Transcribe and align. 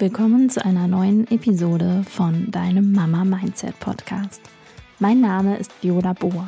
Willkommen 0.00 0.48
zu 0.48 0.64
einer 0.64 0.86
neuen 0.86 1.28
Episode 1.28 2.04
von 2.08 2.52
deinem 2.52 2.92
Mama 2.92 3.24
Mindset 3.24 3.80
Podcast. 3.80 4.40
Mein 5.00 5.20
Name 5.20 5.56
ist 5.56 5.72
Viola 5.82 6.12
Bohr. 6.12 6.46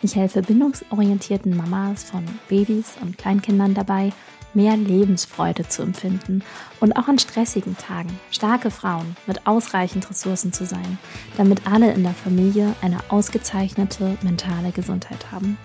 Ich 0.00 0.16
helfe 0.16 0.40
bindungsorientierten 0.40 1.54
Mamas 1.54 2.04
von 2.04 2.24
Babys 2.48 2.96
und 3.02 3.18
Kleinkindern 3.18 3.74
dabei, 3.74 4.10
mehr 4.54 4.74
Lebensfreude 4.78 5.68
zu 5.68 5.82
empfinden 5.82 6.42
und 6.80 6.94
auch 6.94 7.08
an 7.08 7.18
stressigen 7.18 7.76
Tagen 7.76 8.18
starke 8.30 8.70
Frauen 8.70 9.16
mit 9.26 9.46
ausreichend 9.46 10.08
Ressourcen 10.08 10.54
zu 10.54 10.64
sein, 10.64 10.98
damit 11.36 11.66
alle 11.70 11.92
in 11.92 12.04
der 12.04 12.14
Familie 12.14 12.74
eine 12.80 13.00
ausgezeichnete 13.10 14.16
mentale 14.22 14.72
Gesundheit 14.72 15.30
haben. 15.30 15.58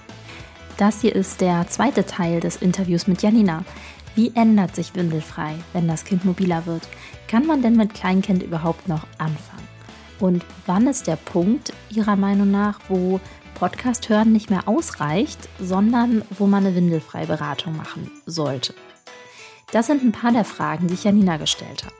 Das 0.75 0.99
hier 0.99 1.15
ist 1.15 1.39
der 1.39 1.69
zweite 1.69 2.05
Teil 2.05 2.41
des 2.41 2.57
Interviews 2.57 3.07
mit 3.07 3.21
Janina. 3.21 3.63
Wie 4.15 4.31
ändert 4.35 4.75
sich 4.75 4.93
Windelfrei, 4.93 5.55
wenn 5.73 5.87
das 5.87 6.05
Kind 6.05 6.23
mobiler 6.23 6.67
wird? 6.67 6.87
Kann 7.27 7.45
man 7.45 7.61
denn 7.61 7.75
mit 7.75 7.93
Kleinkind 7.93 8.43
überhaupt 8.43 8.87
noch 8.87 9.05
anfangen? 9.17 9.67
Und 10.19 10.45
wann 10.65 10.87
ist 10.87 11.07
der 11.07 11.15
Punkt 11.15 11.73
Ihrer 11.89 12.15
Meinung 12.15 12.51
nach, 12.51 12.79
wo 12.87 13.19
Podcast 13.55 14.09
hören 14.09 14.31
nicht 14.31 14.49
mehr 14.49 14.67
ausreicht, 14.67 15.49
sondern 15.59 16.23
wo 16.37 16.47
man 16.47 16.65
eine 16.65 16.75
Windelfrei-Beratung 16.75 17.75
machen 17.75 18.09
sollte? 18.25 18.73
Das 19.71 19.87
sind 19.87 20.03
ein 20.03 20.11
paar 20.11 20.31
der 20.31 20.45
Fragen, 20.45 20.87
die 20.87 20.93
ich 20.93 21.03
Janina 21.03 21.37
gestellt 21.37 21.83
habe. 21.85 21.95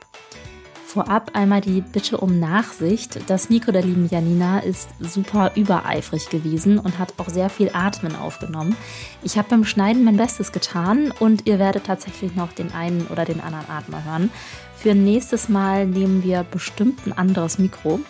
Vorab 0.94 1.32
einmal 1.34 1.60
die 1.60 1.80
Bitte 1.80 2.18
um 2.18 2.38
Nachsicht. 2.38 3.28
Das 3.28 3.50
Mikro 3.50 3.72
der 3.72 3.82
lieben 3.82 4.08
Janina 4.08 4.60
ist 4.60 4.88
super 5.00 5.50
übereifrig 5.56 6.28
gewesen 6.28 6.78
und 6.78 7.00
hat 7.00 7.14
auch 7.18 7.28
sehr 7.28 7.50
viel 7.50 7.70
Atmen 7.72 8.14
aufgenommen. 8.14 8.76
Ich 9.24 9.36
habe 9.36 9.48
beim 9.48 9.64
Schneiden 9.64 10.04
mein 10.04 10.16
Bestes 10.16 10.52
getan 10.52 11.12
und 11.18 11.48
ihr 11.48 11.58
werdet 11.58 11.86
tatsächlich 11.86 12.36
noch 12.36 12.52
den 12.52 12.72
einen 12.72 13.08
oder 13.08 13.24
den 13.24 13.40
anderen 13.40 13.68
Atmer 13.68 14.04
hören. 14.04 14.30
Für 14.76 14.94
nächstes 14.94 15.48
Mal 15.48 15.86
nehmen 15.86 16.22
wir 16.22 16.44
bestimmt 16.44 17.06
ein 17.06 17.12
anderes 17.12 17.58
Mikro. 17.58 18.00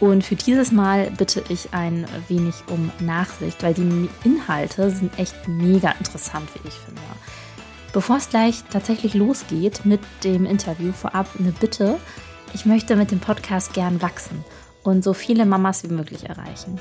Und 0.00 0.24
für 0.24 0.36
dieses 0.36 0.70
Mal 0.70 1.10
bitte 1.16 1.42
ich 1.48 1.72
ein 1.72 2.06
wenig 2.28 2.54
um 2.68 2.90
Nachsicht, 3.00 3.62
weil 3.62 3.74
die 3.74 4.08
Inhalte 4.24 4.90
sind 4.90 5.18
echt 5.18 5.48
mega 5.48 5.92
interessant, 5.98 6.48
wie 6.54 6.68
ich 6.68 6.74
finde. 6.74 7.00
Bevor 7.92 8.16
es 8.16 8.28
gleich 8.28 8.64
tatsächlich 8.70 9.14
losgeht 9.14 9.84
mit 9.84 10.00
dem 10.24 10.46
Interview, 10.46 10.92
vorab 10.92 11.28
eine 11.38 11.52
Bitte. 11.52 11.98
Ich 12.52 12.66
möchte 12.66 12.96
mit 12.96 13.12
dem 13.12 13.20
Podcast 13.20 13.72
gern 13.72 14.02
wachsen 14.02 14.44
und 14.82 15.04
so 15.04 15.14
viele 15.14 15.46
Mamas 15.46 15.84
wie 15.84 15.94
möglich 15.94 16.28
erreichen. 16.28 16.80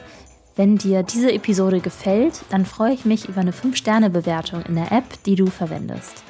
Wenn 0.55 0.77
dir 0.77 1.01
diese 1.01 1.31
Episode 1.31 1.79
gefällt, 1.79 2.41
dann 2.49 2.65
freue 2.65 2.93
ich 2.93 3.05
mich 3.05 3.27
über 3.27 3.41
eine 3.41 3.53
5-Sterne-Bewertung 3.53 4.63
in 4.63 4.75
der 4.75 4.91
App, 4.91 5.05
die 5.25 5.35
du 5.35 5.47
verwendest. 5.47 6.23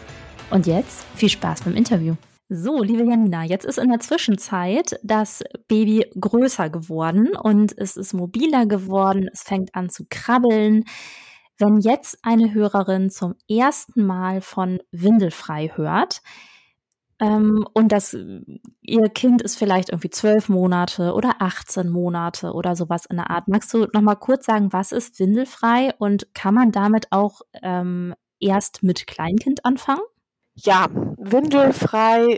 Und 0.50 0.68
jetzt 0.68 1.04
viel 1.16 1.30
Spaß 1.30 1.64
beim 1.64 1.76
Interview. 1.76 2.16
So, 2.50 2.84
liebe 2.84 3.04
Janina, 3.04 3.44
jetzt 3.44 3.66
ist 3.66 3.80
in 3.80 3.90
der 3.90 4.00
Zwischenzeit 4.00 5.00
das 5.02 5.44
Baby 5.68 6.06
größer 6.20 6.70
geworden 6.70 7.36
und 7.36 7.76
es 7.78 7.98
ist 7.98 8.14
mobiler 8.14 8.66
geworden, 8.66 9.30
es 9.34 9.42
fängt 9.42 9.74
an 9.74 9.90
zu 9.90 10.06
krabbeln. 10.10 10.84
Wenn 11.58 11.80
jetzt 11.80 12.20
eine 12.22 12.54
Hörerin 12.54 13.10
zum 13.10 13.36
ersten 13.50 14.06
Mal 14.06 14.42
von 14.42 14.80
Windelfrei 14.92 15.72
hört, 15.74 16.22
ähm, 17.20 17.66
und 17.74 17.92
das, 17.92 18.18
ihr 18.82 19.10
Kind 19.10 19.42
ist 19.42 19.58
vielleicht 19.58 19.90
irgendwie 19.90 20.10
zwölf 20.10 20.50
Monate 20.50 21.14
oder 21.14 21.36
18 21.40 21.90
Monate 21.90 22.52
oder 22.52 22.76
sowas 22.76 23.06
in 23.06 23.18
der 23.18 23.30
Art. 23.30 23.48
Magst 23.48 23.74
du 23.74 23.88
noch 23.94 24.02
mal 24.02 24.16
kurz 24.16 24.46
sagen, 24.46 24.74
was 24.74 24.92
ist 24.92 25.20
windelfrei 25.20 25.94
und 26.00 26.34
kann 26.34 26.54
man 26.54 26.72
damit 26.72 27.12
auch 27.12 27.42
ähm, 27.62 28.14
erst 28.40 28.84
mit 28.84 29.08
Kleinkind 29.08 29.64
anfangen? 29.64 30.04
Ja, 30.56 30.88
windelfrei 31.18 32.38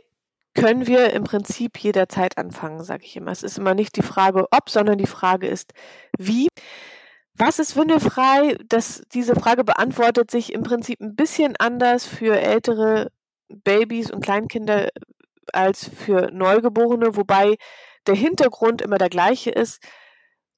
können 0.54 0.88
wir 0.88 1.12
im 1.12 1.24
Prinzip 1.26 1.78
jederzeit 1.78 2.38
anfangen, 2.38 2.84
sage 2.84 3.04
ich 3.04 3.16
immer. 3.18 3.32
Es 3.32 3.44
ist 3.44 3.58
immer 3.58 3.74
nicht 3.74 3.98
die 3.98 4.02
Frage 4.02 4.48
ob, 4.52 4.70
sondern 4.70 4.98
die 4.98 5.08
Frage 5.08 5.48
ist 5.48 5.74
wie. 6.18 6.48
Was 7.38 7.60
ist 7.60 7.76
windelfrei? 7.76 8.56
Das, 8.70 9.04
diese 9.14 9.36
Frage 9.36 9.66
beantwortet 9.66 10.32
sich 10.32 10.54
im 10.54 10.64
Prinzip 10.64 11.02
ein 11.02 11.16
bisschen 11.16 11.56
anders 11.58 12.06
für 12.06 12.40
ältere 12.40 13.12
Babys 13.50 14.10
und 14.10 14.24
Kleinkinder 14.24 14.88
als 15.52 15.90
für 15.90 16.32
Neugeborene, 16.32 17.18
wobei 17.18 17.56
der 18.08 18.16
Hintergrund 18.16 18.82
immer 18.82 18.98
der 18.98 19.10
gleiche 19.10 19.52
ist. 19.52 19.84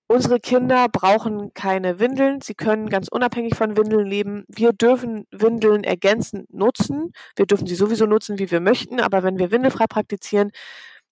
Unsere 0.09 0.39
Kinder 0.39 0.87
brauchen 0.87 1.53
keine 1.53 1.99
Windeln. 1.99 2.39
Sie 2.39 2.55
können 2.55 2.89
ganz 2.89 3.09
unabhängig 3.09 3.55
von 3.55 3.75
Windeln 3.75 4.05
leben. 4.05 4.45
Wir 4.47 4.71
dürfen 4.71 5.25
Windeln 5.31 5.83
ergänzend 5.83 6.53
nutzen. 6.53 7.11
Wir 7.35 7.45
dürfen 7.45 7.67
sie 7.67 7.75
sowieso 7.75 8.05
nutzen, 8.05 8.39
wie 8.39 8.49
wir 8.49 8.61
möchten. 8.61 9.01
Aber 9.01 9.23
wenn 9.23 9.37
wir 9.37 9.51
windelfrei 9.51 9.85
praktizieren, 9.85 10.51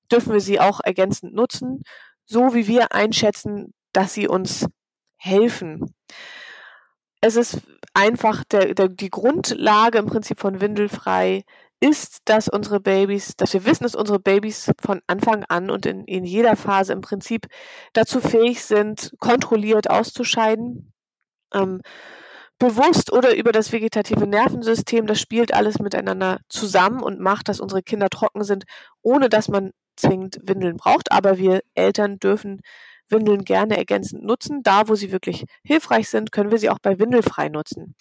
dürfen 0.10 0.32
wir 0.32 0.40
sie 0.40 0.62
auch 0.62 0.80
ergänzend 0.82 1.34
nutzen, 1.34 1.84
so 2.26 2.54
wie 2.54 2.68
wir 2.68 2.94
einschätzen, 2.94 3.74
dass 3.92 4.14
sie 4.14 4.30
uns 4.30 4.68
helfen. 5.18 5.94
Es 7.22 7.36
ist 7.36 7.62
einfach 7.94 8.44
der, 8.46 8.76
der, 8.76 8.88
die 8.88 9.10
Grundlage 9.10 9.98
im 9.98 10.06
Prinzip 10.06 10.40
von 10.40 10.62
Windelfrei 10.62 11.44
ist, 11.86 12.20
dass 12.26 12.48
unsere 12.48 12.80
Babys, 12.80 13.36
dass 13.38 13.54
wir 13.54 13.66
wissen, 13.66 13.84
dass 13.84 13.96
unsere 13.96 14.20
Babys 14.20 14.72
von 14.82 15.02
Anfang 15.06 15.44
an 15.48 15.70
und 15.70 15.86
in, 15.86 16.06
in 16.06 16.26
jeder 16.26 16.56
Phase 16.56 16.94
im 16.94 17.02
Prinzip 17.02 17.46
dazu 17.94 18.20
fähig 18.20 18.64
sind, 18.64 19.14
kontrolliert 19.20 19.90
auszuscheiden. 19.90 20.92
Ähm, 21.54 21.82
bewusst 22.58 23.12
oder 23.12 23.36
über 23.36 23.52
das 23.52 23.72
vegetative 23.72 24.26
Nervensystem, 24.26 25.06
das 25.06 25.20
spielt 25.20 25.54
alles 25.54 25.78
miteinander 25.78 26.40
zusammen 26.50 27.04
und 27.04 27.20
macht, 27.20 27.50
dass 27.50 27.60
unsere 27.60 27.84
Kinder 27.84 28.10
trocken 28.10 28.44
sind, 28.44 28.64
ohne 29.04 29.30
dass 29.30 29.48
man 29.48 29.72
zwingend 29.96 30.40
Windeln 30.42 30.78
braucht. 30.78 31.12
Aber 31.12 31.38
wir 31.38 31.62
Eltern 31.76 32.18
dürfen 32.18 32.62
Windeln 33.10 33.44
gerne 33.44 33.78
ergänzend 33.78 34.24
nutzen. 34.24 34.64
Da, 34.64 34.88
wo 34.88 34.96
sie 34.96 35.12
wirklich 35.12 35.46
hilfreich 35.64 36.10
sind, 36.10 36.32
können 36.32 36.50
wir 36.50 36.58
sie 36.58 36.72
auch 36.72 36.80
bei 36.82 36.98
Windelfrei 36.98 37.50
nutzen. 37.50 37.96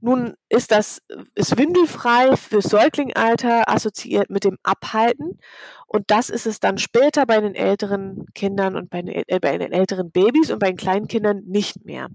Nun 0.00 0.34
ist 0.48 0.72
das, 0.72 1.00
ist 1.34 1.56
windelfrei 1.56 2.36
für 2.36 2.60
Säuglingalter 2.60 3.68
assoziiert 3.68 4.30
mit 4.30 4.44
dem 4.44 4.58
Abhalten. 4.62 5.38
Und 5.86 6.10
das 6.10 6.30
ist 6.30 6.46
es 6.46 6.60
dann 6.60 6.78
später 6.78 7.26
bei 7.26 7.40
den 7.40 7.54
älteren 7.54 8.26
Kindern 8.34 8.76
und 8.76 8.90
bei 8.90 9.02
den, 9.02 9.24
äh, 9.26 9.40
bei 9.40 9.56
den 9.56 9.72
älteren 9.72 10.10
Babys 10.10 10.50
und 10.50 10.58
bei 10.58 10.68
den 10.68 10.76
kleinen 10.76 11.08
Kindern 11.08 11.42
nicht 11.46 11.84
mehr. 11.84 12.08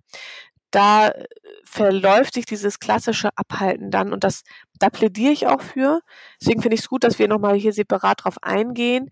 Da 0.71 1.09
äh, 1.09 1.25
verläuft 1.65 2.35
sich 2.35 2.45
dieses 2.45 2.79
klassische 2.79 3.29
Abhalten 3.35 3.91
dann 3.91 4.13
und 4.13 4.23
das, 4.23 4.43
da 4.79 4.89
plädiere 4.89 5.33
ich 5.33 5.47
auch 5.47 5.61
für. 5.61 6.01
Deswegen 6.39 6.61
finde 6.61 6.75
ich 6.75 6.81
es 6.81 6.89
gut, 6.89 7.03
dass 7.03 7.19
wir 7.19 7.27
nochmal 7.27 7.55
hier 7.55 7.73
separat 7.73 8.23
drauf 8.23 8.37
eingehen, 8.43 9.09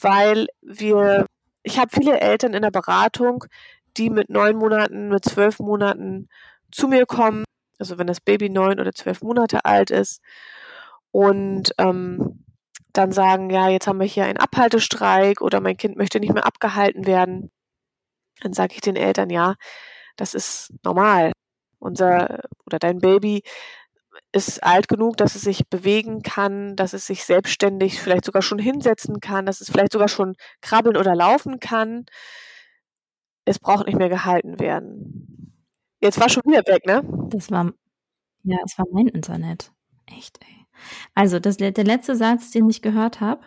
weil 0.00 0.48
wir 0.62 1.26
ich 1.62 1.78
habe 1.78 1.90
viele 1.92 2.20
Eltern 2.20 2.54
in 2.54 2.62
der 2.62 2.70
Beratung, 2.70 3.44
die 3.96 4.10
mit 4.10 4.30
neun 4.30 4.56
Monaten, 4.56 5.08
mit 5.08 5.24
zwölf 5.24 5.58
Monaten 5.58 6.28
zu 6.70 6.88
mir 6.88 7.06
kommen, 7.06 7.44
also 7.80 7.98
wenn 7.98 8.06
das 8.06 8.20
Baby 8.20 8.50
neun 8.50 8.80
oder 8.80 8.92
zwölf 8.92 9.22
Monate 9.22 9.64
alt 9.64 9.90
ist 9.90 10.20
und 11.12 11.72
ähm, 11.78 12.44
dann 12.92 13.12
sagen, 13.12 13.50
ja, 13.50 13.68
jetzt 13.68 13.86
haben 13.86 14.00
wir 14.00 14.06
hier 14.06 14.24
einen 14.24 14.38
Abhaltestreik 14.38 15.40
oder 15.40 15.60
mein 15.60 15.76
Kind 15.76 15.96
möchte 15.96 16.20
nicht 16.20 16.34
mehr 16.34 16.46
abgehalten 16.46 17.06
werden, 17.06 17.50
dann 18.42 18.52
sage 18.52 18.74
ich 18.74 18.80
den 18.80 18.96
Eltern, 18.96 19.30
ja, 19.30 19.54
das 20.16 20.34
ist 20.34 20.72
normal. 20.84 21.32
Unser 21.78 22.40
oder 22.66 22.78
dein 22.78 22.98
Baby 22.98 23.42
ist 24.32 24.62
alt 24.62 24.88
genug, 24.88 25.16
dass 25.16 25.34
es 25.34 25.42
sich 25.42 25.68
bewegen 25.68 26.22
kann, 26.22 26.76
dass 26.76 26.92
es 26.92 27.06
sich 27.06 27.24
selbstständig 27.24 28.00
vielleicht 28.00 28.24
sogar 28.24 28.42
schon 28.42 28.58
hinsetzen 28.58 29.20
kann, 29.20 29.46
dass 29.46 29.60
es 29.60 29.70
vielleicht 29.70 29.92
sogar 29.92 30.08
schon 30.08 30.34
krabbeln 30.60 30.96
oder 30.96 31.14
laufen 31.14 31.58
kann. 31.60 32.06
Es 33.44 33.58
braucht 33.58 33.86
nicht 33.86 33.98
mehr 33.98 34.08
gehalten 34.08 34.60
werden. 34.60 35.29
Jetzt 36.00 36.20
war 36.20 36.28
schon 36.28 36.44
wieder 36.46 36.66
weg, 36.66 36.86
ne? 36.86 37.02
Das 37.30 37.50
war, 37.50 37.72
ja, 38.42 38.58
es 38.64 38.78
war 38.78 38.86
mein 38.90 39.08
Internet. 39.08 39.72
Echt, 40.06 40.40
ey. 40.42 40.66
Also, 41.14 41.38
das, 41.38 41.58
der 41.58 41.72
letzte 41.84 42.16
Satz, 42.16 42.50
den 42.50 42.68
ich 42.70 42.82
gehört 42.82 43.20
habe, 43.20 43.42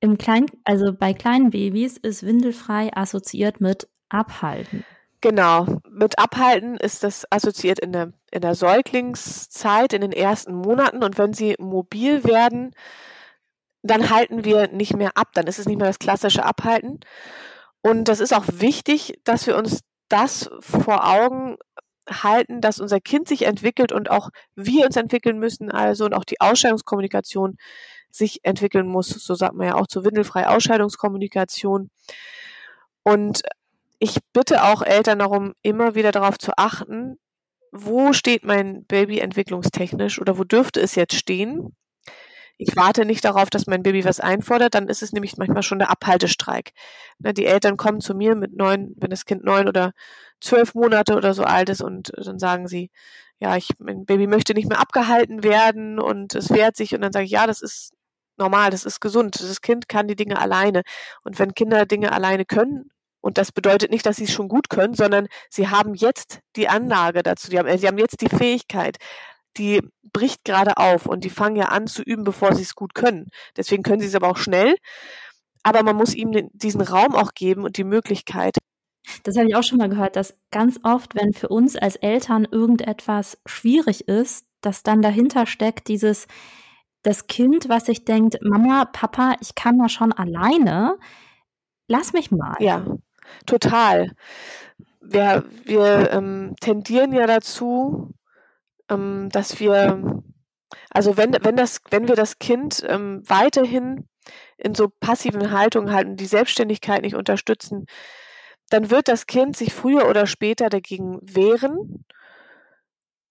im 0.00 0.18
Klein, 0.18 0.46
also 0.64 0.92
bei 0.92 1.14
kleinen 1.14 1.50
Babys 1.50 1.96
ist 1.96 2.24
windelfrei 2.24 2.94
assoziiert 2.94 3.60
mit 3.60 3.88
abhalten. 4.08 4.84
Genau. 5.22 5.80
Mit 5.88 6.18
Abhalten 6.18 6.76
ist 6.76 7.02
das 7.02 7.24
assoziiert 7.32 7.78
in 7.78 7.92
der, 7.92 8.12
in 8.30 8.42
der 8.42 8.54
Säuglingszeit, 8.54 9.94
in 9.94 10.02
den 10.02 10.12
ersten 10.12 10.54
Monaten. 10.54 11.02
Und 11.02 11.16
wenn 11.16 11.32
sie 11.32 11.54
mobil 11.58 12.24
werden, 12.24 12.72
dann 13.82 14.10
halten 14.10 14.44
wir 14.44 14.68
nicht 14.68 14.94
mehr 14.94 15.16
ab. 15.16 15.28
Dann 15.32 15.46
ist 15.46 15.58
es 15.58 15.64
nicht 15.66 15.78
mehr 15.78 15.86
das 15.86 15.98
klassische 15.98 16.44
Abhalten. 16.44 17.00
Und 17.80 18.08
das 18.08 18.20
ist 18.20 18.34
auch 18.34 18.44
wichtig, 18.48 19.18
dass 19.24 19.46
wir 19.46 19.56
uns 19.56 19.80
das 20.08 20.50
vor 20.60 21.06
Augen 21.08 21.56
halten, 22.08 22.60
dass 22.60 22.80
unser 22.80 23.00
Kind 23.00 23.28
sich 23.28 23.46
entwickelt 23.46 23.92
und 23.92 24.10
auch 24.10 24.30
wir 24.54 24.86
uns 24.86 24.96
entwickeln 24.96 25.38
müssen, 25.38 25.70
also 25.70 26.04
und 26.04 26.14
auch 26.14 26.24
die 26.24 26.40
Ausscheidungskommunikation 26.40 27.56
sich 28.10 28.40
entwickeln 28.44 28.86
muss. 28.86 29.08
So 29.08 29.34
sagt 29.34 29.54
man 29.54 29.68
ja 29.68 29.74
auch 29.74 29.86
zur 29.86 30.04
windelfrei 30.04 30.46
Ausscheidungskommunikation. 30.48 31.90
Und 33.02 33.42
ich 33.98 34.18
bitte 34.32 34.64
auch 34.64 34.82
Eltern 34.82 35.18
darum, 35.18 35.54
immer 35.62 35.94
wieder 35.94 36.12
darauf 36.12 36.38
zu 36.38 36.52
achten, 36.56 37.18
wo 37.72 38.12
steht 38.12 38.44
mein 38.44 38.84
Baby 38.84 39.18
entwicklungstechnisch 39.18 40.20
oder 40.20 40.38
wo 40.38 40.44
dürfte 40.44 40.80
es 40.80 40.94
jetzt 40.94 41.14
stehen? 41.14 41.74
Ich 42.58 42.76
warte 42.76 43.04
nicht 43.04 43.24
darauf, 43.24 43.50
dass 43.50 43.66
mein 43.66 43.82
Baby 43.82 44.04
was 44.04 44.20
einfordert, 44.20 44.74
dann 44.74 44.88
ist 44.88 45.02
es 45.02 45.12
nämlich 45.12 45.36
manchmal 45.36 45.62
schon 45.62 45.78
der 45.80 45.90
Abhaltestreik. 45.90 46.72
Ne, 47.18 47.34
die 47.34 47.46
Eltern 47.46 47.76
kommen 47.76 48.00
zu 48.00 48.14
mir 48.14 48.36
mit 48.36 48.56
neun, 48.56 48.94
wenn 48.96 49.10
das 49.10 49.24
Kind 49.24 49.44
neun 49.44 49.68
oder 49.68 49.92
zwölf 50.40 50.74
Monate 50.74 51.16
oder 51.16 51.34
so 51.34 51.44
alt 51.44 51.68
ist 51.68 51.82
und 51.82 52.12
dann 52.16 52.38
sagen 52.38 52.68
sie, 52.68 52.90
ja, 53.40 53.56
ich, 53.56 53.70
mein 53.78 54.06
Baby 54.06 54.26
möchte 54.26 54.54
nicht 54.54 54.68
mehr 54.68 54.80
abgehalten 54.80 55.42
werden 55.42 55.98
und 55.98 56.34
es 56.34 56.50
wehrt 56.50 56.76
sich 56.76 56.94
und 56.94 57.00
dann 57.02 57.12
sage 57.12 57.24
ich, 57.26 57.32
ja, 57.32 57.46
das 57.46 57.60
ist 57.60 57.92
normal, 58.36 58.70
das 58.70 58.84
ist 58.84 59.00
gesund. 59.00 59.40
Das 59.40 59.60
Kind 59.60 59.88
kann 59.88 60.08
die 60.08 60.16
Dinge 60.16 60.38
alleine. 60.40 60.82
Und 61.22 61.38
wenn 61.38 61.54
Kinder 61.54 61.86
Dinge 61.86 62.12
alleine 62.12 62.44
können, 62.44 62.90
und 63.20 63.38
das 63.38 63.52
bedeutet 63.52 63.90
nicht, 63.90 64.04
dass 64.04 64.16
sie 64.16 64.24
es 64.24 64.32
schon 64.32 64.48
gut 64.48 64.68
können, 64.68 64.92
sondern 64.92 65.28
sie 65.48 65.68
haben 65.68 65.94
jetzt 65.94 66.40
die 66.56 66.68
Anlage 66.68 67.22
dazu, 67.22 67.48
die 67.50 67.58
haben, 67.58 67.78
sie 67.78 67.86
haben 67.86 67.96
jetzt 67.96 68.20
die 68.20 68.28
Fähigkeit, 68.28 68.98
die 69.56 69.80
bricht 70.12 70.44
gerade 70.44 70.76
auf 70.76 71.06
und 71.06 71.24
die 71.24 71.30
fangen 71.30 71.56
ja 71.56 71.66
an 71.66 71.86
zu 71.86 72.02
üben, 72.02 72.24
bevor 72.24 72.54
sie 72.54 72.62
es 72.62 72.74
gut 72.74 72.94
können. 72.94 73.28
Deswegen 73.56 73.82
können 73.82 74.00
sie 74.00 74.06
es 74.08 74.14
aber 74.14 74.30
auch 74.30 74.36
schnell. 74.36 74.76
Aber 75.62 75.82
man 75.82 75.96
muss 75.96 76.14
ihm 76.14 76.50
diesen 76.52 76.82
Raum 76.82 77.14
auch 77.14 77.32
geben 77.34 77.64
und 77.64 77.76
die 77.76 77.84
Möglichkeit. 77.84 78.56
Das 79.22 79.36
habe 79.36 79.48
ich 79.48 79.56
auch 79.56 79.62
schon 79.62 79.78
mal 79.78 79.88
gehört, 79.88 80.16
dass 80.16 80.38
ganz 80.50 80.78
oft, 80.82 81.14
wenn 81.14 81.32
für 81.32 81.48
uns 81.48 81.76
als 81.76 81.96
Eltern 81.96 82.46
irgendetwas 82.50 83.38
schwierig 83.46 84.08
ist, 84.08 84.46
dass 84.60 84.82
dann 84.82 85.02
dahinter 85.02 85.46
steckt 85.46 85.88
dieses, 85.88 86.26
das 87.02 87.26
Kind, 87.26 87.68
was 87.68 87.86
sich 87.86 88.04
denkt, 88.04 88.38
Mama, 88.42 88.86
Papa, 88.86 89.36
ich 89.40 89.54
kann 89.54 89.78
das 89.78 89.92
schon 89.92 90.12
alleine, 90.12 90.96
lass 91.86 92.12
mich 92.12 92.30
mal. 92.30 92.56
Ja, 92.60 92.84
total. 93.46 94.12
Wir, 95.00 95.44
wir 95.64 96.10
ähm, 96.12 96.54
tendieren 96.60 97.12
ja 97.12 97.26
dazu, 97.26 98.14
ähm, 98.90 99.28
dass 99.30 99.60
wir, 99.60 100.22
also 100.90 101.16
wenn, 101.16 101.36
wenn, 101.42 101.56
das, 101.56 101.80
wenn 101.90 102.08
wir 102.08 102.16
das 102.16 102.38
Kind 102.38 102.84
ähm, 102.86 103.22
weiterhin 103.26 104.08
in 104.56 104.74
so 104.74 104.88
passiven 104.88 105.50
Haltungen 105.50 105.92
halten, 105.92 106.16
die 106.16 106.26
Selbstständigkeit 106.26 107.02
nicht 107.02 107.14
unterstützen, 107.14 107.86
dann 108.70 108.90
wird 108.90 109.08
das 109.08 109.26
Kind 109.26 109.56
sich 109.56 109.72
früher 109.72 110.08
oder 110.08 110.26
später 110.26 110.68
dagegen 110.68 111.18
wehren. 111.22 112.04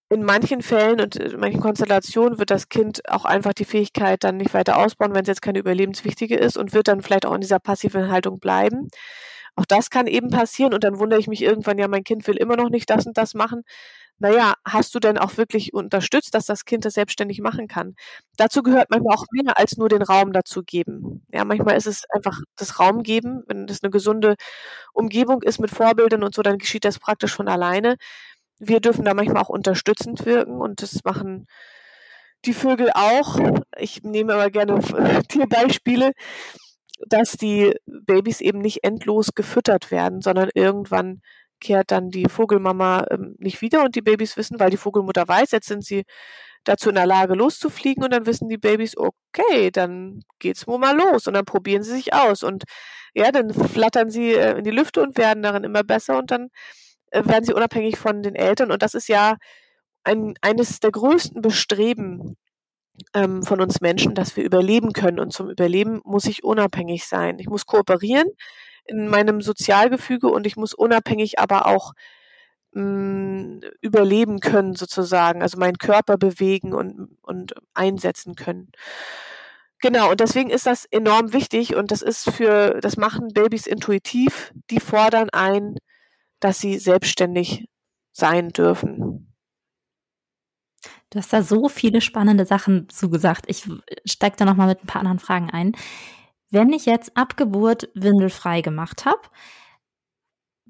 In 0.09 0.23
manchen 0.23 0.61
Fällen 0.61 1.01
und 1.01 1.15
in 1.15 1.39
manchen 1.39 1.59
Konstellationen 1.59 2.37
wird 2.37 2.51
das 2.51 2.69
Kind 2.69 3.09
auch 3.09 3.25
einfach 3.25 3.53
die 3.53 3.65
Fähigkeit 3.65 4.23
dann 4.23 4.37
nicht 4.37 4.53
weiter 4.53 4.77
ausbauen, 4.77 5.15
wenn 5.15 5.23
es 5.23 5.27
jetzt 5.27 5.41
keine 5.41 5.57
überlebenswichtige 5.59 6.35
ist 6.35 6.55
und 6.55 6.73
wird 6.73 6.87
dann 6.87 7.01
vielleicht 7.01 7.25
auch 7.25 7.33
in 7.33 7.41
dieser 7.41 7.59
passiven 7.59 8.11
Haltung 8.11 8.39
bleiben. 8.39 8.89
Auch 9.55 9.65
das 9.65 9.89
kann 9.89 10.05
eben 10.05 10.29
passieren 10.29 10.73
und 10.73 10.83
dann 10.83 10.99
wundere 10.99 11.19
ich 11.19 11.27
mich 11.27 11.41
irgendwann, 11.41 11.79
ja, 11.79 11.87
mein 11.87 12.03
Kind 12.03 12.27
will 12.27 12.37
immer 12.37 12.55
noch 12.57 12.69
nicht 12.69 12.89
das 12.89 13.07
und 13.07 13.17
das 13.17 13.33
machen 13.33 13.63
naja, 14.23 14.53
hast 14.63 14.95
du 14.95 14.99
denn 15.01 15.17
auch 15.17 15.35
wirklich 15.35 15.73
unterstützt, 15.73 16.33
dass 16.33 16.45
das 16.45 16.63
Kind 16.63 16.85
das 16.85 16.93
selbstständig 16.93 17.41
machen 17.41 17.67
kann? 17.67 17.93
Dazu 18.37 18.63
gehört 18.63 18.89
manchmal 18.89 19.17
auch 19.17 19.25
mehr 19.33 19.59
als 19.59 19.75
nur 19.75 19.89
den 19.89 20.01
Raum 20.01 20.31
dazu 20.31 20.63
geben. 20.63 21.25
Ja, 21.33 21.43
manchmal 21.43 21.75
ist 21.75 21.87
es 21.87 22.05
einfach 22.09 22.39
das 22.55 22.79
Raum 22.79 23.03
geben. 23.03 23.43
Wenn 23.47 23.67
das 23.67 23.83
eine 23.83 23.89
gesunde 23.91 24.35
Umgebung 24.93 25.43
ist 25.43 25.59
mit 25.59 25.71
Vorbildern 25.71 26.23
und 26.23 26.33
so, 26.33 26.41
dann 26.41 26.57
geschieht 26.57 26.85
das 26.85 26.99
praktisch 26.99 27.35
von 27.35 27.49
alleine. 27.49 27.97
Wir 28.59 28.79
dürfen 28.79 29.03
da 29.03 29.13
manchmal 29.13 29.43
auch 29.43 29.49
unterstützend 29.49 30.25
wirken 30.25 30.61
und 30.61 30.81
das 30.81 31.03
machen 31.03 31.45
die 32.45 32.53
Vögel 32.53 32.91
auch. 32.93 33.39
Ich 33.77 34.03
nehme 34.03 34.35
aber 34.35 34.49
gerne 34.51 34.79
Tierbeispiele, 35.27 36.13
dass 37.09 37.33
die 37.33 37.73
Babys 37.85 38.39
eben 38.39 38.59
nicht 38.59 38.85
endlos 38.85 39.35
gefüttert 39.35 39.91
werden, 39.91 40.21
sondern 40.21 40.49
irgendwann 40.53 41.21
kehrt 41.63 41.91
dann 41.91 42.09
die 42.09 42.25
Vogelmama 42.29 43.05
ähm, 43.09 43.35
nicht 43.39 43.61
wieder 43.61 43.83
und 43.83 43.95
die 43.95 44.01
Babys 44.01 44.37
wissen, 44.37 44.59
weil 44.59 44.69
die 44.69 44.77
Vogelmutter 44.77 45.27
weiß, 45.27 45.51
jetzt 45.51 45.67
sind 45.67 45.83
sie 45.83 46.03
dazu 46.63 46.89
in 46.89 46.95
der 46.95 47.05
Lage 47.05 47.33
loszufliegen 47.33 48.03
und 48.03 48.13
dann 48.13 48.25
wissen 48.25 48.49
die 48.49 48.57
Babys, 48.57 48.95
okay, 48.97 49.71
dann 49.71 50.21
geht's 50.39 50.67
wohl 50.67 50.77
mal 50.79 50.95
los 50.95 51.27
und 51.27 51.33
dann 51.33 51.45
probieren 51.45 51.83
sie 51.83 51.93
sich 51.95 52.13
aus 52.13 52.43
und 52.43 52.63
ja, 53.13 53.31
dann 53.31 53.53
flattern 53.53 54.11
sie 54.11 54.33
äh, 54.33 54.57
in 54.57 54.63
die 54.63 54.71
Lüfte 54.71 55.01
und 55.01 55.17
werden 55.17 55.43
darin 55.43 55.63
immer 55.63 55.83
besser 55.83 56.17
und 56.17 56.31
dann 56.31 56.49
äh, 57.11 57.25
werden 57.25 57.45
sie 57.45 57.53
unabhängig 57.53 57.97
von 57.97 58.23
den 58.23 58.35
Eltern 58.35 58.71
und 58.71 58.81
das 58.83 58.93
ist 58.93 59.07
ja 59.07 59.37
ein, 60.03 60.35
eines 60.41 60.79
der 60.79 60.91
größten 60.91 61.41
Bestreben 61.41 62.35
ähm, 63.13 63.43
von 63.43 63.61
uns 63.61 63.81
Menschen, 63.81 64.15
dass 64.15 64.35
wir 64.37 64.43
überleben 64.43 64.93
können 64.93 65.19
und 65.19 65.33
zum 65.33 65.49
Überleben 65.49 66.01
muss 66.03 66.25
ich 66.25 66.43
unabhängig 66.43 67.05
sein. 67.05 67.39
Ich 67.39 67.47
muss 67.47 67.65
kooperieren, 67.65 68.27
in 68.85 69.07
meinem 69.07 69.41
Sozialgefüge 69.41 70.27
und 70.27 70.45
ich 70.47 70.55
muss 70.55 70.73
unabhängig 70.73 71.39
aber 71.39 71.67
auch 71.67 71.93
mh, 72.73 72.81
hm, 72.81 73.61
überleben 73.81 74.39
können 74.39 74.75
sozusagen, 74.75 75.41
also 75.41 75.57
meinen 75.57 75.77
Körper 75.77 76.17
bewegen 76.17 76.73
und, 76.73 77.17
und 77.21 77.53
einsetzen 77.73 78.35
können. 78.35 78.71
Genau, 79.79 80.11
und 80.11 80.21
deswegen 80.21 80.49
ist 80.49 80.65
das 80.65 80.85
enorm 80.85 81.33
wichtig 81.33 81.75
und 81.75 81.91
das 81.91 82.01
ist 82.01 82.29
für, 82.29 82.79
das 82.81 82.95
machen 82.97 83.33
Babys 83.33 83.67
intuitiv, 83.67 84.53
die 84.69 84.79
fordern 84.79 85.29
ein, 85.31 85.75
dass 86.39 86.59
sie 86.59 86.77
selbstständig 86.79 87.65
sein 88.13 88.49
dürfen. 88.49 89.33
Du 91.09 91.19
hast 91.19 91.33
da 91.33 91.43
so 91.43 91.69
viele 91.69 92.01
spannende 92.01 92.45
Sachen 92.45 92.89
zugesagt. 92.89 93.45
Ich 93.47 93.65
steige 94.05 94.37
da 94.37 94.45
nochmal 94.45 94.67
mit 94.67 94.83
ein 94.83 94.87
paar 94.87 95.01
anderen 95.01 95.19
Fragen 95.19 95.49
ein. 95.51 95.73
Wenn 96.53 96.71
ich 96.71 96.85
jetzt 96.85 97.17
ab 97.17 97.35
Geburt 97.35 97.89
windelfrei 97.95 98.61
gemacht 98.61 99.05
habe, 99.05 99.21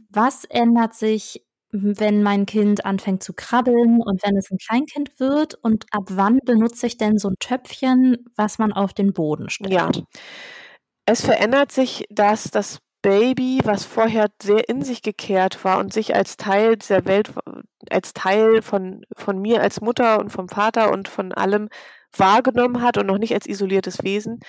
was 0.10 0.46
ändert 0.46 0.94
sich, 0.94 1.46
wenn 1.72 2.24
mein 2.24 2.46
Kind 2.46 2.86
anfängt 2.86 3.22
zu 3.22 3.34
krabbeln 3.34 4.00
und 4.02 4.24
wenn 4.24 4.38
es 4.38 4.50
ein 4.50 4.60
Kleinkind 4.60 5.20
wird? 5.20 5.56
Und 5.56 5.86
ab 5.92 6.04
wann 6.12 6.40
benutze 6.46 6.88
ich 6.88 6.98
denn 6.98 7.18
so 7.18 7.28
ein 7.28 7.36
Töpfchen, 7.38 8.24
was 8.38 8.60
man 8.60 8.72
auf 8.72 8.94
den 8.94 9.12
Boden 9.12 9.50
stellt? 9.50 9.74
Ja. 9.74 9.92
Es 11.06 11.26
verändert 11.26 11.74
sich, 11.74 12.06
dass 12.10 12.50
das 12.50 12.80
Baby, 13.02 13.60
was 13.66 13.84
vorher 13.84 14.28
sehr 14.42 14.70
in 14.70 14.84
sich 14.84 15.02
gekehrt 15.02 15.66
war 15.66 15.80
und 15.80 15.92
sich 15.92 16.16
als 16.16 16.38
Teil 16.38 16.78
dieser 16.78 17.04
Welt, 17.04 17.34
als 17.90 18.14
Teil 18.14 18.62
von, 18.62 19.04
von 19.18 19.38
mir 19.42 19.62
als 19.62 19.82
Mutter 19.82 20.20
und 20.22 20.30
vom 20.30 20.48
Vater 20.48 20.94
und 20.94 21.10
von 21.10 21.34
allem 21.34 21.68
wahrgenommen 22.16 22.82
hat 22.82 22.98
und 22.98 23.08
noch 23.08 23.18
nicht 23.18 23.34
als 23.34 23.48
isoliertes 23.48 24.04
Wesen, 24.04 24.40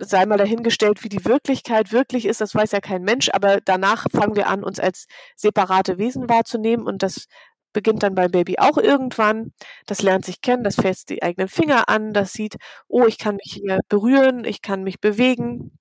sei 0.00 0.26
mal 0.26 0.38
dahingestellt, 0.38 1.04
wie 1.04 1.08
die 1.08 1.24
Wirklichkeit 1.24 1.92
wirklich 1.92 2.26
ist, 2.26 2.40
das 2.40 2.54
weiß 2.54 2.72
ja 2.72 2.80
kein 2.80 3.02
Mensch, 3.02 3.30
aber 3.32 3.60
danach 3.64 4.06
fangen 4.12 4.36
wir 4.36 4.48
an, 4.48 4.64
uns 4.64 4.80
als 4.80 5.06
separate 5.36 5.98
Wesen 5.98 6.28
wahrzunehmen. 6.28 6.86
Und 6.86 7.02
das 7.02 7.26
beginnt 7.72 8.02
dann 8.02 8.14
beim 8.14 8.30
Baby 8.30 8.58
auch 8.58 8.78
irgendwann. 8.78 9.52
Das 9.86 10.02
lernt 10.02 10.24
sich 10.24 10.40
kennen, 10.40 10.64
das 10.64 10.76
fässt 10.76 11.10
die 11.10 11.22
eigenen 11.22 11.48
Finger 11.48 11.88
an, 11.88 12.12
das 12.12 12.32
sieht, 12.32 12.56
oh, 12.88 13.06
ich 13.06 13.18
kann 13.18 13.36
mich 13.36 13.52
hier 13.54 13.80
berühren, 13.88 14.44
ich 14.44 14.62
kann 14.62 14.82
mich 14.82 15.00
bewegen, 15.00 15.78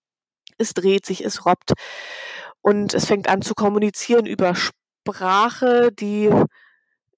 es 0.57 0.73
dreht 0.73 1.05
sich, 1.05 1.23
es 1.25 1.45
robbt. 1.45 1.73
Und 2.61 2.93
es 2.93 3.05
fängt 3.07 3.27
an 3.29 3.41
zu 3.41 3.55
kommunizieren 3.55 4.25
über 4.27 4.53
Sprache, 4.55 5.91
die 5.91 6.29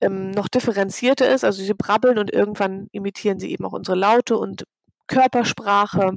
ähm, 0.02 0.32
noch 0.32 0.48
differenzierter 0.48 1.34
ist, 1.34 1.44
also 1.44 1.64
sie 1.64 1.74
brabbeln 1.74 2.18
und 2.18 2.32
irgendwann 2.32 2.88
imitieren 2.92 3.40
sie 3.40 3.52
eben 3.52 3.66
auch 3.66 3.74
unsere 3.74 3.98
Laute 3.98 4.38
und 4.38 4.64
Körpersprache. 5.14 6.12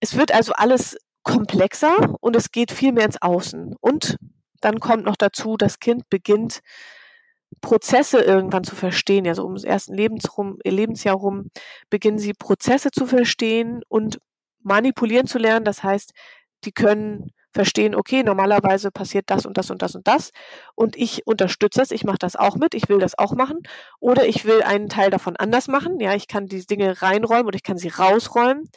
Es 0.00 0.16
wird 0.16 0.32
also 0.32 0.52
alles 0.52 0.96
komplexer 1.24 2.14
und 2.20 2.36
es 2.36 2.52
geht 2.52 2.70
viel 2.70 2.92
mehr 2.92 3.06
ins 3.06 3.20
Außen. 3.20 3.74
Und 3.80 4.16
dann 4.60 4.78
kommt 4.78 5.04
noch 5.04 5.16
dazu, 5.16 5.56
das 5.56 5.80
Kind 5.80 6.08
beginnt 6.08 6.60
Prozesse 7.60 8.20
irgendwann 8.20 8.62
zu 8.62 8.76
verstehen. 8.76 9.26
Also 9.26 9.44
um 9.44 9.54
das 9.54 9.64
erste 9.64 9.92
Lebensrum, 9.94 10.58
Lebensjahr 10.64 11.16
rum 11.16 11.50
beginnen 11.90 12.18
sie 12.18 12.34
Prozesse 12.34 12.90
zu 12.92 13.06
verstehen 13.06 13.82
und 13.88 14.20
manipulieren 14.62 15.26
zu 15.26 15.38
lernen. 15.38 15.64
Das 15.64 15.82
heißt, 15.82 16.12
die 16.64 16.72
können 16.72 17.32
verstehen, 17.52 17.94
okay, 17.94 18.22
normalerweise 18.22 18.90
passiert 18.90 19.30
das 19.30 19.46
und 19.46 19.58
das 19.58 19.70
und 19.70 19.82
das 19.82 19.94
und 19.94 20.06
das 20.06 20.30
und 20.74 20.96
ich 20.96 21.26
unterstütze 21.26 21.80
das, 21.80 21.90
ich 21.90 22.04
mache 22.04 22.18
das 22.18 22.36
auch 22.36 22.56
mit, 22.56 22.74
ich 22.74 22.88
will 22.88 22.98
das 22.98 23.18
auch 23.18 23.32
machen 23.34 23.60
oder 24.00 24.26
ich 24.26 24.44
will 24.44 24.62
einen 24.62 24.88
Teil 24.88 25.10
davon 25.10 25.36
anders 25.36 25.68
machen, 25.68 26.00
ja, 26.00 26.14
ich 26.14 26.28
kann 26.28 26.46
die 26.46 26.64
Dinge 26.66 27.00
reinräumen 27.02 27.46
oder 27.46 27.56
ich 27.56 27.62
kann 27.62 27.78
sie 27.78 27.88
rausräumen. 27.88 28.68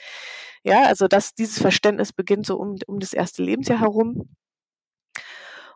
Ja, 0.63 0.83
also 0.85 1.07
das, 1.07 1.33
dieses 1.33 1.59
Verständnis 1.59 2.13
beginnt 2.13 2.45
so 2.45 2.57
um, 2.57 2.77
um 2.87 2.99
das 2.99 3.13
erste 3.13 3.43
Lebensjahr 3.43 3.79
herum. 3.79 4.29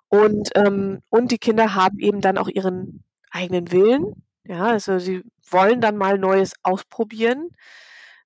Und, 0.10 0.50
ähm, 0.56 1.02
und 1.10 1.32
die 1.32 1.38
Kinder 1.40 1.76
haben 1.76 2.00
eben 2.00 2.22
dann 2.22 2.38
auch 2.38 2.48
ihren 2.48 3.04
eigenen 3.32 3.72
Willen. 3.72 4.24
Ja, 4.44 4.66
also 4.66 5.00
sie 5.00 5.24
wollen 5.50 5.82
dann 5.82 5.98
mal 5.98 6.18
Neues 6.20 6.54
ausprobieren. 6.64 7.50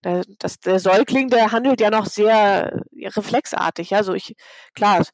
Das, 0.02 0.60
der 0.60 0.80
Säugling, 0.80 1.30
der 1.30 1.52
handelt 1.52 1.82
ja 1.82 1.90
noch 1.90 2.06
sehr 2.06 2.82
reflexartig. 2.94 3.90
Ja, 3.90 4.04
so 4.04 4.14
ich, 4.14 4.36
klar, 4.74 5.02
es 5.02 5.12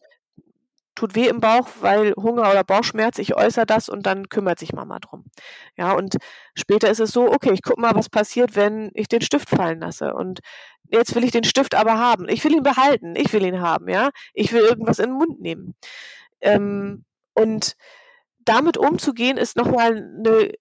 tut 0.96 1.15
weh 1.15 1.27
im 1.27 1.42
Bauch, 1.42 1.68
weil 1.82 2.13
Hunger 2.15 2.50
oder 2.50 2.63
Bauchschmerz, 2.63 3.20
ich 3.20 3.36
äußere 3.36 3.65
das 3.65 3.89
und 3.89 4.06
dann 4.06 4.30
kümmert 4.30 4.60
sich 4.60 4.74
Mama 4.74 5.00
drum. 5.00 5.25
Ja, 5.77 5.92
und 5.92 6.15
später 6.56 6.89
ist 6.89 7.00
es 7.00 7.12
so, 7.12 7.32
okay, 7.32 7.51
ich 7.54 7.62
guck 7.62 7.77
mal, 7.77 7.94
was 7.96 8.10
passiert, 8.10 8.56
wenn 8.56 8.92
ich 8.94 9.08
den 9.08 9.22
Stift 9.22 9.50
fallen 9.50 9.82
lasse. 9.82 10.13
Und 10.13 10.39
jetzt 10.89 11.13
will 11.15 11.25
ich 11.25 11.32
den 11.32 11.44
Stift 11.44 11.75
aber 11.75 12.00
haben. 12.00 12.30
Ich 12.30 12.44
will 12.44 12.54
ihn 12.54 12.63
behalten. 12.63 13.15
Ich 13.15 13.34
will 13.34 13.46
ihn 13.46 13.60
haben, 13.62 13.89
ja. 13.89 14.10
Ich 14.34 14.54
will 14.54 14.62
irgendwas 14.62 15.00
in 15.00 15.10
den 15.10 15.18
Mund 15.18 15.42
nehmen. 15.42 15.75
Ähm, 16.42 17.04
und 17.34 17.75
damit 18.46 18.77
umzugehen, 18.77 19.38
ist 19.38 19.58
nochmal 19.58 19.98
eine 19.98 20.54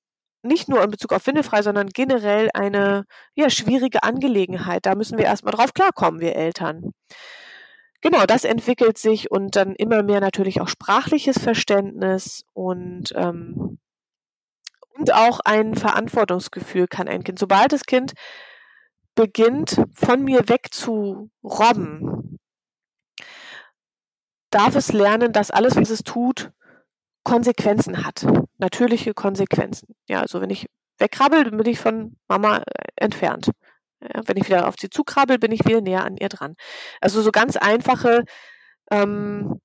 nicht 0.45 0.69
nur 0.69 0.83
in 0.83 0.91
Bezug 0.91 1.13
auf 1.13 1.27
Windelfrei, 1.27 1.63
sondern 1.63 1.89
generell 1.89 2.51
eine 2.55 3.05
ja, 3.35 3.51
schwierige 3.51 4.03
Angelegenheit. 4.03 4.87
Da 4.87 4.95
müssen 4.95 5.19
wir 5.19 5.25
erstmal 5.25 5.55
drauf 5.55 5.73
klarkommen, 5.75 6.21
wir 6.21 6.37
Eltern. 6.37 6.93
Genau, 8.01 8.27
das 8.27 8.45
entwickelt 8.45 8.99
sich 8.99 9.31
und 9.31 9.57
dann 9.57 9.75
immer 9.75 10.03
mehr 10.03 10.21
natürlich 10.21 10.61
auch 10.61 10.69
sprachliches 10.69 11.39
Verständnis 11.39 12.45
und, 12.53 13.13
ähm, 13.17 13.79
und 14.99 15.15
auch 15.15 15.41
ein 15.41 15.75
Verantwortungsgefühl 15.75 16.87
kann 16.87 17.09
ein 17.09 17.25
Kind. 17.25 17.39
Sobald 17.39 17.73
das 17.73 17.85
Kind 17.85 18.13
beginnt, 19.15 19.81
von 19.95 20.23
mir 20.23 20.49
weg 20.51 20.69
zu 20.71 21.31
robben, 21.43 22.39
darf 24.51 24.77
es 24.77 24.93
lernen, 24.93 25.33
dass 25.33 25.51
alles, 25.51 25.77
was 25.77 25.89
es 25.89 26.03
tut, 26.03 26.53
Konsequenzen 27.25 28.05
hat. 28.05 28.27
Natürliche 28.59 29.15
Konsequenzen. 29.15 29.95
Ja, 30.09 30.21
also 30.21 30.41
wenn 30.41 30.51
ich 30.51 30.67
wegkrabbel, 30.99 31.51
bin 31.51 31.67
ich 31.67 31.79
von 31.79 32.17
Mama 32.29 32.59
äh, 32.59 32.63
entfernt. 32.97 33.51
Ja, 34.01 34.21
wenn 34.27 34.37
ich 34.37 34.47
wieder 34.47 34.69
auf 34.69 34.75
sie 34.79 34.91
zukrabbel, 34.91 35.39
bin 35.39 35.51
ich 35.51 35.65
wieder 35.65 35.81
näher 35.81 36.05
an 36.05 36.17
ihr 36.17 36.29
dran. 36.29 36.57
Also 37.01 37.23
so 37.23 37.33
ganz 37.33 37.57
einfache, 37.57 38.25
ähm, 38.91 39.61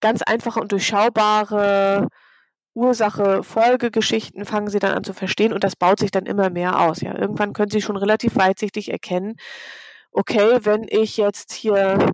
ganz 0.00 0.22
einfache 0.22 0.60
und 0.60 0.72
durchschaubare 0.72 2.08
Ursache-Folgegeschichten 2.74 4.46
fangen 4.46 4.68
sie 4.68 4.78
dann 4.78 4.92
an 4.92 5.04
zu 5.04 5.12
verstehen 5.12 5.52
und 5.52 5.62
das 5.62 5.76
baut 5.76 5.98
sich 5.98 6.10
dann 6.10 6.26
immer 6.26 6.48
mehr 6.48 6.80
aus. 6.80 7.02
Ja, 7.02 7.16
irgendwann 7.16 7.52
können 7.52 7.70
sie 7.70 7.82
schon 7.82 7.96
relativ 7.96 8.36
weitsichtig 8.36 8.90
erkennen, 8.90 9.36
okay, 10.12 10.58
wenn 10.62 10.86
ich 10.88 11.16
jetzt 11.16 11.52
hier 11.52 12.12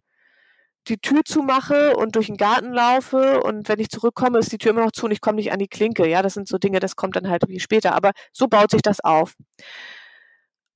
die 0.88 0.98
Tür 0.98 1.22
zumache 1.24 1.96
und 1.96 2.16
durch 2.16 2.26
den 2.26 2.36
Garten 2.36 2.72
laufe 2.72 3.40
und 3.42 3.68
wenn 3.68 3.78
ich 3.80 3.88
zurückkomme, 3.90 4.38
ist 4.38 4.52
die 4.52 4.58
Tür 4.58 4.72
immer 4.72 4.84
noch 4.84 4.92
zu 4.92 5.06
und 5.06 5.12
ich 5.12 5.20
komme 5.20 5.36
nicht 5.36 5.52
an 5.52 5.58
die 5.58 5.68
Klinke. 5.68 6.08
Ja, 6.08 6.22
das 6.22 6.34
sind 6.34 6.48
so 6.48 6.58
Dinge, 6.58 6.80
das 6.80 6.96
kommt 6.96 7.16
dann 7.16 7.28
halt 7.28 7.42
wie 7.48 7.60
später. 7.60 7.94
Aber 7.94 8.12
so 8.32 8.48
baut 8.48 8.70
sich 8.70 8.82
das 8.82 9.00
auf. 9.00 9.34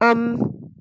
Ähm, 0.02 0.74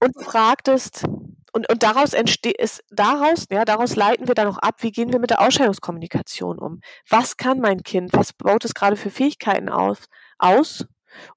und 0.00 0.22
fragtest, 0.22 1.04
und, 1.52 1.70
und 1.70 1.82
daraus 1.84 2.14
entsteht 2.14 2.56
es, 2.58 2.80
daraus, 2.90 3.46
ja, 3.50 3.64
daraus 3.64 3.94
leiten 3.94 4.26
wir 4.26 4.34
dann 4.34 4.48
auch 4.48 4.58
ab, 4.58 4.82
wie 4.82 4.90
gehen 4.90 5.12
wir 5.12 5.20
mit 5.20 5.30
der 5.30 5.40
Ausscheidungskommunikation 5.40 6.58
um? 6.58 6.80
Was 7.08 7.36
kann 7.36 7.60
mein 7.60 7.84
Kind? 7.84 8.12
Was 8.12 8.32
baut 8.32 8.64
es 8.64 8.74
gerade 8.74 8.96
für 8.96 9.10
Fähigkeiten 9.10 9.68
auf, 9.68 10.06
aus? 10.38 10.84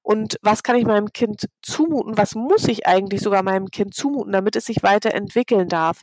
Und 0.02 0.38
was 0.42 0.64
kann 0.64 0.76
ich 0.76 0.86
meinem 0.86 1.14
Kind 1.14 1.46
zumuten? 1.62 2.18
Was 2.18 2.34
muss 2.34 2.68
ich 2.68 2.88
eigentlich 2.88 3.22
sogar 3.22 3.44
meinem 3.44 3.70
Kind 3.70 3.94
zumuten, 3.94 4.32
damit 4.32 4.56
es 4.56 4.66
sich 4.66 4.82
weiterentwickeln 4.82 5.68
darf? 5.68 6.02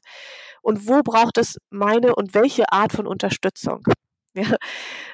Und 0.64 0.88
wo 0.88 1.02
braucht 1.02 1.38
es 1.38 1.58
meine 1.70 2.14
und 2.16 2.34
welche 2.34 2.72
Art 2.72 2.92
von 2.92 3.06
Unterstützung? 3.06 3.84
Ja, 4.36 4.56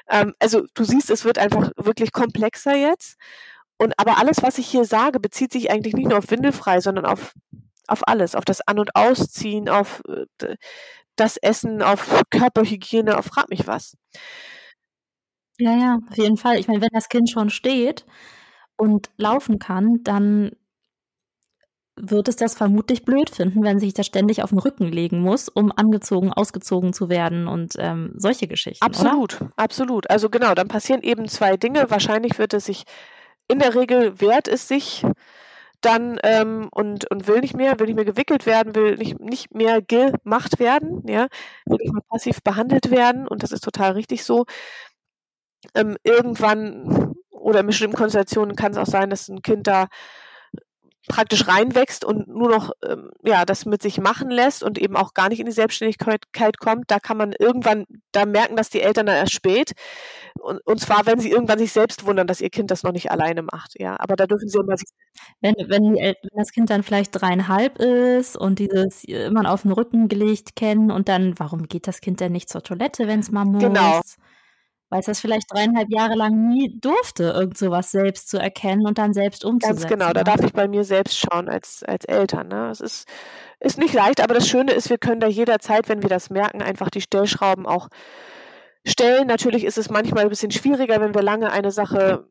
ähm, 0.09 0.33
also 0.39 0.63
du 0.73 0.83
siehst, 0.83 1.11
es 1.11 1.25
wird 1.25 1.37
einfach 1.37 1.71
wirklich 1.77 2.11
komplexer 2.11 2.75
jetzt. 2.75 3.17
Und 3.77 3.93
aber 3.99 4.17
alles, 4.17 4.43
was 4.43 4.57
ich 4.57 4.67
hier 4.67 4.85
sage, 4.85 5.19
bezieht 5.19 5.51
sich 5.53 5.71
eigentlich 5.71 5.93
nicht 5.95 6.09
nur 6.09 6.17
auf 6.19 6.31
Windelfrei, 6.31 6.81
sondern 6.81 7.05
auf, 7.05 7.33
auf 7.87 8.07
alles, 8.07 8.35
auf 8.35 8.45
das 8.45 8.61
An- 8.67 8.79
und 8.79 8.95
Ausziehen, 8.95 9.69
auf 9.69 10.01
äh, 10.09 10.55
das 11.17 11.37
Essen, 11.37 11.83
auf 11.83 12.23
Körperhygiene, 12.31 13.17
auf 13.17 13.25
frag 13.25 13.49
mich 13.49 13.67
was. 13.67 13.95
Ja, 15.59 15.75
ja, 15.75 15.97
auf 16.09 16.17
jeden 16.17 16.37
Fall. 16.37 16.57
Ich 16.59 16.67
meine, 16.67 16.81
wenn 16.81 16.89
das 16.93 17.09
Kind 17.09 17.29
schon 17.29 17.49
steht 17.49 18.05
und 18.77 19.11
laufen 19.17 19.59
kann, 19.59 19.99
dann 20.03 20.51
wird 21.95 22.27
es 22.27 22.35
das 22.35 22.55
vermutlich 22.55 23.03
blöd 23.03 23.29
finden, 23.29 23.63
wenn 23.63 23.79
sich 23.79 23.93
das 23.93 24.05
ständig 24.05 24.43
auf 24.43 24.49
den 24.49 24.59
Rücken 24.59 24.85
legen 24.85 25.19
muss, 25.19 25.49
um 25.49 25.71
angezogen, 25.75 26.31
ausgezogen 26.31 26.93
zu 26.93 27.09
werden 27.09 27.47
und 27.47 27.73
ähm, 27.77 28.13
solche 28.15 28.47
Geschichten. 28.47 28.83
Absolut, 28.83 29.41
oder? 29.41 29.51
absolut. 29.57 30.09
Also 30.09 30.29
genau, 30.29 30.53
dann 30.55 30.67
passieren 30.67 31.01
eben 31.01 31.27
zwei 31.27 31.57
Dinge. 31.57 31.89
Wahrscheinlich 31.89 32.39
wird 32.39 32.53
es 32.53 32.65
sich 32.65 32.85
in 33.47 33.59
der 33.59 33.75
Regel 33.75 34.19
wehrt 34.21 34.47
es 34.47 34.67
sich 34.67 35.05
dann 35.81 36.19
ähm, 36.23 36.69
und, 36.71 37.09
und 37.11 37.27
will 37.27 37.41
nicht 37.41 37.55
mehr, 37.55 37.79
will 37.79 37.87
nicht 37.87 37.95
mehr 37.95 38.05
gewickelt 38.05 38.45
werden, 38.45 38.75
will 38.75 38.95
nicht, 38.95 39.19
nicht 39.19 39.53
mehr 39.53 39.81
gemacht 39.81 40.59
werden, 40.59 41.03
ja, 41.07 41.27
will 41.65 41.77
nicht 41.81 41.93
mehr 41.93 42.03
passiv 42.07 42.41
behandelt 42.43 42.91
werden 42.91 43.27
und 43.27 43.43
das 43.43 43.51
ist 43.51 43.63
total 43.63 43.93
richtig 43.93 44.23
so. 44.23 44.45
Ähm, 45.75 45.97
irgendwann 46.03 47.13
oder 47.29 47.59
in 47.61 47.67
bestimmten 47.67 47.97
Konstellationen 47.97 48.55
kann 48.55 48.71
es 48.71 48.77
auch 48.77 48.85
sein, 48.85 49.09
dass 49.09 49.27
ein 49.27 49.41
Kind 49.41 49.67
da 49.67 49.87
praktisch 51.07 51.47
reinwächst 51.47 52.05
und 52.05 52.27
nur 52.27 52.49
noch 52.49 52.71
ähm, 52.87 53.09
ja 53.23 53.45
das 53.45 53.65
mit 53.65 53.81
sich 53.81 53.99
machen 53.99 54.29
lässt 54.29 54.63
und 54.63 54.77
eben 54.77 54.95
auch 54.95 55.13
gar 55.13 55.29
nicht 55.29 55.39
in 55.39 55.45
die 55.45 55.51
Selbstständigkeit 55.51 56.59
kommt, 56.59 56.91
da 56.91 56.99
kann 56.99 57.17
man 57.17 57.33
irgendwann 57.37 57.85
da 58.11 58.25
merken, 58.25 58.55
dass 58.55 58.69
die 58.69 58.81
Eltern 58.81 59.07
dann 59.07 59.15
erst 59.15 59.33
spät 59.33 59.73
und, 60.39 60.59
und 60.65 60.79
zwar, 60.79 61.05
wenn 61.05 61.19
sie 61.19 61.31
irgendwann 61.31 61.59
sich 61.59 61.71
selbst 61.71 62.05
wundern, 62.05 62.27
dass 62.27 62.41
ihr 62.41 62.49
Kind 62.49 62.71
das 62.71 62.83
noch 62.83 62.91
nicht 62.91 63.11
alleine 63.11 63.41
macht, 63.41 63.79
ja. 63.79 63.99
Aber 63.99 64.15
da 64.15 64.27
dürfen 64.27 64.47
sie 64.47 64.57
immer 64.59 64.77
sich 64.77 64.89
wenn, 65.41 65.55
wenn, 65.67 65.95
wenn 65.95 66.15
das 66.35 66.51
Kind 66.51 66.69
dann 66.69 66.83
vielleicht 66.83 67.11
dreieinhalb 67.13 67.79
ist 67.79 68.37
und 68.37 68.59
dieses 68.59 69.03
immer 69.03 69.51
auf 69.51 69.63
den 69.63 69.71
Rücken 69.71 70.07
gelegt 70.07 70.55
kennen 70.55 70.91
und 70.91 71.09
dann, 71.09 71.37
warum 71.37 71.67
geht 71.67 71.87
das 71.87 72.01
Kind 72.01 72.19
denn 72.19 72.31
nicht 72.31 72.49
zur 72.49 72.63
Toilette, 72.63 73.07
wenn 73.07 73.19
es 73.19 73.31
mal 73.31 73.45
muss? 73.45 73.63
Genau 73.63 74.01
weil 74.91 74.99
es 74.99 75.05
das 75.05 75.21
vielleicht 75.21 75.49
dreieinhalb 75.49 75.89
Jahre 75.89 76.15
lang 76.15 76.49
nie 76.49 76.77
durfte, 76.77 77.23
irgend 77.23 77.57
sowas 77.57 77.91
selbst 77.91 78.29
zu 78.29 78.37
erkennen 78.37 78.85
und 78.85 78.97
dann 78.97 79.13
selbst 79.13 79.45
umzusetzen. 79.45 79.79
Ganz 79.79 79.89
genau, 79.89 80.11
da 80.11 80.19
ne? 80.19 80.23
darf 80.25 80.41
ich 80.41 80.51
bei 80.51 80.67
mir 80.67 80.83
selbst 80.83 81.17
schauen 81.17 81.47
als, 81.47 81.81
als 81.83 82.03
Eltern. 82.03 82.49
Ne? 82.49 82.69
Es 82.69 82.81
ist, 82.81 83.07
ist 83.61 83.77
nicht 83.77 83.93
leicht, 83.93 84.21
aber 84.21 84.33
das 84.33 84.49
Schöne 84.49 84.73
ist, 84.73 84.89
wir 84.89 84.97
können 84.97 85.21
da 85.21 85.27
jederzeit, 85.27 85.87
wenn 85.87 86.01
wir 86.01 86.09
das 86.09 86.29
merken, 86.29 86.61
einfach 86.61 86.89
die 86.89 86.99
Stellschrauben 86.99 87.65
auch 87.65 87.87
stellen. 88.85 89.27
Natürlich 89.27 89.63
ist 89.63 89.77
es 89.77 89.89
manchmal 89.89 90.23
ein 90.23 90.29
bisschen 90.29 90.51
schwieriger, 90.51 90.99
wenn 90.99 91.15
wir 91.15 91.21
lange 91.21 91.51
eine 91.51 91.71
Sache 91.71 92.27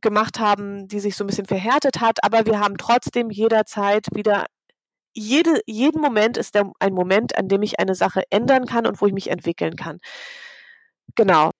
gemacht 0.00 0.40
haben, 0.40 0.88
die 0.88 0.98
sich 0.98 1.14
so 1.14 1.22
ein 1.22 1.28
bisschen 1.28 1.46
verhärtet 1.46 2.00
hat, 2.00 2.24
aber 2.24 2.44
wir 2.44 2.58
haben 2.58 2.76
trotzdem 2.76 3.30
jederzeit 3.30 4.08
wieder 4.12 4.46
jede, 5.16 5.60
jeden 5.66 6.00
Moment 6.00 6.36
ist 6.38 6.56
der, 6.56 6.72
ein 6.80 6.92
Moment, 6.92 7.38
an 7.38 7.46
dem 7.46 7.62
ich 7.62 7.78
eine 7.78 7.94
Sache 7.94 8.24
ändern 8.30 8.66
kann 8.66 8.84
und 8.84 9.00
wo 9.00 9.06
ich 9.06 9.12
mich 9.12 9.30
entwickeln 9.30 9.76
kann. 9.76 10.00
Genau. 11.14 11.52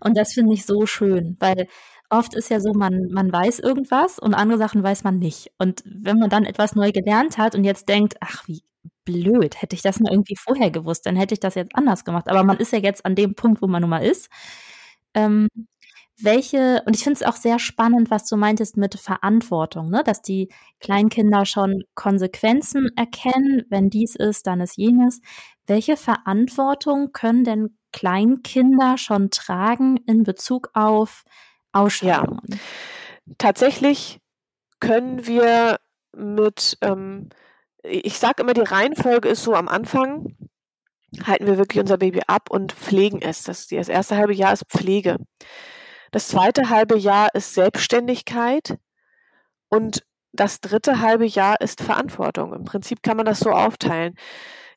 Und 0.00 0.16
das 0.16 0.32
finde 0.32 0.54
ich 0.54 0.66
so 0.66 0.86
schön, 0.86 1.36
weil 1.40 1.68
oft 2.10 2.34
ist 2.34 2.50
ja 2.50 2.60
so, 2.60 2.72
man, 2.74 3.08
man 3.10 3.32
weiß 3.32 3.58
irgendwas 3.60 4.18
und 4.18 4.34
andere 4.34 4.58
Sachen 4.58 4.82
weiß 4.82 5.04
man 5.04 5.18
nicht. 5.18 5.52
Und 5.58 5.82
wenn 5.86 6.18
man 6.18 6.30
dann 6.30 6.44
etwas 6.44 6.74
neu 6.74 6.92
gelernt 6.92 7.38
hat 7.38 7.54
und 7.54 7.64
jetzt 7.64 7.88
denkt, 7.88 8.16
ach, 8.20 8.46
wie 8.46 8.62
blöd, 9.04 9.60
hätte 9.60 9.74
ich 9.74 9.82
das 9.82 10.00
mal 10.00 10.12
irgendwie 10.12 10.36
vorher 10.36 10.70
gewusst, 10.70 11.06
dann 11.06 11.16
hätte 11.16 11.34
ich 11.34 11.40
das 11.40 11.54
jetzt 11.54 11.74
anders 11.74 12.04
gemacht. 12.04 12.28
Aber 12.28 12.44
man 12.44 12.58
ist 12.58 12.72
ja 12.72 12.78
jetzt 12.78 13.04
an 13.04 13.14
dem 13.14 13.34
Punkt, 13.34 13.62
wo 13.62 13.66
man 13.66 13.80
nun 13.80 13.90
mal 13.90 14.04
ist. 14.04 14.28
Ähm, 15.14 15.48
welche, 16.20 16.82
und 16.86 16.94
ich 16.94 17.02
finde 17.02 17.18
es 17.20 17.26
auch 17.26 17.36
sehr 17.36 17.58
spannend, 17.58 18.10
was 18.10 18.26
du 18.28 18.36
meintest 18.36 18.76
mit 18.76 18.94
Verantwortung, 18.98 19.90
ne? 19.90 20.02
dass 20.04 20.22
die 20.22 20.50
Kleinkinder 20.80 21.46
schon 21.46 21.82
Konsequenzen 21.94 22.90
erkennen, 22.96 23.64
wenn 23.70 23.90
dies 23.90 24.14
ist, 24.14 24.46
dann 24.46 24.60
ist 24.60 24.76
jenes. 24.76 25.20
Welche 25.66 25.96
Verantwortung 25.96 27.12
können 27.12 27.44
denn 27.44 27.76
Kleinkinder 27.92 28.98
schon 28.98 29.30
tragen 29.30 29.98
in 30.06 30.22
Bezug 30.22 30.70
auf 30.74 31.24
Ausscheidungen? 31.72 32.40
Ja. 32.48 32.56
Tatsächlich 33.38 34.20
können 34.80 35.26
wir 35.26 35.78
mit, 36.14 36.76
ähm, 36.80 37.28
ich 37.82 38.18
sage 38.18 38.42
immer, 38.42 38.54
die 38.54 38.60
Reihenfolge 38.60 39.28
ist 39.28 39.42
so 39.44 39.54
am 39.54 39.68
Anfang, 39.68 40.36
halten 41.24 41.46
wir 41.46 41.58
wirklich 41.58 41.80
unser 41.80 41.98
Baby 41.98 42.22
ab 42.26 42.50
und 42.50 42.72
pflegen 42.72 43.20
es. 43.22 43.44
Das, 43.44 43.68
das 43.68 43.88
erste 43.88 44.16
halbe 44.16 44.34
Jahr 44.34 44.52
ist 44.52 44.64
Pflege. 44.68 45.18
Das 46.10 46.28
zweite 46.28 46.68
halbe 46.68 46.96
Jahr 46.96 47.34
ist 47.34 47.54
Selbstständigkeit 47.54 48.78
und 49.68 50.04
das 50.32 50.60
dritte 50.60 51.00
halbe 51.00 51.26
Jahr 51.26 51.60
ist 51.60 51.82
Verantwortung. 51.82 52.54
Im 52.54 52.64
Prinzip 52.64 53.02
kann 53.02 53.16
man 53.16 53.26
das 53.26 53.40
so 53.40 53.50
aufteilen. 53.50 54.14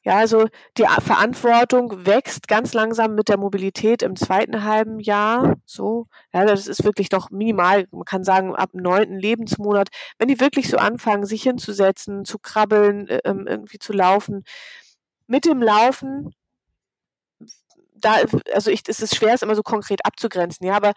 Ja, 0.06 0.18
also 0.18 0.46
die 0.78 0.84
Verantwortung 0.84 2.06
wächst 2.06 2.48
ganz 2.48 2.74
langsam 2.74 3.16
mit 3.16 3.28
der 3.28 3.38
Mobilität 3.38 4.04
im 4.04 4.16
zweiten 4.16 4.64
halben 4.64 5.00
Jahr. 5.00 5.56
So, 5.66 6.06
ja, 6.32 6.46
das 6.46 6.68
ist 6.68 6.84
wirklich 6.84 7.10
noch 7.12 7.32
minimal. 7.32 7.88
Man 7.92 8.06
kann 8.06 8.24
sagen, 8.24 8.56
ab 8.56 8.70
neunten 8.74 9.18
Lebensmonat, 9.18 9.90
wenn 10.20 10.28
die 10.28 10.40
wirklich 10.40 10.70
so 10.70 10.78
anfangen, 10.78 11.26
sich 11.26 11.42
hinzusetzen, 11.42 12.24
zu 12.24 12.38
krabbeln, 12.38 13.08
äh, 13.08 13.20
ähm, 13.26 13.48
irgendwie 13.48 13.80
zu 13.80 13.94
laufen. 13.94 14.44
Mit 15.28 15.46
dem 15.46 15.62
Laufen, 15.62 16.34
da, 17.96 18.18
also 18.54 18.72
ich, 18.72 18.82
es 18.88 19.00
ist 19.02 19.16
schwer, 19.16 19.34
es 19.34 19.42
immer 19.42 19.56
so 19.56 19.64
konkret 19.64 20.06
abzugrenzen, 20.06 20.68
ja, 20.68 20.76
aber 20.76 20.94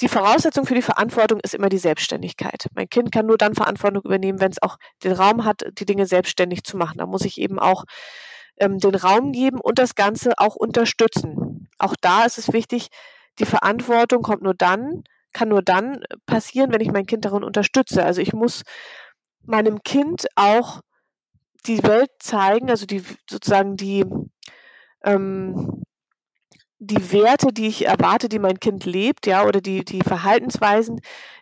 die 0.00 0.08
Voraussetzung 0.08 0.64
für 0.66 0.74
die 0.76 0.82
Verantwortung 0.82 1.40
ist 1.40 1.54
immer 1.54 1.68
die 1.68 1.78
Selbstständigkeit. 1.78 2.68
Mein 2.74 2.88
Kind 2.88 3.12
kann 3.12 3.26
nur 3.26 3.36
dann 3.36 3.54
Verantwortung 3.54 4.02
übernehmen, 4.04 4.40
wenn 4.40 4.52
es 4.52 4.62
auch 4.62 4.78
den 5.04 5.12
Raum 5.12 5.44
hat, 5.44 5.62
die 5.78 5.86
Dinge 5.86 6.06
selbstständig 6.06 6.62
zu 6.64 6.76
machen. 6.76 6.98
Da 6.98 7.06
muss 7.06 7.24
ich 7.24 7.38
eben 7.40 7.58
auch 7.58 7.84
ähm, 8.60 8.78
den 8.78 8.94
Raum 8.94 9.32
geben 9.32 9.60
und 9.60 9.78
das 9.78 9.94
Ganze 9.94 10.32
auch 10.38 10.56
unterstützen. 10.56 11.68
Auch 11.78 11.94
da 12.00 12.24
ist 12.24 12.38
es 12.38 12.52
wichtig, 12.52 12.88
die 13.38 13.46
Verantwortung 13.46 14.22
kommt 14.22 14.42
nur 14.42 14.54
dann, 14.54 15.04
kann 15.32 15.48
nur 15.48 15.62
dann 15.62 16.02
passieren, 16.26 16.72
wenn 16.72 16.80
ich 16.80 16.90
mein 16.90 17.06
Kind 17.06 17.24
darin 17.24 17.44
unterstütze. 17.44 18.04
Also 18.04 18.20
ich 18.20 18.32
muss 18.32 18.62
meinem 19.42 19.82
Kind 19.82 20.26
auch 20.34 20.80
die 21.66 21.82
Welt 21.82 22.10
zeigen, 22.18 22.70
also 22.70 22.86
die 22.86 23.02
sozusagen 23.28 23.76
die 23.76 24.04
ähm, 25.04 25.82
die 26.80 27.12
Werte, 27.12 27.48
die 27.52 27.66
ich 27.66 27.86
erwarte, 27.86 28.28
die 28.28 28.38
mein 28.38 28.60
Kind 28.60 28.84
lebt, 28.84 29.26
ja, 29.26 29.44
oder 29.44 29.60
die, 29.60 29.84
die 29.84 30.00
Verhaltensweisen, 30.00 31.00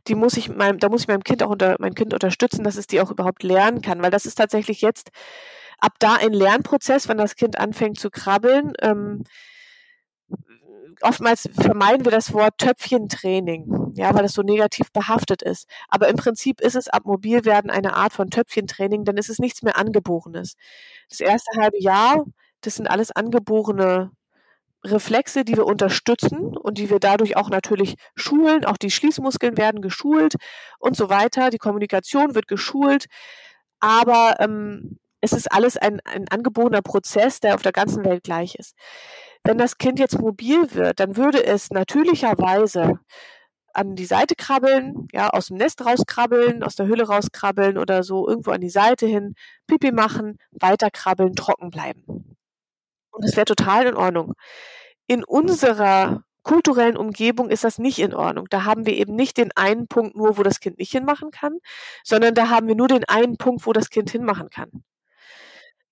die 0.08 0.14
muss 0.14 0.36
ich 0.36 0.48
meinem, 0.48 0.78
da 0.78 0.88
muss 0.88 1.02
ich 1.02 1.08
meinem 1.08 1.24
Kind 1.24 1.42
auch 1.42 1.50
unter, 1.50 1.76
mein 1.78 1.94
Kind 1.94 2.14
unterstützen, 2.14 2.64
dass 2.64 2.76
es 2.76 2.86
die 2.86 3.00
auch 3.02 3.10
überhaupt 3.10 3.42
lernen 3.42 3.82
kann, 3.82 4.02
weil 4.02 4.10
das 4.10 4.24
ist 4.24 4.36
tatsächlich 4.36 4.80
jetzt 4.80 5.10
ab 5.78 5.94
da 5.98 6.14
ein 6.14 6.32
Lernprozess, 6.32 7.08
wenn 7.08 7.18
das 7.18 7.36
Kind 7.36 7.58
anfängt 7.58 7.98
zu 7.98 8.10
krabbeln. 8.10 8.72
Ähm, 8.80 9.24
oftmals 11.02 11.48
vermeiden 11.54 12.04
wir 12.04 12.12
das 12.12 12.32
Wort 12.32 12.58
Töpfchentraining, 12.58 13.92
ja, 13.94 14.14
weil 14.14 14.24
es 14.24 14.32
so 14.32 14.42
negativ 14.42 14.92
behaftet 14.92 15.42
ist. 15.42 15.68
Aber 15.88 16.08
im 16.08 16.16
Prinzip 16.16 16.60
ist 16.60 16.76
es 16.76 16.88
ab 16.88 17.04
Mobilwerden 17.04 17.70
eine 17.70 17.94
Art 17.94 18.12
von 18.12 18.30
Töpfchentraining, 18.30 19.04
denn 19.04 19.18
es 19.18 19.28
ist 19.28 19.40
nichts 19.40 19.62
mehr 19.62 19.76
Angeborenes. 19.76 20.54
Das 21.08 21.20
erste 21.20 21.60
halbe 21.60 21.80
Jahr, 21.80 22.24
das 22.62 22.76
sind 22.76 22.88
alles 22.88 23.10
angeborene 23.12 24.10
Reflexe, 24.84 25.44
die 25.44 25.56
wir 25.56 25.66
unterstützen 25.66 26.56
und 26.56 26.78
die 26.78 26.90
wir 26.90 27.00
dadurch 27.00 27.36
auch 27.36 27.50
natürlich 27.50 27.96
schulen. 28.14 28.64
Auch 28.64 28.76
die 28.76 28.90
Schließmuskeln 28.90 29.56
werden 29.56 29.82
geschult 29.82 30.36
und 30.78 30.96
so 30.96 31.08
weiter. 31.08 31.50
Die 31.50 31.58
Kommunikation 31.58 32.34
wird 32.34 32.46
geschult. 32.48 33.06
Aber 33.80 34.36
ähm, 34.40 34.98
es 35.26 35.32
ist 35.32 35.52
alles 35.52 35.76
ein, 35.76 36.00
ein 36.04 36.26
angeborener 36.28 36.82
Prozess, 36.82 37.40
der 37.40 37.54
auf 37.54 37.62
der 37.62 37.72
ganzen 37.72 38.04
Welt 38.04 38.24
gleich 38.24 38.54
ist. 38.54 38.74
Wenn 39.44 39.58
das 39.58 39.78
Kind 39.78 39.98
jetzt 39.98 40.18
mobil 40.18 40.74
wird, 40.74 41.00
dann 41.00 41.16
würde 41.16 41.44
es 41.44 41.70
natürlicherweise 41.70 42.98
an 43.74 43.94
die 43.94 44.06
Seite 44.06 44.34
krabbeln, 44.36 45.06
ja, 45.12 45.28
aus 45.30 45.48
dem 45.48 45.58
Nest 45.58 45.84
rauskrabbeln, 45.84 46.62
aus 46.62 46.76
der 46.76 46.86
Hülle 46.86 47.06
rauskrabbeln 47.06 47.76
oder 47.76 48.02
so 48.02 48.26
irgendwo 48.26 48.52
an 48.52 48.60
die 48.60 48.70
Seite 48.70 49.06
hin, 49.06 49.34
Pipi 49.66 49.92
machen, 49.92 50.38
weiterkrabbeln, 50.52 51.34
trocken 51.34 51.70
bleiben. 51.70 52.36
Und 53.10 53.24
das 53.24 53.36
wäre 53.36 53.44
total 53.44 53.86
in 53.86 53.94
Ordnung. 53.94 54.34
In 55.06 55.24
unserer 55.24 56.22
kulturellen 56.42 56.96
Umgebung 56.96 57.50
ist 57.50 57.64
das 57.64 57.78
nicht 57.78 57.98
in 57.98 58.14
Ordnung. 58.14 58.46
Da 58.50 58.64
haben 58.64 58.86
wir 58.86 58.94
eben 58.94 59.14
nicht 59.16 59.36
den 59.36 59.50
einen 59.56 59.88
Punkt 59.88 60.16
nur, 60.16 60.38
wo 60.38 60.42
das 60.42 60.60
Kind 60.60 60.78
nicht 60.78 60.92
hinmachen 60.92 61.30
kann, 61.30 61.58
sondern 62.04 62.34
da 62.34 62.50
haben 62.50 62.68
wir 62.68 62.76
nur 62.76 62.88
den 62.88 63.04
einen 63.04 63.36
Punkt, 63.36 63.66
wo 63.66 63.72
das 63.72 63.90
Kind 63.90 64.10
hinmachen 64.10 64.48
kann. 64.48 64.84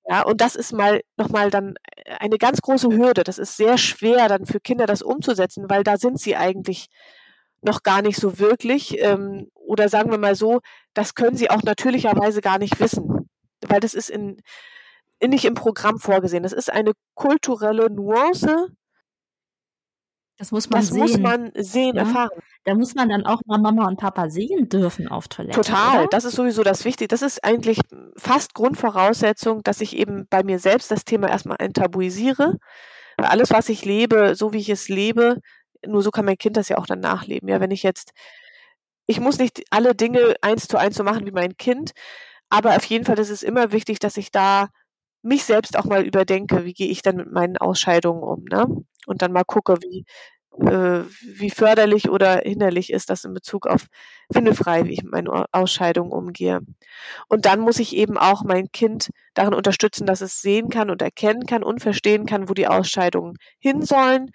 Ja, 0.06 0.22
und 0.22 0.40
das 0.40 0.54
ist 0.54 0.72
mal 0.72 1.00
nochmal 1.16 1.50
dann 1.50 1.74
eine 2.20 2.36
ganz 2.38 2.60
große 2.60 2.88
Hürde. 2.88 3.24
Das 3.24 3.38
ist 3.38 3.56
sehr 3.56 3.78
schwer 3.78 4.28
dann 4.28 4.46
für 4.46 4.60
Kinder 4.60 4.86
das 4.86 5.02
umzusetzen, 5.02 5.64
weil 5.70 5.82
da 5.82 5.96
sind 5.96 6.20
sie 6.20 6.36
eigentlich 6.36 6.88
noch 7.62 7.82
gar 7.82 8.02
nicht 8.02 8.18
so 8.18 8.38
wirklich. 8.38 9.00
Ähm, 9.02 9.50
oder 9.54 9.88
sagen 9.88 10.10
wir 10.10 10.18
mal 10.18 10.34
so, 10.34 10.60
das 10.92 11.14
können 11.14 11.36
sie 11.36 11.50
auch 11.50 11.62
natürlicherweise 11.62 12.42
gar 12.42 12.58
nicht 12.58 12.78
wissen, 12.80 13.28
weil 13.66 13.80
das 13.80 13.94
ist 13.94 14.10
in, 14.10 14.42
in 15.20 15.30
nicht 15.30 15.46
im 15.46 15.54
Programm 15.54 15.98
vorgesehen. 15.98 16.42
Das 16.42 16.52
ist 16.52 16.70
eine 16.70 16.92
kulturelle 17.14 17.90
Nuance, 17.90 18.68
das 20.38 20.50
muss 20.50 20.68
man 20.68 20.80
das 20.80 20.88
sehen. 20.90 21.00
muss 21.00 21.18
man 21.18 21.52
sehen, 21.56 21.96
Ja. 21.96 22.02
erfahren. 22.02 22.30
Da 22.64 22.74
muss 22.74 22.94
man 22.94 23.08
dann 23.08 23.24
auch 23.26 23.40
mal 23.46 23.58
Mama 23.58 23.86
und 23.86 23.98
Papa 23.98 24.30
sehen 24.30 24.68
dürfen 24.68 25.06
auf 25.08 25.28
Toilette, 25.28 25.60
Total. 25.60 26.00
oder? 26.00 26.08
Das 26.08 26.24
ist 26.24 26.34
sowieso 26.34 26.62
das 26.62 26.84
Wichtige. 26.84 27.08
Das 27.08 27.22
ist 27.22 27.44
eigentlich 27.44 27.78
fast 28.16 28.54
Grundvoraussetzung, 28.54 29.62
dass 29.62 29.80
ich 29.80 29.96
eben 29.96 30.26
bei 30.30 30.42
mir 30.42 30.58
selbst 30.58 30.90
das 30.90 31.04
Thema 31.04 31.28
erstmal 31.28 31.58
enttabuisiere. 31.60 32.56
Weil 33.16 33.26
alles, 33.26 33.50
was 33.50 33.68
ich 33.68 33.84
lebe, 33.84 34.34
so 34.34 34.52
wie 34.52 34.58
ich 34.58 34.70
es 34.70 34.88
lebe, 34.88 35.38
nur 35.86 36.02
so 36.02 36.10
kann 36.10 36.24
mein 36.24 36.38
Kind 36.38 36.56
das 36.56 36.68
ja 36.68 36.78
auch 36.78 36.86
dann 36.86 37.00
nachleben. 37.00 37.48
Ja, 37.48 37.60
wenn 37.60 37.70
ich 37.70 37.82
jetzt, 37.82 38.12
ich 39.06 39.20
muss 39.20 39.38
nicht 39.38 39.62
alle 39.70 39.94
Dinge 39.94 40.34
eins 40.40 40.66
zu 40.66 40.78
eins 40.78 40.96
so 40.96 41.04
machen 41.04 41.26
wie 41.26 41.30
mein 41.32 41.56
Kind, 41.56 41.92
aber 42.48 42.74
auf 42.76 42.84
jeden 42.86 43.04
Fall 43.04 43.18
ist 43.18 43.30
es 43.30 43.42
immer 43.42 43.70
wichtig, 43.72 43.98
dass 43.98 44.16
ich 44.16 44.30
da 44.32 44.68
mich 45.22 45.44
selbst 45.44 45.78
auch 45.78 45.84
mal 45.84 46.04
überdenke, 46.04 46.64
wie 46.64 46.72
gehe 46.72 46.88
ich 46.88 47.02
dann 47.02 47.16
mit 47.16 47.30
meinen 47.30 47.56
Ausscheidungen 47.56 48.22
um, 48.22 48.44
ne? 48.44 48.66
Und 49.06 49.22
dann 49.22 49.32
mal 49.32 49.44
gucke, 49.44 49.78
wie, 49.82 50.04
äh, 50.60 51.00
wie 51.38 51.50
förderlich 51.50 52.08
oder 52.10 52.38
hinderlich 52.44 52.92
ist 52.92 53.10
das 53.10 53.24
in 53.24 53.34
Bezug 53.34 53.66
auf 53.66 53.86
windelfrei, 54.30 54.84
wie 54.86 54.92
ich 54.92 55.02
mit 55.02 55.12
meinen 55.12 55.28
Au- 55.28 55.46
Ausscheidungen 55.52 56.12
umgehe. 56.12 56.60
Und 57.28 57.46
dann 57.46 57.60
muss 57.60 57.78
ich 57.80 57.96
eben 57.96 58.18
auch 58.18 58.44
mein 58.44 58.70
Kind 58.72 59.10
darin 59.34 59.54
unterstützen, 59.54 60.06
dass 60.06 60.20
es 60.20 60.40
sehen 60.42 60.68
kann 60.70 60.90
und 60.90 61.02
erkennen 61.02 61.46
kann 61.46 61.62
und 61.64 61.80
verstehen 61.82 62.26
kann, 62.26 62.48
wo 62.48 62.54
die 62.54 62.68
Ausscheidungen 62.68 63.36
hin 63.58 63.82
sollen, 63.82 64.30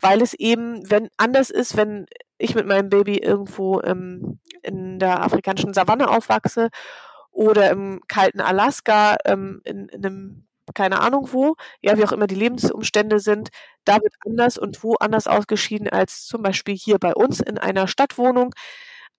weil 0.00 0.22
es 0.22 0.34
eben, 0.34 0.88
wenn 0.90 1.08
anders 1.16 1.50
ist, 1.50 1.76
wenn 1.76 2.06
ich 2.38 2.54
mit 2.54 2.66
meinem 2.66 2.88
Baby 2.88 3.18
irgendwo 3.18 3.80
ähm, 3.82 4.40
in 4.62 4.98
der 4.98 5.22
afrikanischen 5.22 5.74
Savanne 5.74 6.08
aufwachse 6.10 6.70
oder 7.30 7.70
im 7.70 8.00
kalten 8.08 8.40
Alaska, 8.40 9.16
ähm, 9.24 9.60
in, 9.64 9.88
in 9.88 10.04
einem, 10.06 10.46
keine 10.74 11.00
Ahnung 11.00 11.28
wo, 11.32 11.56
ja, 11.82 11.96
wie 11.98 12.04
auch 12.04 12.12
immer 12.12 12.26
die 12.26 12.34
Lebensumstände 12.34 13.20
sind, 13.20 13.50
da 13.84 13.96
wird 13.96 14.14
anders 14.26 14.58
und 14.58 14.82
wo 14.82 14.94
anders 14.96 15.26
ausgeschieden 15.26 15.88
als 15.88 16.24
zum 16.26 16.42
Beispiel 16.42 16.76
hier 16.76 16.98
bei 16.98 17.14
uns 17.14 17.40
in 17.40 17.58
einer 17.58 17.86
Stadtwohnung. 17.88 18.54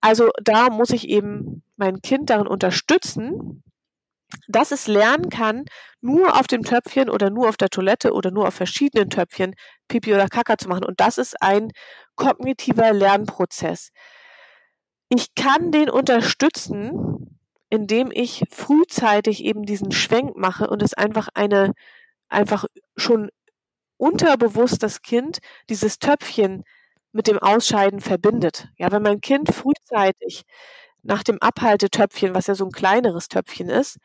Also 0.02 0.30
da 0.44 0.70
muss 0.70 0.92
ich 0.92 1.10
eben 1.10 1.64
mein 1.78 2.02
Kind 2.02 2.30
darin 2.30 2.48
unterstützen, 2.48 3.64
dass 4.48 4.72
es 4.72 4.88
lernen 4.88 5.30
kann, 5.30 5.66
nur 6.02 6.40
auf 6.40 6.48
dem 6.48 6.64
Töpfchen 6.64 7.10
oder 7.10 7.30
nur 7.30 7.50
auf 7.50 7.58
der 7.58 7.70
Toilette 7.70 8.14
oder 8.14 8.32
nur 8.32 8.48
auf 8.48 8.56
verschiedenen 8.56 9.10
Töpfchen 9.10 9.56
Pipi 9.88 10.14
oder 10.14 10.28
Kaka 10.28 10.58
zu 10.58 10.68
machen. 10.70 10.84
Und 10.86 11.00
das 11.00 11.18
ist 11.18 11.42
ein 11.42 11.72
kognitiver 12.16 12.94
Lernprozess. 12.94 13.90
Ich 15.10 15.36
kann 15.36 15.72
den 15.72 15.90
unterstützen, 15.90 17.35
indem 17.70 18.12
ich 18.12 18.44
frühzeitig 18.52 19.44
eben 19.44 19.64
diesen 19.66 19.92
Schwenk 19.92 20.38
mache 20.38 20.68
und 20.70 20.82
es 20.84 20.94
einfach 20.94 21.30
eine, 21.34 21.74
einfach 22.30 22.66
schon 22.98 23.30
unterbewusst 23.98 24.84
das 24.84 25.02
Kind 25.02 25.40
dieses 25.70 26.00
Töpfchen 26.00 26.64
mit 27.12 27.28
dem 27.28 27.40
Ausscheiden 27.40 28.02
verbindet. 28.02 28.68
Ja, 28.78 28.92
wenn 28.92 29.04
mein 29.04 29.22
Kind 29.22 29.54
frühzeitig 29.54 30.44
nach 31.04 31.24
dem 31.24 31.42
Abhaltetöpfchen, 31.42 32.36
was 32.36 32.48
ja 32.48 32.56
so 32.56 32.66
ein 32.66 32.72
kleineres 32.72 33.30
Töpfchen 33.30 33.70
ist, 33.70 33.98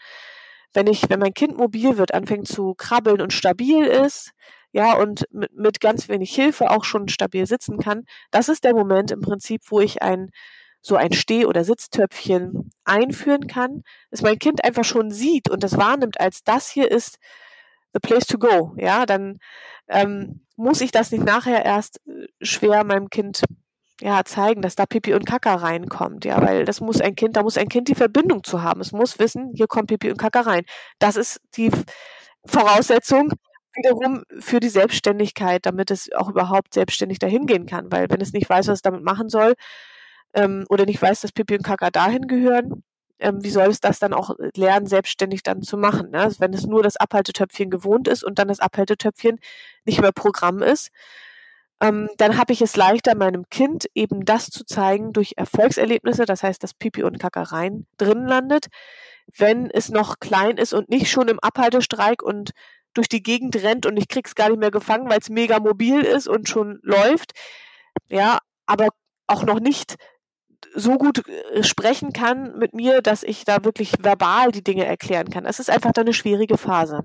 wenn 0.75 0.87
ich, 0.87 1.11
wenn 1.11 1.19
mein 1.21 1.35
Kind 1.35 1.57
mobil 1.57 1.99
wird, 1.99 2.15
anfängt 2.15 2.47
zu 2.49 2.75
krabbeln 2.75 3.21
und 3.21 3.33
stabil 3.33 3.85
ist, 3.85 4.31
ja, 4.73 4.95
und 4.97 5.25
mit, 5.33 5.53
mit 5.55 5.81
ganz 5.81 6.09
wenig 6.09 6.33
Hilfe 6.35 6.71
auch 6.71 6.85
schon 6.85 7.09
stabil 7.09 7.47
sitzen 7.47 7.79
kann, 7.79 8.05
das 8.31 8.49
ist 8.49 8.63
der 8.65 8.75
Moment 8.75 9.11
im 9.11 9.21
Prinzip, 9.21 9.63
wo 9.69 9.81
ich 9.81 10.03
ein, 10.03 10.31
so 10.83 10.97
ein 10.97 11.13
Steh- 11.13 11.47
oder 11.47 11.65
Sitztöpfchen 11.65 12.71
einführen 12.85 13.47
kann, 13.47 13.83
dass 14.11 14.23
mein 14.23 14.39
Kind 14.39 14.65
einfach 14.65 14.85
schon 14.85 15.11
sieht 15.11 15.51
und 15.51 15.63
das 15.63 15.77
wahrnimmt, 15.77 16.21
als 16.21 16.43
das 16.43 16.71
hier 16.71 16.91
ist 16.91 17.19
the 17.93 18.01
place 18.01 18.27
to 18.27 18.39
go, 18.39 18.75
ja, 18.77 19.07
dann 19.07 19.39
ähm, 19.89 20.47
muss 20.57 20.81
ich 20.81 20.93
das 20.93 21.11
nicht 21.13 21.25
nachher 21.25 21.65
erst 21.65 22.01
äh, 22.07 22.27
schwer 22.41 22.85
meinem 22.85 23.11
Kind 23.11 23.43
ja, 24.01 24.25
zeigen, 24.25 24.63
dass 24.63 24.77
da 24.77 24.87
Pipi 24.87 25.15
und 25.15 25.27
Kaka 25.27 25.57
reinkommt, 25.57 26.25
ja, 26.25 26.41
weil 26.41 26.65
das 26.65 26.81
muss 26.81 27.01
ein 27.01 27.15
Kind, 27.15 27.37
da 27.37 27.43
muss 27.43 27.59
ein 27.59 27.69
Kind 27.69 27.89
die 27.89 27.95
Verbindung 27.95 28.45
zu 28.45 28.63
haben. 28.63 28.81
Es 28.81 28.93
muss 28.93 29.19
wissen, 29.19 29.51
hier 29.55 29.67
kommt 29.67 29.89
Pipi 29.89 30.11
und 30.11 30.17
Kaka 30.17 30.41
rein. 30.41 30.65
Das 30.99 31.17
ist 31.17 31.41
die 31.57 31.71
Voraussetzung 32.47 33.33
wiederum 33.75 34.23
für 34.41 34.61
die 34.61 34.69
Selbstständigkeit, 34.69 35.67
damit 35.67 35.91
es 35.91 36.11
auch 36.13 36.29
überhaupt 36.29 36.75
selbstständig 36.75 37.19
dahin 37.19 37.47
gehen 37.47 37.67
kann, 37.67 37.93
weil 37.93 38.09
wenn 38.11 38.21
es 38.21 38.33
nicht 38.33 38.49
weiß, 38.49 38.69
was 38.69 38.79
es 38.79 38.83
damit 38.83 39.05
machen 39.05 39.29
soll, 39.29 39.55
ähm, 40.35 40.65
oder 40.69 40.87
nicht 40.87 41.01
weiß, 41.01 41.21
dass 41.21 41.33
Pipi 41.33 41.57
und 41.57 41.65
Kaka 41.65 41.91
dahin 41.91 42.27
gehören, 42.27 42.83
ähm, 43.21 43.43
wie 43.45 43.51
soll 43.51 43.69
es 43.69 43.81
das 43.81 43.99
dann 43.99 44.15
auch 44.15 44.35
lernen, 44.57 44.87
selbstständig 44.87 45.43
dann 45.43 45.63
zu 45.63 45.77
machen? 45.77 46.11
Ne? 46.11 46.21
Also 46.21 46.41
wenn 46.41 46.55
es 46.55 46.67
nur 46.67 46.83
das 46.83 46.97
Abhaltetöpfchen 46.97 47.71
gewohnt 47.71 48.09
ist 48.09 48.25
und 48.25 48.39
dann 48.39 48.49
das 48.49 48.61
Abhaltetöpfchen 48.61 49.39
nicht 49.85 50.01
mehr 50.01 50.13
Programm 50.13 50.63
ist, 50.63 50.91
ähm, 51.83 52.09
dann 52.19 52.37
habe 52.39 52.53
ich 52.53 52.61
es 52.61 52.77
leichter, 52.77 53.15
meinem 53.15 53.49
Kind 53.51 53.87
eben 53.95 54.25
das 54.25 54.47
zu 54.47 54.65
zeigen 54.65 55.13
durch 55.13 55.35
Erfolgserlebnisse, 55.37 56.27
das 56.27 56.43
heißt, 56.43 56.63
dass 56.63 56.75
Pipi 56.75 57.03
und 57.03 57.19
Kaka 57.19 57.43
rein 57.43 57.87
drin 57.97 58.27
landet, 58.27 58.67
wenn 59.37 59.71
es 59.71 59.91
noch 59.91 60.19
klein 60.21 60.57
ist 60.59 60.75
und 60.75 60.91
nicht 60.91 61.11
schon 61.11 61.29
im 61.29 61.41
Abhaltestreik 61.41 62.23
und 62.23 62.51
durch 62.95 63.09
die 63.09 63.23
Gegend 63.23 63.57
rennt 63.57 63.87
und 63.87 63.97
ich 63.97 64.09
krieg's 64.09 64.35
gar 64.35 64.49
nicht 64.51 64.59
mehr 64.59 64.71
gefangen, 64.71 65.09
weil 65.09 65.21
es 65.21 65.31
mega 65.31 65.61
mobil 65.61 66.01
ist 66.03 66.29
und 66.29 66.49
schon 66.49 66.81
läuft. 66.83 67.33
Ja, 68.09 68.39
aber 68.67 68.89
auch 69.27 69.45
noch 69.45 69.61
nicht 69.61 69.97
so 70.75 70.99
gut 70.99 71.27
äh, 71.29 71.63
sprechen 71.63 72.13
kann 72.13 72.59
mit 72.59 72.75
mir, 72.75 73.03
dass 73.03 73.23
ich 73.23 73.45
da 73.45 73.65
wirklich 73.65 73.93
verbal 74.01 74.53
die 74.53 74.65
Dinge 74.65 74.85
erklären 74.85 75.31
kann. 75.31 75.47
Es 75.47 75.59
ist 75.61 75.71
einfach 75.71 75.93
dann 75.93 76.07
eine 76.07 76.15
schwierige 76.15 76.59
Phase. 76.59 77.03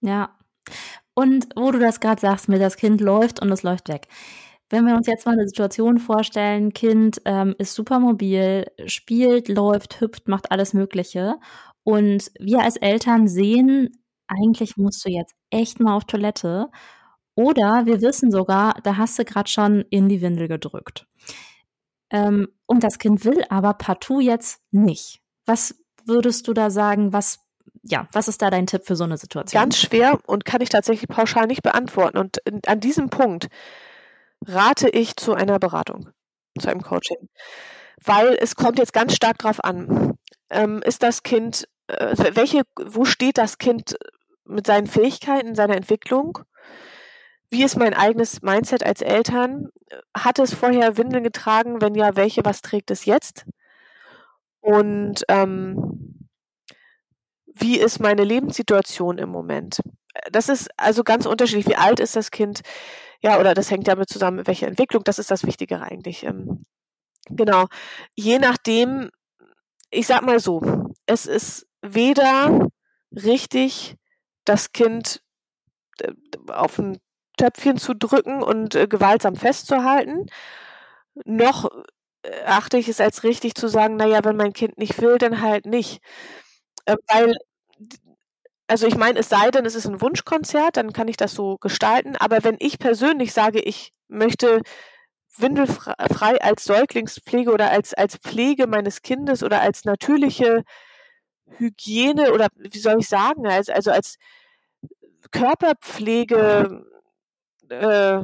Ja. 0.00 0.36
Und 1.14 1.48
wo 1.56 1.70
du 1.72 1.78
das 1.78 2.00
gerade 2.00 2.20
sagst, 2.20 2.48
mit 2.48 2.60
das 2.60 2.76
Kind 2.76 3.00
läuft 3.00 3.40
und 3.40 3.50
es 3.50 3.62
läuft 3.62 3.88
weg. 3.88 4.06
Wenn 4.70 4.86
wir 4.86 4.94
uns 4.94 5.06
jetzt 5.06 5.24
mal 5.24 5.32
eine 5.32 5.48
Situation 5.48 5.98
vorstellen, 5.98 6.72
Kind 6.74 7.20
ähm, 7.24 7.54
ist 7.58 7.74
super 7.74 7.98
mobil, 8.00 8.66
spielt, 8.86 9.48
läuft, 9.48 10.00
hüpft, 10.00 10.28
macht 10.28 10.52
alles 10.52 10.74
Mögliche. 10.74 11.36
Und 11.84 12.30
wir 12.38 12.60
als 12.60 12.76
Eltern 12.76 13.28
sehen, 13.28 13.98
eigentlich 14.26 14.76
musst 14.76 15.04
du 15.06 15.10
jetzt 15.10 15.34
echt 15.50 15.80
mal 15.80 15.96
auf 15.96 16.04
Toilette. 16.04 16.68
Oder 17.34 17.86
wir 17.86 18.02
wissen 18.02 18.30
sogar, 18.30 18.74
da 18.82 18.96
hast 18.98 19.18
du 19.18 19.24
gerade 19.24 19.48
schon 19.48 19.84
in 19.90 20.08
die 20.08 20.20
Windel 20.20 20.48
gedrückt. 20.48 21.06
Ähm, 22.10 22.48
und 22.66 22.84
das 22.84 22.98
Kind 22.98 23.24
will 23.24 23.44
aber 23.48 23.74
partout 23.74 24.20
jetzt 24.20 24.60
nicht. 24.70 25.20
Was 25.46 25.74
würdest 26.04 26.48
du 26.48 26.54
da 26.54 26.70
sagen, 26.70 27.12
was 27.12 27.40
ja, 27.82 28.08
was 28.12 28.28
ist 28.28 28.42
da 28.42 28.50
dein 28.50 28.66
Tipp 28.66 28.82
für 28.84 28.96
so 28.96 29.04
eine 29.04 29.16
Situation? 29.16 29.62
Ganz 29.62 29.78
schwer 29.78 30.18
und 30.26 30.44
kann 30.44 30.60
ich 30.60 30.68
tatsächlich 30.68 31.08
pauschal 31.08 31.46
nicht 31.46 31.62
beantworten. 31.62 32.18
Und 32.18 32.38
an 32.66 32.80
diesem 32.80 33.08
Punkt 33.08 33.48
rate 34.46 34.88
ich 34.88 35.16
zu 35.16 35.34
einer 35.34 35.58
Beratung, 35.58 36.10
zu 36.58 36.68
einem 36.68 36.82
Coaching. 36.82 37.28
Weil 38.04 38.36
es 38.40 38.56
kommt 38.56 38.78
jetzt 38.78 38.92
ganz 38.92 39.14
stark 39.14 39.38
drauf 39.38 39.62
an. 39.64 40.14
Ähm, 40.50 40.82
ist 40.84 41.02
das 41.02 41.22
Kind, 41.22 41.68
äh, 41.88 42.14
welche, 42.34 42.62
wo 42.76 43.04
steht 43.04 43.38
das 43.38 43.58
Kind 43.58 43.96
mit 44.44 44.66
seinen 44.66 44.86
Fähigkeiten, 44.86 45.54
seiner 45.54 45.76
Entwicklung? 45.76 46.38
Wie 47.50 47.64
ist 47.64 47.76
mein 47.76 47.94
eigenes 47.94 48.42
Mindset 48.42 48.84
als 48.84 49.00
Eltern? 49.00 49.68
Hat 50.14 50.38
es 50.38 50.52
vorher 50.54 50.96
Windeln 50.98 51.24
getragen? 51.24 51.80
Wenn 51.80 51.94
ja, 51.94 52.14
welche? 52.14 52.44
Was 52.44 52.60
trägt 52.60 52.90
es 52.90 53.06
jetzt? 53.06 53.46
Und 54.60 55.24
ähm, 55.28 56.28
wie 57.46 57.78
ist 57.78 58.00
meine 58.00 58.24
Lebenssituation 58.24 59.18
im 59.18 59.30
Moment? 59.30 59.80
Das 60.30 60.48
ist 60.48 60.68
also 60.76 61.04
ganz 61.04 61.26
unterschiedlich. 61.26 61.66
Wie 61.68 61.76
alt 61.76 62.00
ist 62.00 62.16
das 62.16 62.30
Kind? 62.30 62.60
Ja, 63.22 63.40
oder 63.40 63.54
das 63.54 63.70
hängt 63.70 63.88
damit 63.88 64.08
zusammen, 64.10 64.46
welche 64.46 64.66
Entwicklung. 64.66 65.02
Das 65.04 65.18
ist 65.18 65.30
das 65.30 65.44
Wichtigere 65.44 65.82
eigentlich. 65.82 66.24
Ähm, 66.24 66.64
genau. 67.30 67.66
Je 68.14 68.38
nachdem, 68.38 69.10
ich 69.90 70.06
sag 70.06 70.22
mal 70.22 70.40
so, 70.40 70.62
es 71.06 71.26
ist 71.26 71.66
weder 71.82 72.68
richtig, 73.12 73.96
das 74.44 74.72
Kind 74.72 75.22
äh, 76.00 76.12
auf 76.48 76.78
ein 76.78 76.98
Töpfchen 77.38 77.78
zu 77.78 77.94
drücken 77.94 78.42
und 78.44 78.76
äh, 78.76 78.88
gewaltsam 78.88 79.36
festzuhalten, 79.36 80.26
noch 81.24 81.70
äh, 82.24 82.44
achte 82.46 82.78
ich 82.78 82.88
es 82.88 83.00
als 83.00 83.24
richtig 83.24 83.54
zu 83.56 83.68
sagen, 83.68 83.96
naja, 83.96 84.24
wenn 84.24 84.36
mein 84.36 84.52
Kind 84.54 84.78
nicht 84.78 85.00
will, 85.02 85.18
dann 85.18 85.42
halt 85.42 85.66
nicht. 85.66 86.00
Äh, 86.86 86.96
weil 87.08 87.34
also 88.68 88.86
ich 88.86 88.96
meine, 88.96 89.18
es 89.20 89.28
sei 89.30 89.50
denn, 89.50 89.64
es 89.64 89.74
ist 89.74 89.86
ein 89.86 90.00
Wunschkonzert, 90.00 90.76
dann 90.76 90.92
kann 90.92 91.08
ich 91.08 91.16
das 91.16 91.32
so 91.32 91.56
gestalten. 91.58 92.16
Aber 92.16 92.44
wenn 92.44 92.56
ich 92.60 92.78
persönlich 92.78 93.32
sage, 93.32 93.60
ich 93.60 93.92
möchte 94.08 94.60
windelfrei 95.38 96.40
als 96.42 96.64
Säuglingspflege 96.64 97.52
oder 97.52 97.70
als, 97.70 97.94
als 97.94 98.16
Pflege 98.16 98.66
meines 98.66 99.02
Kindes 99.02 99.42
oder 99.42 99.60
als 99.62 99.84
natürliche 99.84 100.64
Hygiene 101.58 102.32
oder 102.32 102.48
wie 102.56 102.78
soll 102.78 103.00
ich 103.00 103.08
sagen, 103.08 103.46
als, 103.46 103.68
also 103.70 103.90
als 103.92 104.16
Körperpflege, 105.30 106.84
äh, 107.70 108.22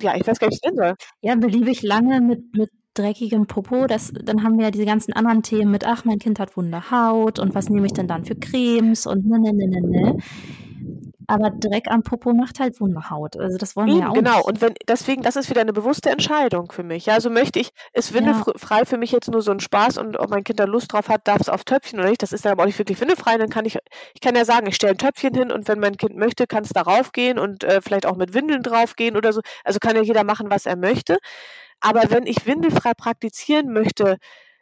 ja, 0.00 0.16
ich 0.16 0.26
weiß 0.26 0.38
gar 0.38 0.48
nicht, 0.48 0.62
wie 0.64 0.70
ich 0.70 0.76
soll. 0.76 0.94
Ja, 1.20 1.34
beliebig 1.36 1.82
lange 1.82 2.20
mit, 2.20 2.54
mit 2.56 2.70
dreckigem 2.94 3.46
Popo, 3.46 3.86
das, 3.86 4.12
dann 4.24 4.42
haben 4.44 4.56
wir 4.58 4.66
ja 4.66 4.70
diese 4.70 4.86
ganzen 4.86 5.12
anderen 5.14 5.42
Themen 5.42 5.70
mit, 5.70 5.84
ach, 5.86 6.04
mein 6.04 6.18
Kind 6.18 6.38
hat 6.38 6.56
wunde 6.56 6.90
Haut 6.90 7.38
und 7.40 7.54
was 7.54 7.68
nehme 7.68 7.86
ich 7.86 7.92
denn 7.92 8.06
dann 8.08 8.24
für 8.24 8.36
Cremes 8.36 9.06
und 9.06 9.26
ne, 9.26 9.38
ne, 9.40 9.52
ne, 9.52 9.66
ne, 9.68 9.80
ne. 9.80 10.18
Aber 11.26 11.50
Dreck 11.50 11.88
am 11.88 12.02
Popo 12.02 12.34
macht 12.34 12.60
halt 12.60 12.80
wunde 12.80 13.08
Haut. 13.10 13.36
Also 13.38 13.56
das 13.56 13.76
wollen 13.76 13.86
wir 13.88 13.96
ja 13.96 14.08
auch 14.10 14.14
Genau, 14.14 14.36
nicht. 14.36 14.46
und 14.46 14.60
wenn, 14.60 14.74
deswegen, 14.88 15.22
das 15.22 15.36
ist 15.36 15.48
wieder 15.48 15.62
eine 15.62 15.72
bewusste 15.72 16.10
Entscheidung 16.10 16.70
für 16.70 16.82
mich. 16.82 17.06
Ja, 17.06 17.14
also 17.14 17.30
möchte 17.30 17.58
ich, 17.60 17.70
ist 17.92 18.12
windelfrei 18.12 18.78
ja. 18.80 18.84
für 18.84 18.98
mich 18.98 19.12
jetzt 19.12 19.30
nur 19.30 19.40
so 19.40 19.50
ein 19.50 19.60
Spaß 19.60 19.98
und 19.98 20.18
ob 20.18 20.30
mein 20.30 20.44
Kind 20.44 20.60
da 20.60 20.64
Lust 20.64 20.92
drauf 20.92 21.08
hat, 21.08 21.26
darf 21.26 21.40
es 21.40 21.48
auf 21.48 21.64
Töpfchen 21.64 21.98
oder 21.98 22.10
nicht, 22.10 22.22
das 22.22 22.32
ist 22.32 22.44
dann 22.44 22.52
aber 22.52 22.62
auch 22.62 22.66
nicht 22.66 22.78
wirklich 22.78 23.00
windelfrei, 23.00 23.38
dann 23.38 23.48
kann 23.48 23.64
ich, 23.64 23.78
ich 24.14 24.20
kann 24.20 24.34
ja 24.36 24.44
sagen, 24.44 24.66
ich 24.66 24.76
stelle 24.76 24.92
ein 24.92 24.98
Töpfchen 24.98 25.34
hin 25.34 25.50
und 25.50 25.66
wenn 25.68 25.80
mein 25.80 25.96
Kind 25.96 26.16
möchte, 26.16 26.46
kann 26.46 26.64
es 26.64 26.70
darauf 26.70 27.12
gehen 27.12 27.38
und 27.38 27.64
äh, 27.64 27.80
vielleicht 27.80 28.06
auch 28.06 28.16
mit 28.16 28.34
Windeln 28.34 28.62
drauf 28.62 28.96
gehen 28.96 29.16
oder 29.16 29.32
so. 29.32 29.40
Also 29.64 29.78
kann 29.78 29.96
ja 29.96 30.02
jeder 30.02 30.24
machen, 30.24 30.50
was 30.50 30.66
er 30.66 30.76
möchte. 30.76 31.18
Aber 31.80 32.02
wenn 32.10 32.26
ich 32.26 32.46
windelfrei 32.46 32.92
praktizieren 32.94 33.72
möchte, 33.72 34.18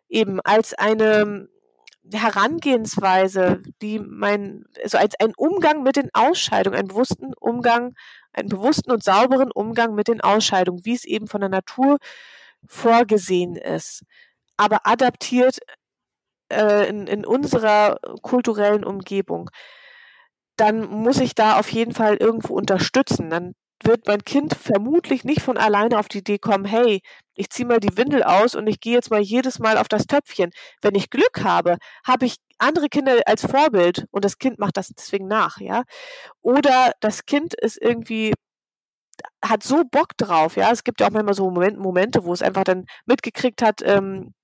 eben 0.09 0.41
als 0.41 0.75
eine 0.75 1.49
Herangehensweise, 2.11 3.63
die 3.81 3.99
mein, 3.99 4.65
also 4.83 4.99
als 4.99 5.15
ein 5.21 5.33
Umgang 5.37 5.83
mit 5.83 5.97
den 5.97 6.11
Ausscheidungen, 6.15 6.79
einen 6.79 6.89
bewussten 6.89 7.33
Umgang, 7.39 7.95
einen 8.33 8.49
bewussten 8.49 8.91
und 8.91 9.05
sauberen 9.05 9.51
Umgang 9.53 9.95
mit 9.95 10.09
den 10.09 10.21
Ausscheidungen, 10.21 10.85
wie 10.85 10.95
es 10.95 11.05
eben 11.05 11.29
von 11.29 11.41
der 11.41 11.51
Natur 11.51 11.99
vorgesehen 12.67 13.57
ist, 13.57 14.05
aber 14.57 14.87
adaptiert 14.87 15.59
äh, 16.51 16.89
in, 16.89 17.07
in 17.07 17.25
unserer 17.25 17.99
kulturellen 18.23 18.85
Umgebung, 18.85 19.51
dann 20.57 20.85
muss 20.87 21.19
ich 21.19 21.35
da 21.35 21.59
auf 21.59 21.71
jeden 21.71 21.95
Fall 21.95 22.17
irgendwo 22.17 22.55
unterstützen. 22.55 23.31
Dann 23.31 23.55
wird 23.85 24.07
mein 24.07 24.25
Kind 24.25 24.55
vermutlich 24.55 25.25
nicht 25.25 25.43
von 25.43 25.57
alleine 25.59 25.99
auf 25.99 26.09
die 26.09 26.19
Idee 26.19 26.39
kommen, 26.39 26.65
hey, 26.65 27.01
ich 27.35 27.51
ziehe 27.51 27.67
mal 27.67 27.81
die 27.81 27.97
Windel 27.97 28.23
aus 28.23 28.55
und 28.55 28.67
ich 28.67 28.81
gehe 28.81 28.95
jetzt 28.95 29.11
mal 29.11 29.21
jedes 29.21 29.59
Mal 29.59 29.79
auf 29.79 29.89
das 29.89 30.07
Töpfchen. 30.07 30.51
Wenn 30.83 30.95
ich 30.95 31.11
Glück 31.11 31.43
habe, 31.43 31.77
habe 32.07 32.27
ich 32.27 32.37
andere 32.59 32.89
Kinder 32.89 33.21
als 33.27 33.47
Vorbild 33.47 34.07
und 34.11 34.25
das 34.25 34.39
Kind 34.39 34.59
macht 34.59 34.77
das 34.77 34.89
deswegen 34.89 35.27
nach, 35.29 35.59
ja. 35.59 35.85
Oder 36.43 36.93
das 37.01 37.25
Kind 37.27 37.55
ist 37.55 37.81
irgendwie 37.81 38.33
hat 39.45 39.63
so 39.63 39.85
Bock 39.85 40.17
drauf, 40.17 40.57
ja. 40.57 40.71
Es 40.71 40.85
gibt 40.85 41.01
ja 41.01 41.07
auch 41.09 41.11
manchmal 41.13 41.35
so 41.35 41.51
Momente, 41.51 42.25
wo 42.25 42.33
es 42.33 42.43
einfach 42.43 42.65
dann 42.65 42.87
mitgekriegt 43.07 43.63
hat, 43.63 43.81
ähm, 43.85 44.35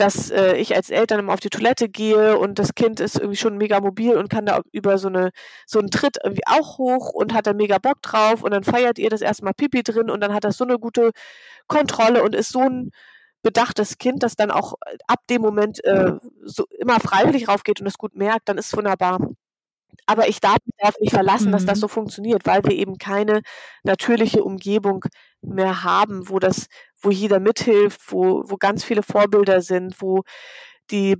dass 0.00 0.30
äh, 0.30 0.54
ich 0.56 0.74
als 0.74 0.90
Eltern 0.90 1.20
immer 1.20 1.34
auf 1.34 1.40
die 1.40 1.50
Toilette 1.50 1.88
gehe 1.88 2.38
und 2.38 2.58
das 2.58 2.74
Kind 2.74 3.00
ist 3.00 3.16
irgendwie 3.16 3.36
schon 3.36 3.56
mega 3.58 3.80
mobil 3.80 4.16
und 4.16 4.30
kann 4.30 4.46
da 4.46 4.60
über 4.72 4.96
so 4.98 5.08
eine 5.08 5.30
so 5.66 5.78
einen 5.78 5.90
Tritt 5.90 6.18
irgendwie 6.22 6.46
auch 6.46 6.78
hoch 6.78 7.10
und 7.10 7.34
hat 7.34 7.46
da 7.46 7.52
mega 7.52 7.78
Bock 7.78 8.00
drauf 8.02 8.42
und 8.42 8.52
dann 8.52 8.64
feiert 8.64 8.98
ihr 8.98 9.10
das 9.10 9.20
erstmal 9.20 9.54
Pipi 9.54 9.82
drin 9.82 10.10
und 10.10 10.20
dann 10.20 10.32
hat 10.32 10.44
das 10.44 10.56
so 10.56 10.64
eine 10.64 10.78
gute 10.78 11.10
Kontrolle 11.66 12.22
und 12.22 12.34
ist 12.34 12.50
so 12.50 12.60
ein 12.60 12.90
bedachtes 13.42 13.98
Kind, 13.98 14.22
das 14.22 14.36
dann 14.36 14.50
auch 14.50 14.74
ab 15.06 15.20
dem 15.30 15.42
Moment 15.42 15.84
äh, 15.84 16.12
so 16.44 16.64
immer 16.78 17.00
freiwillig 17.00 17.48
raufgeht 17.48 17.80
und 17.80 17.86
es 17.86 17.98
gut 17.98 18.14
merkt, 18.14 18.48
dann 18.48 18.58
ist 18.58 18.66
es 18.66 18.76
wunderbar. 18.76 19.18
Aber 20.06 20.28
ich 20.28 20.40
darf 20.40 20.58
mich 20.64 20.74
darauf 20.78 20.98
nicht 21.00 21.12
verlassen, 21.12 21.48
mhm. 21.48 21.52
dass 21.52 21.66
das 21.66 21.78
mhm. 21.78 21.82
so 21.82 21.88
funktioniert, 21.88 22.46
weil 22.46 22.64
wir 22.64 22.72
eben 22.72 22.98
keine 22.98 23.42
natürliche 23.82 24.42
Umgebung 24.44 25.04
mehr 25.42 25.84
haben, 25.84 26.28
wo 26.28 26.38
das, 26.38 26.68
wo 27.00 27.10
jeder 27.10 27.40
mithilft, 27.40 28.12
wo, 28.12 28.42
wo 28.46 28.56
ganz 28.56 28.84
viele 28.84 29.02
Vorbilder 29.02 29.60
sind, 29.60 30.00
wo 30.00 30.22
die 30.90 31.16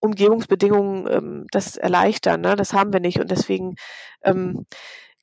Umgebungsbedingungen 0.00 1.06
ähm, 1.08 1.46
das 1.50 1.76
erleichtern. 1.76 2.40
Ne? 2.40 2.56
Das 2.56 2.72
haben 2.72 2.92
wir 2.92 3.00
nicht. 3.00 3.20
Und 3.20 3.30
deswegen 3.30 3.76
ähm, 4.22 4.66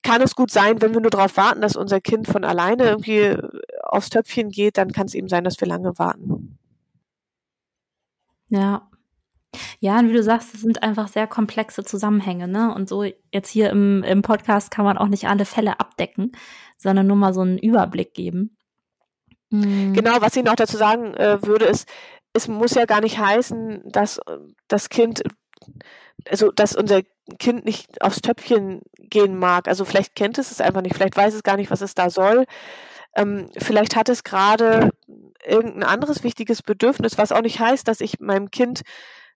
kann 0.04 0.22
es 0.22 0.36
gut 0.36 0.52
sein, 0.52 0.82
wenn 0.82 0.94
wir 0.94 1.02
nur 1.02 1.12
darauf 1.12 1.36
warten, 1.38 1.62
dass 1.62 1.76
unser 1.76 2.00
Kind 2.00 2.28
von 2.28 2.46
alleine 2.46 2.86
irgendwie 2.86 3.36
aufs 3.84 4.10
Töpfchen 4.10 4.50
geht, 4.50 4.78
dann 4.78 4.92
kann 4.92 5.08
es 5.08 5.14
eben 5.14 5.28
sein, 5.28 5.44
dass 5.44 5.60
wir 5.60 5.68
lange 5.68 5.98
warten. 6.00 6.58
Ja, 8.48 8.89
ja, 9.80 10.00
und 10.00 10.10
wie 10.10 10.14
du 10.14 10.24
sagst, 10.24 10.54
es 10.54 10.62
sind 10.62 10.84
einfach 10.84 11.08
sehr 11.08 11.28
komplexe 11.28 11.84
Zusammenhänge, 11.84 12.48
ne? 12.48 12.74
Und 12.74 12.90
so 12.90 13.04
jetzt 13.32 13.50
hier 13.50 13.70
im, 13.70 14.04
im 14.04 14.22
Podcast 14.22 14.72
kann 14.72 14.86
man 14.86 14.98
auch 14.98 15.08
nicht 15.08 15.28
alle 15.28 15.46
Fälle 15.46 15.80
abdecken, 15.80 16.34
sondern 16.78 17.08
nur 17.08 17.18
mal 17.18 17.34
so 17.34 17.42
einen 17.42 17.58
Überblick 17.58 18.14
geben. 18.14 18.58
Mhm. 19.50 19.94
Genau, 19.94 20.22
was 20.22 20.36
ich 20.36 20.44
noch 20.44 20.56
dazu 20.56 20.78
sagen 20.78 21.14
äh, 21.16 21.42
würde, 21.42 21.66
ist, 21.66 21.88
es 22.34 22.48
muss 22.48 22.76
ja 22.76 22.86
gar 22.86 23.02
nicht 23.02 23.18
heißen, 23.18 23.82
dass 23.86 24.20
das 24.68 24.90
Kind, 24.90 25.24
also 26.30 26.52
dass 26.52 26.76
unser 26.76 27.02
Kind 27.40 27.66
nicht 27.66 28.02
aufs 28.02 28.22
Töpfchen 28.22 28.82
gehen 28.98 29.38
mag. 29.38 29.68
Also 29.68 29.86
vielleicht 29.86 30.16
kennt 30.16 30.38
es 30.38 30.52
es 30.52 30.62
einfach 30.62 30.82
nicht, 30.82 30.96
vielleicht 30.96 31.18
weiß 31.18 31.34
es 31.34 31.44
gar 31.44 31.58
nicht, 31.58 31.72
was 31.72 31.82
es 31.82 31.96
da 31.96 32.10
soll. 32.10 32.46
Ähm, 33.16 33.50
vielleicht 33.58 33.96
hat 33.96 34.10
es 34.10 34.24
gerade 34.24 34.92
irgendein 35.44 35.84
anderes 35.84 36.24
wichtiges 36.24 36.62
Bedürfnis, 36.62 37.18
was 37.18 37.32
auch 37.32 37.42
nicht 37.42 37.60
heißt, 37.60 37.88
dass 37.88 38.02
ich 38.02 38.20
meinem 38.20 38.52
Kind 38.52 38.82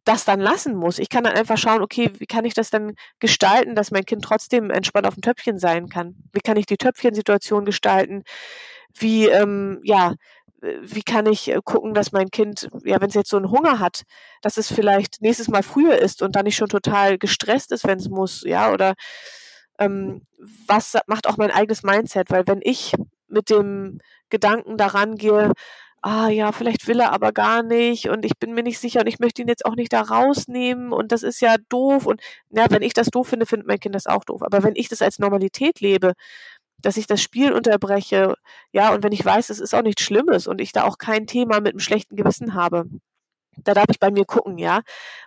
das 0.06 0.26
dann 0.26 0.40
lassen 0.40 0.76
muss. 0.76 1.00
Ich 1.00 1.10
kann 1.10 1.24
dann 1.24 1.34
einfach 1.34 1.58
schauen, 1.58 1.82
okay, 1.82 2.12
wie 2.18 2.26
kann 2.26 2.46
ich 2.46 2.54
das 2.54 2.70
dann 2.70 2.96
gestalten, 3.20 3.76
dass 3.76 3.92
mein 3.92 4.06
Kind 4.06 4.24
trotzdem 4.24 4.70
entspannt 4.70 5.08
auf 5.08 5.16
dem 5.16 5.22
Töpfchen 5.22 5.60
sein 5.60 5.90
kann? 5.90 6.16
Wie 6.34 6.42
kann 6.42 6.58
ich 6.58 6.66
die 6.66 6.78
Töpfchensituation 6.78 7.66
gestalten? 7.66 8.24
Wie, 8.94 9.28
ähm, 9.28 9.80
ja, 9.84 10.14
wie 10.82 11.04
kann 11.04 11.26
ich 11.26 11.50
äh, 11.50 11.60
gucken, 11.64 11.94
dass 11.94 12.12
mein 12.12 12.30
Kind, 12.30 12.70
ja, 12.84 13.02
wenn 13.02 13.10
es 13.10 13.16
jetzt 13.16 13.30
so 13.30 13.38
einen 13.38 13.52
Hunger 13.52 13.80
hat, 13.80 14.04
dass 14.42 14.58
es 14.58 14.72
vielleicht 14.72 15.22
nächstes 15.22 15.50
Mal 15.50 15.64
früher 15.64 15.98
ist 15.98 16.22
und 16.22 16.36
dann 16.36 16.46
nicht 16.46 16.56
schon 16.56 16.70
total 16.70 17.18
gestresst 17.18 17.72
ist, 17.72 17.86
wenn 17.86 18.00
es 18.00 18.10
muss, 18.10 18.44
ja, 18.46 18.72
oder 18.72 18.94
ähm, 19.80 20.26
was 20.68 20.98
macht 21.08 21.28
auch 21.28 21.38
mein 21.38 21.52
eigenes 21.52 21.84
Mindset? 21.84 22.30
Weil 22.30 22.48
wenn 22.48 22.60
ich 22.62 22.94
mit 23.28 23.50
dem 23.50 24.00
Gedanken 24.30 24.78
daran 24.78 25.16
gehe, 25.16 25.52
ah 26.04 26.28
ja, 26.30 26.52
vielleicht 26.52 26.88
will 26.88 27.00
er 27.00 27.14
aber 27.14 27.32
gar 27.32 27.64
nicht 27.64 28.10
und 28.10 28.26
ich 28.26 28.38
bin 28.38 28.54
mir 28.54 28.64
nicht 28.64 28.80
sicher 28.80 29.00
und 29.02 29.08
ich 29.08 29.20
möchte 29.20 29.42
ihn 29.42 29.48
jetzt 29.48 29.66
auch 29.66 29.76
nicht 29.76 29.94
da 29.94 30.02
rausnehmen 30.02 30.92
und 30.92 31.12
das 31.14 31.24
ist 31.24 31.40
ja 31.42 31.56
doof 31.70 32.06
und 32.06 32.22
ja, 32.50 32.66
wenn 32.70 32.82
ich 32.82 32.94
das 32.94 33.08
doof 33.08 33.30
finde, 33.30 33.46
findet 33.46 33.68
mein 33.68 33.80
Kind 33.80 33.96
das 33.96 34.08
auch 34.08 34.26
doof. 34.26 34.44
Aber 34.44 34.64
wenn 34.64 34.76
ich 34.76 34.90
das 34.90 35.02
als 35.02 35.18
Normalität 35.20 35.80
lebe, 35.80 36.14
dass 36.82 36.98
ich 36.98 37.08
das 37.08 37.22
Spiel 37.22 37.54
unterbreche, 37.54 38.36
ja, 38.74 38.94
und 38.94 39.04
wenn 39.04 39.14
ich 39.14 39.24
weiß, 39.26 39.50
es 39.50 39.60
ist 39.62 39.74
auch 39.76 39.84
nichts 39.84 40.04
Schlimmes 40.04 40.48
und 40.48 40.60
ich 40.62 40.74
da 40.74 40.84
auch 40.86 40.98
kein 40.98 41.28
Thema 41.28 41.62
mit 41.62 41.74
einem 41.74 41.80
schlechten 41.80 42.18
Gewissen 42.18 42.54
habe, 42.54 42.86
da 43.58 43.74
darf 43.74 43.86
ich 43.92 44.00
bei 44.00 44.12
mir 44.12 44.26
gucken, 44.26 44.58
ja, 44.58 44.82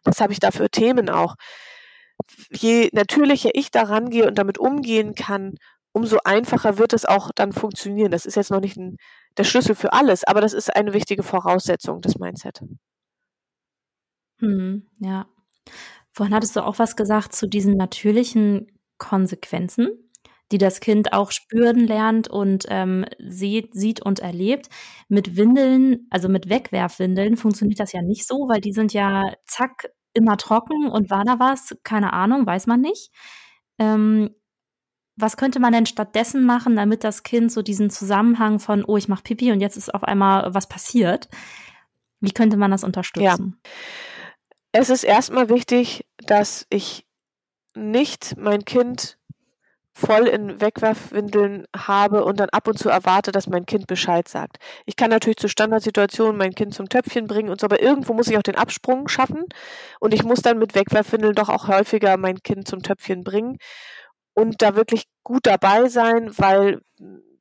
was 0.04 0.20
habe 0.20 0.32
ich 0.32 0.40
da 0.40 0.50
für 0.52 0.70
Themen 0.70 1.10
auch. 1.10 1.36
Je 2.50 2.90
natürlicher 2.92 3.50
ich 3.54 3.70
da 3.70 3.82
rangehe 3.84 4.26
und 4.26 4.36
damit 4.38 4.58
umgehen 4.58 5.14
kann, 5.14 5.54
umso 5.92 6.18
einfacher 6.24 6.78
wird 6.78 6.92
es 6.92 7.04
auch 7.06 7.30
dann 7.34 7.52
funktionieren. 7.52 8.10
Das 8.10 8.26
ist 8.26 8.36
jetzt 8.36 8.50
noch 8.50 8.60
nicht 8.60 8.76
ein 8.76 8.96
der 9.36 9.44
Schlüssel 9.44 9.74
für 9.74 9.92
alles, 9.92 10.24
aber 10.24 10.40
das 10.40 10.52
ist 10.52 10.74
eine 10.74 10.92
wichtige 10.92 11.22
Voraussetzung 11.22 12.00
des 12.00 12.18
Mindset. 12.18 12.60
Hm, 14.40 14.86
ja. 15.00 15.26
Vorhin 16.12 16.34
hattest 16.34 16.56
du 16.56 16.64
auch 16.64 16.78
was 16.78 16.96
gesagt 16.96 17.34
zu 17.34 17.46
diesen 17.46 17.76
natürlichen 17.76 18.78
Konsequenzen, 18.98 19.88
die 20.52 20.58
das 20.58 20.80
Kind 20.80 21.12
auch 21.12 21.30
spüren 21.32 21.86
lernt 21.86 22.28
und 22.28 22.64
ähm, 22.68 23.04
sieht, 23.18 23.74
sieht 23.74 24.00
und 24.00 24.20
erlebt. 24.20 24.68
Mit 25.08 25.36
Windeln, 25.36 26.06
also 26.10 26.28
mit 26.28 26.48
Wegwerfwindeln, 26.48 27.36
funktioniert 27.36 27.80
das 27.80 27.92
ja 27.92 28.02
nicht 28.02 28.26
so, 28.26 28.48
weil 28.48 28.60
die 28.60 28.72
sind 28.72 28.92
ja 28.92 29.32
zack 29.46 29.90
immer 30.14 30.36
trocken 30.38 30.88
und 30.88 31.10
war 31.10 31.24
da 31.24 31.38
was? 31.38 31.76
Keine 31.82 32.12
Ahnung, 32.12 32.46
weiß 32.46 32.66
man 32.66 32.80
nicht. 32.80 33.10
Ähm, 33.78 34.30
was 35.16 35.36
könnte 35.36 35.60
man 35.60 35.72
denn 35.72 35.86
stattdessen 35.86 36.44
machen, 36.44 36.76
damit 36.76 37.02
das 37.02 37.22
Kind 37.22 37.50
so 37.50 37.62
diesen 37.62 37.90
Zusammenhang 37.90 38.58
von, 38.58 38.84
oh, 38.84 38.96
ich 38.96 39.08
mache 39.08 39.22
Pipi 39.22 39.50
und 39.50 39.60
jetzt 39.60 39.76
ist 39.76 39.94
auf 39.94 40.04
einmal 40.04 40.54
was 40.54 40.68
passiert? 40.68 41.28
Wie 42.20 42.32
könnte 42.32 42.56
man 42.56 42.70
das 42.70 42.84
unterstützen? 42.84 43.58
Ja. 43.62 43.70
Es 44.72 44.90
ist 44.90 45.04
erstmal 45.04 45.48
wichtig, 45.48 46.06
dass 46.18 46.66
ich 46.68 47.06
nicht 47.74 48.36
mein 48.36 48.64
Kind 48.64 49.18
voll 49.94 50.26
in 50.28 50.60
Wegwerfwindeln 50.60 51.64
habe 51.74 52.22
und 52.22 52.38
dann 52.38 52.50
ab 52.50 52.68
und 52.68 52.78
zu 52.78 52.90
erwarte, 52.90 53.32
dass 53.32 53.46
mein 53.46 53.64
Kind 53.64 53.86
Bescheid 53.86 54.28
sagt. 54.28 54.58
Ich 54.84 54.96
kann 54.96 55.08
natürlich 55.08 55.38
zu 55.38 55.48
Standardsituationen 55.48 56.36
mein 56.36 56.54
Kind 56.54 56.74
zum 56.74 56.90
Töpfchen 56.90 57.26
bringen 57.26 57.48
und 57.48 57.58
so, 57.58 57.64
aber 57.64 57.80
irgendwo 57.80 58.12
muss 58.12 58.28
ich 58.28 58.36
auch 58.36 58.42
den 58.42 58.56
Absprung 58.56 59.08
schaffen 59.08 59.44
und 59.98 60.12
ich 60.12 60.22
muss 60.22 60.42
dann 60.42 60.58
mit 60.58 60.74
Wegwerfwindeln 60.74 61.34
doch 61.34 61.48
auch 61.48 61.68
häufiger 61.68 62.18
mein 62.18 62.42
Kind 62.42 62.68
zum 62.68 62.82
Töpfchen 62.82 63.24
bringen 63.24 63.56
und 64.36 64.60
da 64.62 64.76
wirklich 64.76 65.04
gut 65.24 65.46
dabei 65.46 65.88
sein, 65.88 66.30
weil 66.36 66.80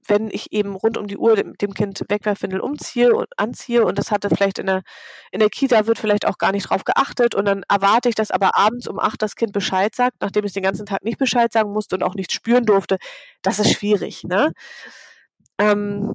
wenn 0.08 0.30
ich 0.30 0.52
eben 0.54 0.76
rund 0.76 0.98
um 0.98 1.08
die 1.08 1.18
Uhr 1.18 1.36
dem, 1.36 1.74
Kind 1.74 2.00
Wegwerfwindel 2.08 2.60
umziehe 2.60 3.14
und 3.14 3.28
anziehe 3.38 3.84
und 3.84 3.98
das 3.98 4.12
hatte 4.12 4.30
vielleicht 4.30 4.60
in 4.60 4.68
der, 4.68 4.82
in 5.32 5.40
der 5.40 5.50
Kita 5.50 5.88
wird 5.88 6.00
vielleicht 6.00 6.26
auch 6.26 6.38
gar 6.38 6.52
nicht 6.52 6.70
drauf 6.70 6.84
geachtet 6.86 7.36
und 7.36 7.46
dann 7.46 7.64
erwarte 7.70 8.08
ich, 8.08 8.16
dass 8.16 8.32
aber 8.32 8.56
abends 8.56 8.88
um 8.88 9.00
acht 9.00 9.22
das 9.22 9.36
Kind 9.36 9.52
Bescheid 9.52 9.94
sagt, 9.94 10.22
nachdem 10.22 10.46
es 10.46 10.54
den 10.54 10.64
ganzen 10.64 10.86
Tag 10.86 11.04
nicht 11.04 11.18
Bescheid 11.18 11.52
sagen 11.52 11.74
musste 11.74 11.96
und 11.96 12.04
auch 12.04 12.16
nichts 12.16 12.34
spüren 12.34 12.66
durfte. 12.66 12.98
Das 13.42 13.60
ist 13.60 13.74
schwierig. 13.74 14.24
Ne? 14.24 14.52
Ähm, 15.60 16.14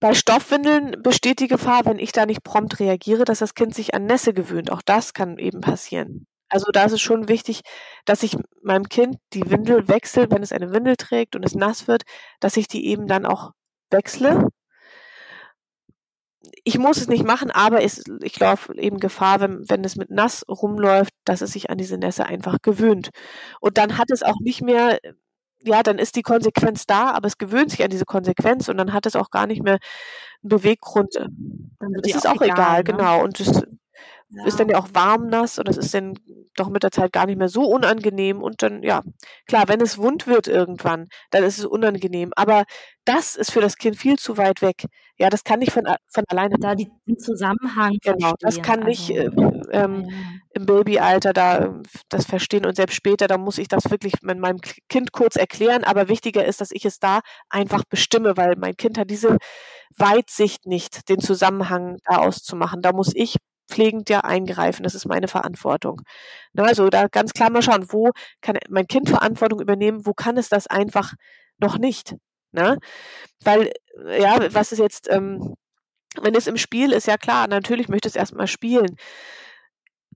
bei 0.00 0.14
Stoffwindeln 0.14 1.02
besteht 1.02 1.40
die 1.40 1.48
Gefahr, 1.48 1.84
wenn 1.86 1.98
ich 1.98 2.12
da 2.12 2.24
nicht 2.24 2.44
prompt 2.44 2.78
reagiere, 2.78 3.24
dass 3.24 3.40
das 3.40 3.54
Kind 3.54 3.74
sich 3.74 3.94
an 3.94 4.06
Nässe 4.06 4.32
gewöhnt. 4.32 4.70
Auch 4.70 4.82
das 4.84 5.12
kann 5.12 5.38
eben 5.38 5.60
passieren. 5.60 6.27
Also 6.48 6.70
da 6.72 6.84
ist 6.84 6.92
es 6.92 7.00
schon 7.00 7.28
wichtig, 7.28 7.60
dass 8.04 8.22
ich 8.22 8.36
meinem 8.62 8.88
Kind 8.88 9.18
die 9.32 9.50
Windel 9.50 9.88
wechsle, 9.88 10.30
wenn 10.30 10.42
es 10.42 10.52
eine 10.52 10.72
Windel 10.72 10.96
trägt 10.96 11.36
und 11.36 11.44
es 11.44 11.54
nass 11.54 11.88
wird, 11.88 12.04
dass 12.40 12.56
ich 12.56 12.68
die 12.68 12.86
eben 12.86 13.06
dann 13.06 13.26
auch 13.26 13.52
wechsle. 13.90 14.48
Ich 16.64 16.78
muss 16.78 16.98
es 16.98 17.08
nicht 17.08 17.24
machen, 17.24 17.50
aber 17.50 17.82
es, 17.82 18.04
ich 18.22 18.38
laufe 18.38 18.74
eben 18.76 18.98
Gefahr, 18.98 19.40
wenn, 19.40 19.68
wenn 19.68 19.84
es 19.84 19.96
mit 19.96 20.10
nass 20.10 20.44
rumläuft, 20.48 21.12
dass 21.24 21.40
es 21.40 21.52
sich 21.52 21.70
an 21.70 21.78
diese 21.78 21.98
Nässe 21.98 22.26
einfach 22.26 22.58
gewöhnt. 22.62 23.10
Und 23.60 23.76
dann 23.76 23.98
hat 23.98 24.10
es 24.10 24.22
auch 24.22 24.38
nicht 24.40 24.62
mehr, 24.62 24.98
ja, 25.62 25.82
dann 25.82 25.98
ist 25.98 26.16
die 26.16 26.22
Konsequenz 26.22 26.86
da, 26.86 27.10
aber 27.10 27.26
es 27.26 27.38
gewöhnt 27.38 27.70
sich 27.70 27.82
an 27.82 27.90
diese 27.90 28.04
Konsequenz 28.04 28.68
und 28.68 28.78
dann 28.78 28.92
hat 28.92 29.06
es 29.06 29.16
auch 29.16 29.30
gar 29.30 29.46
nicht 29.46 29.62
mehr 29.62 29.78
einen 30.42 30.48
Beweggrund. 30.48 31.14
Dann 31.16 31.94
ist 32.02 32.14
es 32.14 32.26
auch 32.26 32.40
egal, 32.40 32.50
egal 32.50 32.76
ne? 32.78 32.84
genau. 32.84 33.22
Und 33.24 33.40
es 33.40 33.62
ja. 34.30 34.44
ist 34.46 34.60
dann 34.60 34.68
ja 34.68 34.78
auch 34.78 34.88
warm 34.92 35.28
nass 35.28 35.58
und 35.58 35.68
das 35.68 35.76
ist 35.76 35.94
dann 35.94 36.14
doch 36.56 36.68
mit 36.68 36.82
der 36.82 36.90
Zeit 36.90 37.12
gar 37.12 37.26
nicht 37.26 37.38
mehr 37.38 37.48
so 37.48 37.62
unangenehm 37.62 38.42
und 38.42 38.62
dann, 38.62 38.82
ja, 38.82 39.02
klar, 39.46 39.64
wenn 39.68 39.80
es 39.80 39.98
wund 39.98 40.26
wird 40.26 40.48
irgendwann, 40.48 41.08
dann 41.30 41.44
ist 41.44 41.58
es 41.58 41.64
unangenehm. 41.64 42.32
Aber 42.36 42.64
das 43.04 43.36
ist 43.36 43.52
für 43.52 43.60
das 43.60 43.76
Kind 43.76 43.96
viel 43.96 44.18
zu 44.18 44.36
weit 44.36 44.60
weg. 44.60 44.84
Ja, 45.16 45.30
das 45.30 45.44
kann 45.44 45.60
nicht 45.60 45.72
von, 45.72 45.84
von 46.08 46.24
alleine. 46.28 46.56
Da 46.60 46.74
die, 46.74 46.90
den 47.06 47.18
Zusammenhang. 47.18 47.96
Genau, 48.02 48.34
das 48.40 48.60
kann 48.60 48.80
nicht 48.80 49.10
also, 49.10 49.30
äh, 49.70 49.78
ähm, 49.78 50.06
ja. 50.08 50.16
im 50.52 50.66
Babyalter 50.66 51.32
da 51.32 51.80
das 52.08 52.26
verstehen 52.26 52.66
und 52.66 52.76
selbst 52.76 52.94
später, 52.94 53.26
da 53.26 53.38
muss 53.38 53.58
ich 53.58 53.68
das 53.68 53.90
wirklich 53.90 54.14
mit 54.22 54.38
meinem 54.38 54.60
Kind 54.88 55.12
kurz 55.12 55.36
erklären. 55.36 55.84
Aber 55.84 56.08
wichtiger 56.08 56.44
ist, 56.44 56.60
dass 56.60 56.70
ich 56.70 56.84
es 56.84 56.98
da 56.98 57.20
einfach 57.48 57.84
bestimme, 57.84 58.36
weil 58.36 58.56
mein 58.56 58.76
Kind 58.76 58.98
hat 58.98 59.10
diese 59.10 59.38
Weitsicht 59.96 60.66
nicht, 60.66 61.08
den 61.08 61.20
Zusammenhang 61.20 61.96
da 62.04 62.18
auszumachen. 62.18 62.82
Da 62.82 62.92
muss 62.92 63.12
ich 63.14 63.36
pflegend 63.68 64.10
ja 64.10 64.20
eingreifen. 64.20 64.82
Das 64.82 64.94
ist 64.94 65.06
meine 65.06 65.28
Verantwortung. 65.28 66.02
Na, 66.52 66.64
also 66.64 66.88
da 66.88 67.08
ganz 67.08 67.32
klar 67.32 67.50
mal 67.50 67.62
schauen, 67.62 67.86
wo 67.90 68.10
kann 68.40 68.58
mein 68.68 68.86
Kind 68.86 69.08
Verantwortung 69.08 69.60
übernehmen, 69.60 70.06
wo 70.06 70.14
kann 70.14 70.36
es 70.36 70.48
das 70.48 70.66
einfach 70.66 71.14
noch 71.58 71.78
nicht. 71.78 72.14
Ne? 72.52 72.78
Weil, 73.44 73.72
ja, 74.18 74.52
was 74.54 74.72
ist 74.72 74.78
jetzt, 74.78 75.08
ähm, 75.10 75.54
wenn 76.20 76.34
es 76.34 76.46
im 76.46 76.56
Spiel 76.56 76.92
ist, 76.92 77.06
ja 77.06 77.16
klar, 77.16 77.48
natürlich 77.48 77.88
möchte 77.88 78.08
es 78.08 78.16
erstmal 78.16 78.46
spielen. 78.46 78.96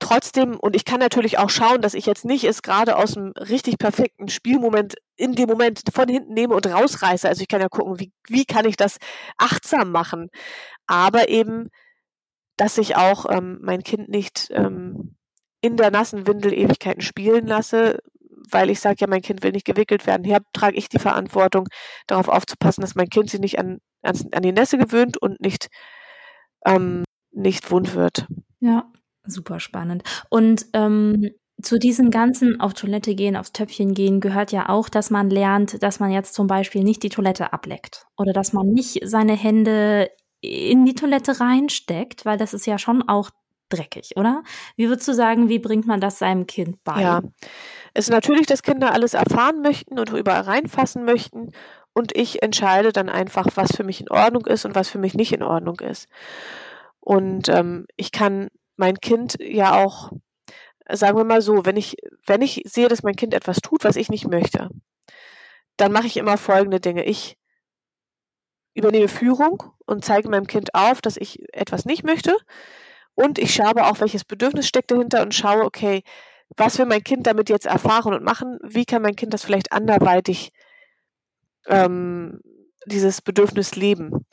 Trotzdem, 0.00 0.58
und 0.58 0.74
ich 0.74 0.84
kann 0.84 0.98
natürlich 0.98 1.38
auch 1.38 1.50
schauen, 1.50 1.80
dass 1.80 1.94
ich 1.94 2.06
jetzt 2.06 2.24
nicht 2.24 2.44
es 2.44 2.62
gerade 2.62 2.96
aus 2.96 3.16
einem 3.16 3.32
richtig 3.36 3.78
perfekten 3.78 4.28
Spielmoment 4.28 4.96
in 5.16 5.34
dem 5.34 5.48
Moment 5.48 5.82
von 5.94 6.08
hinten 6.08 6.34
nehme 6.34 6.54
und 6.56 6.66
rausreiße. 6.66 7.28
Also 7.28 7.42
ich 7.42 7.48
kann 7.48 7.60
ja 7.60 7.68
gucken, 7.68 8.00
wie, 8.00 8.12
wie 8.28 8.44
kann 8.44 8.64
ich 8.64 8.76
das 8.76 8.96
achtsam 9.38 9.92
machen. 9.92 10.28
Aber 10.86 11.28
eben 11.28 11.68
dass 12.56 12.78
ich 12.78 12.96
auch 12.96 13.26
ähm, 13.28 13.58
mein 13.62 13.82
Kind 13.82 14.08
nicht 14.08 14.48
ähm, 14.52 15.16
in 15.60 15.76
der 15.76 15.90
nassen 15.90 16.26
Windel 16.26 16.52
Ewigkeiten 16.52 17.02
spielen 17.02 17.46
lasse, 17.46 17.98
weil 18.50 18.70
ich 18.70 18.80
sage, 18.80 18.96
ja, 19.00 19.06
mein 19.06 19.22
Kind 19.22 19.42
will 19.42 19.52
nicht 19.52 19.64
gewickelt 19.64 20.06
werden. 20.06 20.24
Hier 20.24 20.40
trage 20.52 20.76
ich 20.76 20.88
die 20.88 20.98
Verantwortung, 20.98 21.68
darauf 22.06 22.28
aufzupassen, 22.28 22.82
dass 22.82 22.94
mein 22.94 23.08
Kind 23.08 23.30
sich 23.30 23.40
nicht 23.40 23.58
an, 23.58 23.78
an, 24.02 24.16
an 24.32 24.42
die 24.42 24.52
Nässe 24.52 24.78
gewöhnt 24.78 25.16
und 25.16 25.40
nicht, 25.40 25.68
ähm, 26.66 27.04
nicht 27.30 27.70
wund 27.70 27.94
wird. 27.94 28.26
Ja, 28.60 28.90
super 29.24 29.60
spannend. 29.60 30.02
Und 30.28 30.66
ähm, 30.74 31.30
zu 31.62 31.78
diesen 31.78 32.10
ganzen 32.10 32.60
auf 32.60 32.74
Toilette 32.74 33.14
gehen, 33.14 33.36
aufs 33.36 33.52
Töpfchen 33.52 33.94
gehen, 33.94 34.20
gehört 34.20 34.52
ja 34.52 34.68
auch, 34.68 34.88
dass 34.88 35.10
man 35.10 35.30
lernt, 35.30 35.82
dass 35.82 36.00
man 36.00 36.10
jetzt 36.10 36.34
zum 36.34 36.46
Beispiel 36.46 36.82
nicht 36.82 37.02
die 37.02 37.08
Toilette 37.08 37.52
ableckt 37.52 38.06
oder 38.16 38.32
dass 38.32 38.52
man 38.52 38.66
nicht 38.66 39.00
seine 39.04 39.34
Hände 39.34 40.10
in 40.42 40.84
die 40.84 40.94
Toilette 40.94 41.40
reinsteckt, 41.40 42.26
weil 42.26 42.36
das 42.36 42.52
ist 42.52 42.66
ja 42.66 42.78
schon 42.78 43.08
auch 43.08 43.30
dreckig, 43.68 44.16
oder? 44.16 44.42
Wie 44.76 44.88
würdest 44.88 45.08
du 45.08 45.14
sagen, 45.14 45.48
wie 45.48 45.58
bringt 45.58 45.86
man 45.86 46.00
das 46.00 46.18
seinem 46.18 46.46
Kind 46.46 46.84
bei? 46.84 47.00
Ja, 47.00 47.22
es 47.94 48.06
ist 48.06 48.10
natürlich, 48.10 48.46
dass 48.46 48.62
Kinder 48.62 48.92
alles 48.92 49.14
erfahren 49.14 49.62
möchten 49.62 49.98
und 49.98 50.10
überall 50.10 50.42
reinfassen 50.42 51.04
möchten 51.04 51.52
und 51.94 52.16
ich 52.16 52.42
entscheide 52.42 52.92
dann 52.92 53.08
einfach, 53.08 53.46
was 53.54 53.74
für 53.74 53.84
mich 53.84 54.00
in 54.00 54.10
Ordnung 54.10 54.46
ist 54.46 54.64
und 54.64 54.74
was 54.74 54.88
für 54.88 54.98
mich 54.98 55.14
nicht 55.14 55.32
in 55.32 55.42
Ordnung 55.42 55.80
ist. 55.80 56.08
Und 57.00 57.48
ähm, 57.48 57.86
ich 57.96 58.12
kann 58.12 58.48
mein 58.76 58.98
Kind 58.98 59.36
ja 59.40 59.82
auch, 59.82 60.10
sagen 60.90 61.18
wir 61.18 61.24
mal 61.24 61.42
so, 61.42 61.64
wenn 61.64 61.76
ich, 61.76 61.96
wenn 62.26 62.42
ich 62.42 62.62
sehe, 62.64 62.88
dass 62.88 63.02
mein 63.02 63.16
Kind 63.16 63.34
etwas 63.34 63.60
tut, 63.60 63.84
was 63.84 63.96
ich 63.96 64.08
nicht 64.08 64.26
möchte, 64.26 64.70
dann 65.76 65.92
mache 65.92 66.06
ich 66.06 66.16
immer 66.16 66.38
folgende 66.38 66.80
Dinge. 66.80 67.04
Ich 67.04 67.36
übernehme 68.74 69.08
Führung 69.08 69.62
und 69.86 70.04
zeige 70.04 70.28
meinem 70.28 70.46
Kind 70.46 70.74
auf, 70.74 71.00
dass 71.02 71.16
ich 71.16 71.40
etwas 71.52 71.84
nicht 71.84 72.04
möchte. 72.04 72.36
Und 73.14 73.38
ich 73.38 73.54
schaue 73.54 73.84
auch, 73.86 74.00
welches 74.00 74.24
Bedürfnis 74.24 74.66
steckt 74.66 74.90
dahinter 74.90 75.22
und 75.22 75.34
schaue, 75.34 75.64
okay, 75.64 76.02
was 76.56 76.78
will 76.78 76.86
mein 76.86 77.04
Kind 77.04 77.26
damit 77.26 77.48
jetzt 77.48 77.66
erfahren 77.66 78.14
und 78.14 78.24
machen? 78.24 78.58
Wie 78.62 78.84
kann 78.84 79.02
mein 79.02 79.16
Kind 79.16 79.34
das 79.34 79.44
vielleicht 79.44 79.72
anderweitig 79.72 80.52
ähm, 81.66 82.40
dieses 82.86 83.22
Bedürfnis 83.22 83.76
leben? 83.76 84.26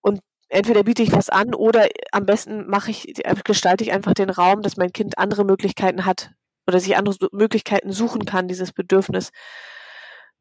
Und 0.00 0.20
entweder 0.48 0.84
biete 0.84 1.02
ich 1.02 1.12
was 1.12 1.30
an 1.30 1.54
oder 1.54 1.88
am 2.12 2.26
besten 2.26 2.66
mache 2.66 2.90
ich, 2.90 3.14
gestalte 3.44 3.84
ich 3.84 3.92
einfach 3.92 4.14
den 4.14 4.30
Raum, 4.30 4.62
dass 4.62 4.76
mein 4.76 4.92
Kind 4.92 5.18
andere 5.18 5.44
Möglichkeiten 5.44 6.04
hat 6.04 6.32
oder 6.66 6.80
sich 6.80 6.96
andere 6.96 7.16
Möglichkeiten 7.32 7.92
suchen 7.92 8.24
kann, 8.24 8.48
dieses 8.48 8.72
Bedürfnis 8.72 9.30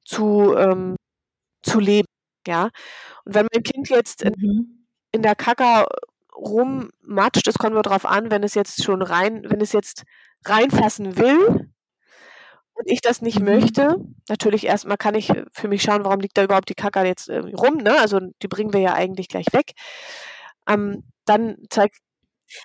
zu, 0.05 0.55
ähm, 0.57 0.95
zu 1.63 1.79
leben. 1.79 2.07
Ja. 2.47 2.69
Und 3.25 3.35
wenn 3.35 3.47
mein 3.53 3.63
Kind 3.63 3.89
jetzt 3.89 4.21
in, 4.23 4.33
mhm. 4.37 4.85
in 5.11 5.21
der 5.21 5.35
Kaka 5.35 5.87
rummatscht, 6.35 7.47
das 7.47 7.57
kommt 7.57 7.73
nur 7.73 7.83
darauf 7.83 8.05
an, 8.05 8.31
wenn 8.31 8.43
es 8.43 8.55
jetzt 8.55 8.83
schon 8.83 9.01
rein, 9.01 9.43
wenn 9.49 9.61
es 9.61 9.73
jetzt 9.73 10.03
reinfassen 10.45 11.17
will 11.17 11.69
und 12.73 12.85
ich 12.85 13.01
das 13.01 13.21
nicht 13.21 13.39
mhm. 13.39 13.45
möchte, 13.45 13.97
natürlich 14.29 14.65
erstmal 14.65 14.97
kann 14.97 15.15
ich 15.15 15.31
für 15.51 15.67
mich 15.67 15.81
schauen, 15.81 16.05
warum 16.05 16.19
liegt 16.21 16.37
da 16.37 16.43
überhaupt 16.43 16.69
die 16.69 16.75
Kaka 16.75 17.03
jetzt 17.05 17.29
rum, 17.29 17.77
ne? 17.77 17.99
Also 17.99 18.19
die 18.41 18.47
bringen 18.47 18.73
wir 18.73 18.81
ja 18.81 18.93
eigentlich 18.93 19.27
gleich 19.27 19.47
weg. 19.51 19.73
Ähm, 20.67 21.03
dann 21.25 21.57
zeigt 21.69 21.97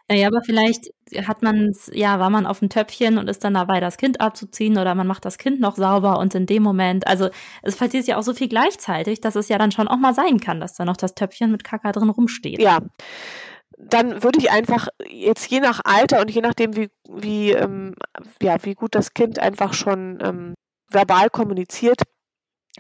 naja, 0.08 0.28
aber 0.28 0.42
vielleicht 0.42 0.90
hat 1.26 1.42
man 1.42 1.72
ja, 1.92 2.18
war 2.18 2.30
man 2.30 2.46
auf 2.46 2.60
dem 2.60 2.68
Töpfchen 2.68 3.18
und 3.18 3.28
ist 3.28 3.44
dann 3.44 3.54
dabei, 3.54 3.80
das 3.80 3.96
Kind 3.96 4.20
abzuziehen 4.20 4.78
oder 4.78 4.94
man 4.94 5.06
macht 5.06 5.24
das 5.24 5.38
Kind 5.38 5.60
noch 5.60 5.76
sauber 5.76 6.18
und 6.18 6.34
in 6.34 6.46
dem 6.46 6.62
Moment, 6.62 7.06
also 7.06 7.28
es 7.62 7.76
passiert 7.76 8.06
ja 8.06 8.16
auch 8.16 8.22
so 8.22 8.34
viel 8.34 8.48
gleichzeitig, 8.48 9.20
dass 9.20 9.36
es 9.36 9.48
ja 9.48 9.58
dann 9.58 9.72
schon 9.72 9.88
auch 9.88 9.96
mal 9.96 10.14
sein 10.14 10.40
kann, 10.40 10.60
dass 10.60 10.74
da 10.74 10.84
noch 10.84 10.96
das 10.96 11.14
Töpfchen 11.14 11.50
mit 11.50 11.64
Kaka 11.64 11.92
drin 11.92 12.10
rumsteht. 12.10 12.60
Ja. 12.60 12.80
Dann 13.76 14.22
würde 14.22 14.38
ich 14.38 14.50
einfach 14.52 14.88
jetzt 15.08 15.50
je 15.50 15.60
nach 15.60 15.80
Alter 15.84 16.20
und 16.20 16.30
je 16.30 16.40
nachdem, 16.40 16.76
wie, 16.76 16.90
wie, 17.10 17.50
ähm, 17.50 17.94
ja, 18.40 18.56
wie 18.62 18.74
gut 18.74 18.94
das 18.94 19.14
Kind 19.14 19.40
einfach 19.40 19.74
schon 19.74 20.18
ähm, 20.22 20.54
verbal 20.90 21.28
kommuniziert, 21.28 22.00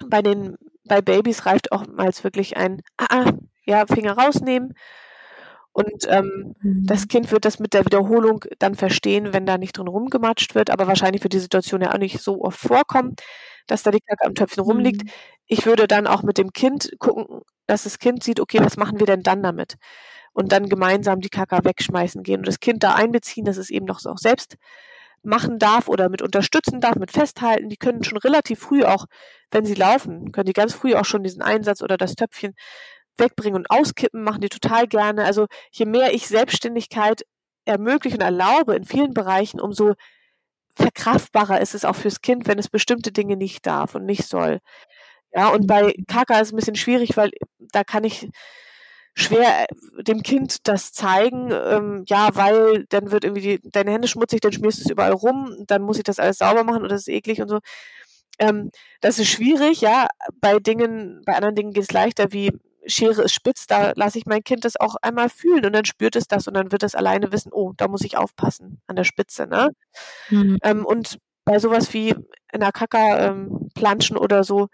bei 0.06 0.22
den 0.22 0.56
bei 0.86 1.00
Babys 1.00 1.46
reicht 1.46 1.72
oftmals 1.72 2.24
wirklich 2.24 2.56
ein 2.56 2.82
ah, 2.98 3.06
ah, 3.08 3.32
ja, 3.64 3.86
Finger 3.86 4.16
rausnehmen 4.16 4.74
Und 5.74 6.06
ähm, 6.08 6.54
mhm. 6.62 6.86
das 6.86 7.08
Kind 7.08 7.32
wird 7.32 7.44
das 7.44 7.58
mit 7.58 7.74
der 7.74 7.84
Wiederholung 7.84 8.44
dann 8.60 8.76
verstehen, 8.76 9.32
wenn 9.32 9.44
da 9.44 9.58
nicht 9.58 9.76
drin 9.76 9.88
rumgematscht 9.88 10.54
wird. 10.54 10.70
Aber 10.70 10.86
wahrscheinlich 10.86 11.24
wird 11.24 11.32
die 11.32 11.40
Situation 11.40 11.82
ja 11.82 11.92
auch 11.92 11.98
nicht 11.98 12.20
so 12.20 12.42
oft 12.42 12.60
vorkommen, 12.60 13.16
dass 13.66 13.82
da 13.82 13.90
die 13.90 13.98
Kacke 14.00 14.24
am 14.24 14.36
Töpfchen 14.36 14.62
rumliegt. 14.62 15.02
Mhm. 15.04 15.10
Ich 15.48 15.66
würde 15.66 15.88
dann 15.88 16.06
auch 16.06 16.22
mit 16.22 16.38
dem 16.38 16.52
Kind 16.52 16.92
gucken, 17.00 17.40
dass 17.66 17.82
das 17.82 17.98
Kind 17.98 18.22
sieht, 18.22 18.38
okay, 18.38 18.60
was 18.62 18.76
machen 18.76 19.00
wir 19.00 19.06
denn 19.06 19.24
dann 19.24 19.42
damit? 19.42 19.74
Und 20.32 20.52
dann 20.52 20.68
gemeinsam 20.68 21.20
die 21.20 21.28
Kacke 21.28 21.58
wegschmeißen 21.64 22.22
gehen 22.22 22.38
und 22.38 22.48
das 22.48 22.60
Kind 22.60 22.84
da 22.84 22.94
einbeziehen, 22.94 23.44
dass 23.44 23.56
es 23.56 23.70
eben 23.70 23.86
noch 23.86 24.04
auch 24.06 24.18
selbst 24.18 24.56
machen 25.24 25.58
darf 25.58 25.88
oder 25.88 26.08
mit 26.08 26.22
unterstützen 26.22 26.80
darf, 26.80 26.96
mit 26.96 27.10
festhalten. 27.10 27.68
Die 27.68 27.76
können 27.76 28.04
schon 28.04 28.18
relativ 28.18 28.60
früh 28.60 28.84
auch, 28.84 29.06
wenn 29.50 29.64
sie 29.64 29.74
laufen, 29.74 30.30
können 30.32 30.46
die 30.46 30.52
ganz 30.52 30.72
früh 30.74 30.94
auch 30.94 31.04
schon 31.04 31.24
diesen 31.24 31.42
Einsatz 31.42 31.82
oder 31.82 31.96
das 31.96 32.14
Töpfchen 32.14 32.54
wegbringen 33.18 33.56
und 33.56 33.70
auskippen, 33.70 34.22
machen 34.22 34.40
die 34.40 34.48
total 34.48 34.86
gerne. 34.86 35.24
Also 35.24 35.46
je 35.72 35.86
mehr 35.86 36.14
ich 36.14 36.28
Selbstständigkeit 36.28 37.22
ermögliche 37.64 38.16
und 38.16 38.22
erlaube 38.22 38.74
in 38.74 38.84
vielen 38.84 39.14
Bereichen, 39.14 39.60
umso 39.60 39.94
verkraftbarer 40.76 41.60
ist 41.60 41.74
es 41.74 41.84
auch 41.84 41.96
fürs 41.96 42.20
Kind, 42.20 42.48
wenn 42.48 42.58
es 42.58 42.68
bestimmte 42.68 43.12
Dinge 43.12 43.36
nicht 43.36 43.66
darf 43.66 43.94
und 43.94 44.04
nicht 44.06 44.26
soll. 44.26 44.60
Ja, 45.32 45.48
und 45.48 45.66
bei 45.66 45.94
Kaka 46.08 46.34
ist 46.40 46.48
es 46.48 46.52
ein 46.52 46.56
bisschen 46.56 46.76
schwierig, 46.76 47.16
weil 47.16 47.30
da 47.72 47.84
kann 47.84 48.04
ich 48.04 48.28
schwer 49.14 49.66
äh, 49.68 50.02
dem 50.02 50.22
Kind 50.22 50.66
das 50.68 50.92
zeigen, 50.92 51.50
ähm, 51.52 52.04
ja, 52.08 52.30
weil 52.34 52.84
dann 52.88 53.10
wird 53.10 53.24
irgendwie 53.24 53.58
die, 53.58 53.70
deine 53.70 53.92
Hände 53.92 54.08
schmutzig, 54.08 54.40
dann 54.40 54.52
schmierst 54.52 54.78
du 54.80 54.82
es 54.84 54.90
überall 54.90 55.12
rum, 55.12 55.54
dann 55.66 55.82
muss 55.82 55.98
ich 55.98 56.04
das 56.04 56.18
alles 56.18 56.38
sauber 56.38 56.64
machen 56.64 56.82
und 56.82 56.90
das 56.90 57.02
ist 57.02 57.08
eklig 57.08 57.40
und 57.40 57.48
so. 57.48 57.60
Ähm, 58.38 58.70
das 59.00 59.18
ist 59.18 59.28
schwierig, 59.28 59.80
ja. 59.80 60.08
Bei 60.40 60.58
Dingen, 60.58 61.22
bei 61.24 61.34
anderen 61.36 61.54
Dingen 61.54 61.72
geht 61.72 61.84
es 61.84 61.92
leichter, 61.92 62.32
wie 62.32 62.50
Schere 62.86 63.22
ist 63.22 63.32
spitz, 63.34 63.66
da 63.66 63.92
lasse 63.96 64.18
ich 64.18 64.26
mein 64.26 64.44
Kind 64.44 64.64
das 64.64 64.78
auch 64.78 64.96
einmal 65.02 65.28
fühlen 65.28 65.64
und 65.64 65.72
dann 65.72 65.84
spürt 65.84 66.16
es 66.16 66.26
das 66.28 66.48
und 66.48 66.54
dann 66.54 66.72
wird 66.72 66.82
es 66.82 66.94
alleine 66.94 67.32
wissen, 67.32 67.52
oh, 67.52 67.72
da 67.76 67.88
muss 67.88 68.02
ich 68.02 68.16
aufpassen 68.16 68.80
an 68.86 68.96
der 68.96 69.04
Spitze, 69.04 69.46
ne? 69.46 69.70
Mhm. 70.30 70.58
Ähm, 70.62 70.86
und 70.86 71.18
bei 71.44 71.58
sowas 71.58 71.92
wie 71.92 72.14
in 72.52 72.60
der 72.60 72.72
Kaka 72.72 73.28
ähm, 73.28 73.68
planschen 73.74 74.16
oder 74.16 74.44
so, 74.44 74.68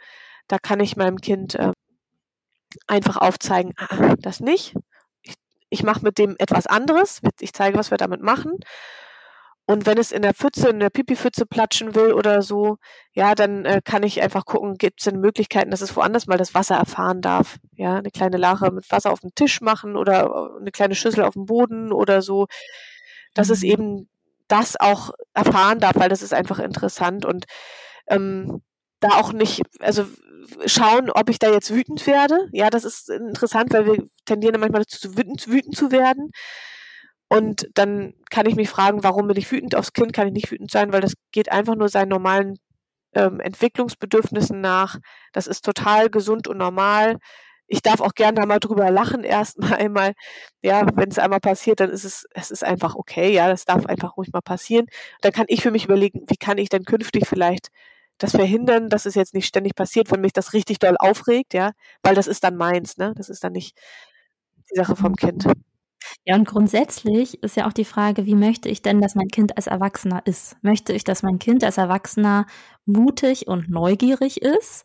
da 0.48 0.58
kann 0.58 0.80
ich 0.80 0.96
meinem 0.96 1.18
Kind 1.18 1.54
äh, 1.54 1.72
einfach 2.86 3.16
aufzeigen, 3.16 3.72
ah, 3.76 4.14
das 4.18 4.40
nicht. 4.40 4.74
Ich, 5.22 5.34
ich 5.70 5.82
mache 5.82 6.02
mit 6.02 6.18
dem 6.18 6.36
etwas 6.38 6.66
anderes. 6.66 7.20
Ich 7.40 7.52
zeige, 7.52 7.78
was 7.78 7.90
wir 7.90 7.98
damit 7.98 8.22
machen. 8.22 8.58
Und 9.70 9.86
wenn 9.86 9.98
es 9.98 10.10
in 10.10 10.22
der 10.22 10.34
Pfütze, 10.34 10.68
in 10.70 10.80
der 10.80 10.90
Pipi-Pfütze 10.90 11.46
platschen 11.46 11.94
will 11.94 12.12
oder 12.12 12.42
so, 12.42 12.78
ja, 13.12 13.36
dann 13.36 13.64
äh, 13.64 13.80
kann 13.84 14.02
ich 14.02 14.20
einfach 14.20 14.44
gucken, 14.44 14.74
gibt 14.74 14.98
es 14.98 15.04
denn 15.04 15.20
Möglichkeiten, 15.20 15.70
dass 15.70 15.80
es 15.80 15.94
woanders 15.94 16.26
mal 16.26 16.38
das 16.38 16.54
Wasser 16.54 16.74
erfahren 16.74 17.20
darf. 17.20 17.58
Ja, 17.76 17.98
eine 17.98 18.10
kleine 18.10 18.36
Lache 18.36 18.72
mit 18.72 18.90
Wasser 18.90 19.12
auf 19.12 19.20
dem 19.20 19.30
Tisch 19.36 19.60
machen 19.60 19.94
oder 19.94 20.24
äh, 20.24 20.60
eine 20.60 20.72
kleine 20.72 20.96
Schüssel 20.96 21.22
auf 21.22 21.34
dem 21.34 21.46
Boden 21.46 21.92
oder 21.92 22.20
so, 22.20 22.48
dass 23.32 23.46
mhm. 23.46 23.54
es 23.54 23.62
eben 23.62 24.08
das 24.48 24.74
auch 24.74 25.12
erfahren 25.34 25.78
darf, 25.78 25.94
weil 25.94 26.08
das 26.08 26.22
ist 26.22 26.34
einfach 26.34 26.58
interessant 26.58 27.24
und 27.24 27.44
ähm, 28.08 28.62
da 28.98 29.10
auch 29.20 29.32
nicht, 29.32 29.62
also 29.78 30.04
schauen, 30.66 31.10
ob 31.10 31.30
ich 31.30 31.38
da 31.38 31.48
jetzt 31.48 31.72
wütend 31.72 32.08
werde. 32.08 32.48
Ja, 32.50 32.70
das 32.70 32.84
ist 32.84 33.08
interessant, 33.08 33.72
weil 33.72 33.86
wir 33.86 34.04
tendieren 34.24 34.58
manchmal 34.58 34.82
dazu, 34.82 35.16
wütend, 35.16 35.46
wütend 35.46 35.76
zu 35.76 35.92
werden. 35.92 36.32
Und 37.30 37.68
dann 37.74 38.14
kann 38.30 38.46
ich 38.46 38.56
mich 38.56 38.68
fragen, 38.70 39.04
warum 39.04 39.28
bin 39.28 39.36
ich 39.38 39.50
wütend? 39.52 39.76
Aufs 39.76 39.92
Kind 39.92 40.12
kann 40.12 40.26
ich 40.28 40.34
nicht 40.34 40.50
wütend 40.50 40.70
sein, 40.70 40.92
weil 40.92 41.00
das 41.00 41.14
geht 41.32 41.50
einfach 41.52 41.76
nur 41.76 41.88
seinen 41.88 42.08
normalen 42.10 42.56
ähm, 43.14 43.40
Entwicklungsbedürfnissen 43.40 44.60
nach. 44.60 44.98
Das 45.32 45.46
ist 45.46 45.64
total 45.64 46.10
gesund 46.10 46.48
und 46.48 46.58
normal. 46.58 47.18
Ich 47.68 47.82
darf 47.82 48.00
auch 48.00 48.14
gerne 48.14 48.40
da 48.40 48.46
mal 48.46 48.58
drüber 48.60 48.90
lachen, 48.90 49.24
erstmal 49.24 49.74
einmal. 49.78 50.14
Ja, 50.62 50.86
wenn 50.96 51.10
es 51.10 51.18
einmal 51.20 51.40
passiert, 51.40 51.80
dann 51.80 51.90
ist 51.90 52.04
es, 52.04 52.26
es 52.34 52.50
ist 52.50 52.64
einfach 52.64 52.96
okay. 52.96 53.32
Ja, 53.32 53.48
das 53.48 53.64
darf 53.64 53.86
einfach 53.86 54.16
ruhig 54.16 54.32
mal 54.32 54.42
passieren. 54.42 54.86
Dann 55.22 55.32
kann 55.32 55.46
ich 55.48 55.62
für 55.62 55.70
mich 55.70 55.84
überlegen, 55.86 56.24
wie 56.28 56.36
kann 56.36 56.58
ich 56.58 56.68
denn 56.70 56.84
künftig 56.84 57.28
vielleicht 57.28 57.68
das 58.18 58.32
verhindern, 58.32 58.88
dass 58.90 59.06
es 59.06 59.14
jetzt 59.14 59.34
nicht 59.34 59.46
ständig 59.46 59.74
passiert, 59.76 60.10
wenn 60.10 60.20
mich 60.20 60.32
das 60.34 60.52
richtig 60.52 60.78
doll 60.78 60.96
aufregt, 60.98 61.54
ja, 61.54 61.72
weil 62.02 62.14
das 62.14 62.26
ist 62.26 62.44
dann 62.44 62.56
meins, 62.56 62.98
ne? 62.98 63.14
Das 63.16 63.30
ist 63.30 63.42
dann 63.44 63.52
nicht 63.52 63.78
die 64.70 64.76
Sache 64.76 64.96
vom 64.96 65.16
Kind. 65.16 65.44
Ja, 66.26 66.34
und 66.36 66.46
grundsätzlich 66.46 67.42
ist 67.42 67.56
ja 67.56 67.66
auch 67.66 67.72
die 67.72 67.84
Frage, 67.84 68.26
wie 68.26 68.34
möchte 68.34 68.68
ich 68.68 68.82
denn, 68.82 69.00
dass 69.00 69.14
mein 69.14 69.28
Kind 69.28 69.56
als 69.56 69.66
Erwachsener 69.66 70.22
ist? 70.26 70.56
Möchte 70.62 70.92
ich, 70.92 71.04
dass 71.04 71.22
mein 71.22 71.38
Kind 71.38 71.64
als 71.64 71.78
Erwachsener 71.78 72.46
mutig 72.84 73.46
und 73.48 73.70
neugierig 73.70 74.42
ist? 74.42 74.84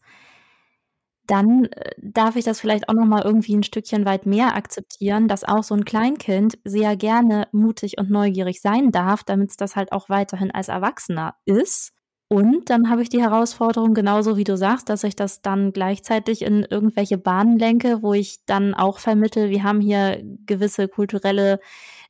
Dann 1.28 1.66
äh, 1.66 1.92
darf 1.98 2.36
ich 2.36 2.46
das 2.46 2.60
vielleicht 2.62 2.88
auch 2.90 2.94
noch 2.94 3.06
mal 3.06 3.24
irgendwie 3.24 3.56
ein 3.56 3.64
Stückchen 3.64 4.06
weit 4.06 4.26
mehr 4.28 4.56
akzeptieren, 4.56 5.28
dass 5.28 5.44
auch 5.44 5.64
so 5.64 5.74
ein 5.76 5.86
Kleinkind 5.86 6.60
sehr 6.64 6.96
gerne 6.98 7.48
mutig 7.52 7.98
und 7.98 8.12
neugierig 8.12 8.62
sein 8.62 8.92
darf, 8.92 9.24
damit 9.24 9.50
es 9.52 9.58
das 9.58 9.76
halt 9.76 9.92
auch 9.92 10.08
weiterhin 10.10 10.52
als 10.52 10.68
Erwachsener 10.68 11.36
ist. 11.46 11.95
Und 12.28 12.72
dann 12.72 12.90
habe 12.90 13.04
ich 13.04 13.10
die 13.10 13.22
Herausforderung, 13.22 13.94
genauso 13.94 14.36
wie 14.36 14.44
du 14.44 14.58
sagst, 14.58 14.90
dass 14.90 15.04
ich 15.04 15.16
das 15.16 15.42
dann 15.42 15.74
gleichzeitig 15.74 16.42
in 16.42 16.64
irgendwelche 16.64 17.20
Bahnen 17.20 17.60
lenke, 17.60 18.02
wo 18.02 18.14
ich 18.14 18.44
dann 18.46 18.74
auch 18.74 18.98
vermittel, 18.98 19.52
wir 19.52 19.64
haben 19.64 19.80
hier 19.80 20.22
gewisse 20.48 20.88
kulturelle 20.88 21.60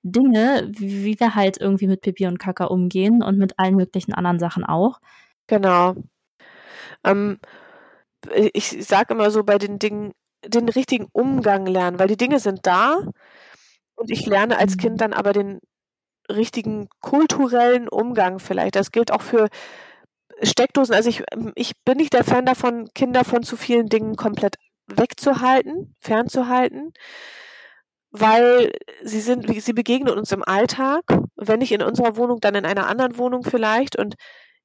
Dinge, 0.03 0.71
wie 0.71 1.19
wir 1.19 1.35
halt 1.35 1.59
irgendwie 1.59 1.87
mit 1.87 2.01
Pipi 2.01 2.27
und 2.27 2.39
Kaka 2.39 2.65
umgehen 2.65 3.23
und 3.23 3.37
mit 3.37 3.59
allen 3.59 3.75
möglichen 3.75 4.13
anderen 4.13 4.39
Sachen 4.39 4.63
auch. 4.63 5.01
Genau. 5.47 5.95
Ähm, 7.03 7.39
ich 8.53 8.85
sage 8.85 9.13
immer 9.13 9.31
so 9.31 9.43
bei 9.43 9.57
den 9.57 9.79
Dingen, 9.79 10.13
den 10.45 10.69
richtigen 10.69 11.07
Umgang 11.11 11.65
lernen, 11.65 11.99
weil 11.99 12.07
die 12.07 12.17
Dinge 12.17 12.39
sind 12.39 12.59
da 12.63 12.97
und 13.95 14.11
ich 14.11 14.25
lerne 14.25 14.57
als 14.57 14.77
Kind 14.77 14.93
mhm. 14.95 14.99
dann 14.99 15.13
aber 15.13 15.33
den 15.33 15.59
richtigen 16.29 16.87
kulturellen 17.01 17.87
Umgang 17.87 18.39
vielleicht. 18.39 18.75
Das 18.75 18.91
gilt 18.91 19.11
auch 19.11 19.21
für 19.21 19.49
Steckdosen, 20.41 20.95
also 20.95 21.09
ich, 21.09 21.23
ich 21.55 21.73
bin 21.85 21.97
nicht 21.97 22.13
der 22.13 22.23
Fan 22.23 22.45
davon, 22.45 22.89
Kinder 22.93 23.23
von 23.23 23.43
zu 23.43 23.55
vielen 23.57 23.87
Dingen 23.87 24.15
komplett 24.15 24.55
wegzuhalten, 24.87 25.95
fernzuhalten, 25.99 26.93
weil 28.11 28.71
sie 29.03 29.19
sind, 29.21 29.49
sie 29.61 29.73
begegnen 29.73 30.17
uns 30.17 30.31
im 30.31 30.43
Alltag, 30.43 31.03
wenn 31.35 31.59
nicht 31.59 31.71
in 31.71 31.81
unserer 31.81 32.15
Wohnung, 32.17 32.39
dann 32.39 32.55
in 32.55 32.65
einer 32.65 32.87
anderen 32.87 33.17
Wohnung 33.17 33.43
vielleicht. 33.43 33.97
Und 33.97 34.15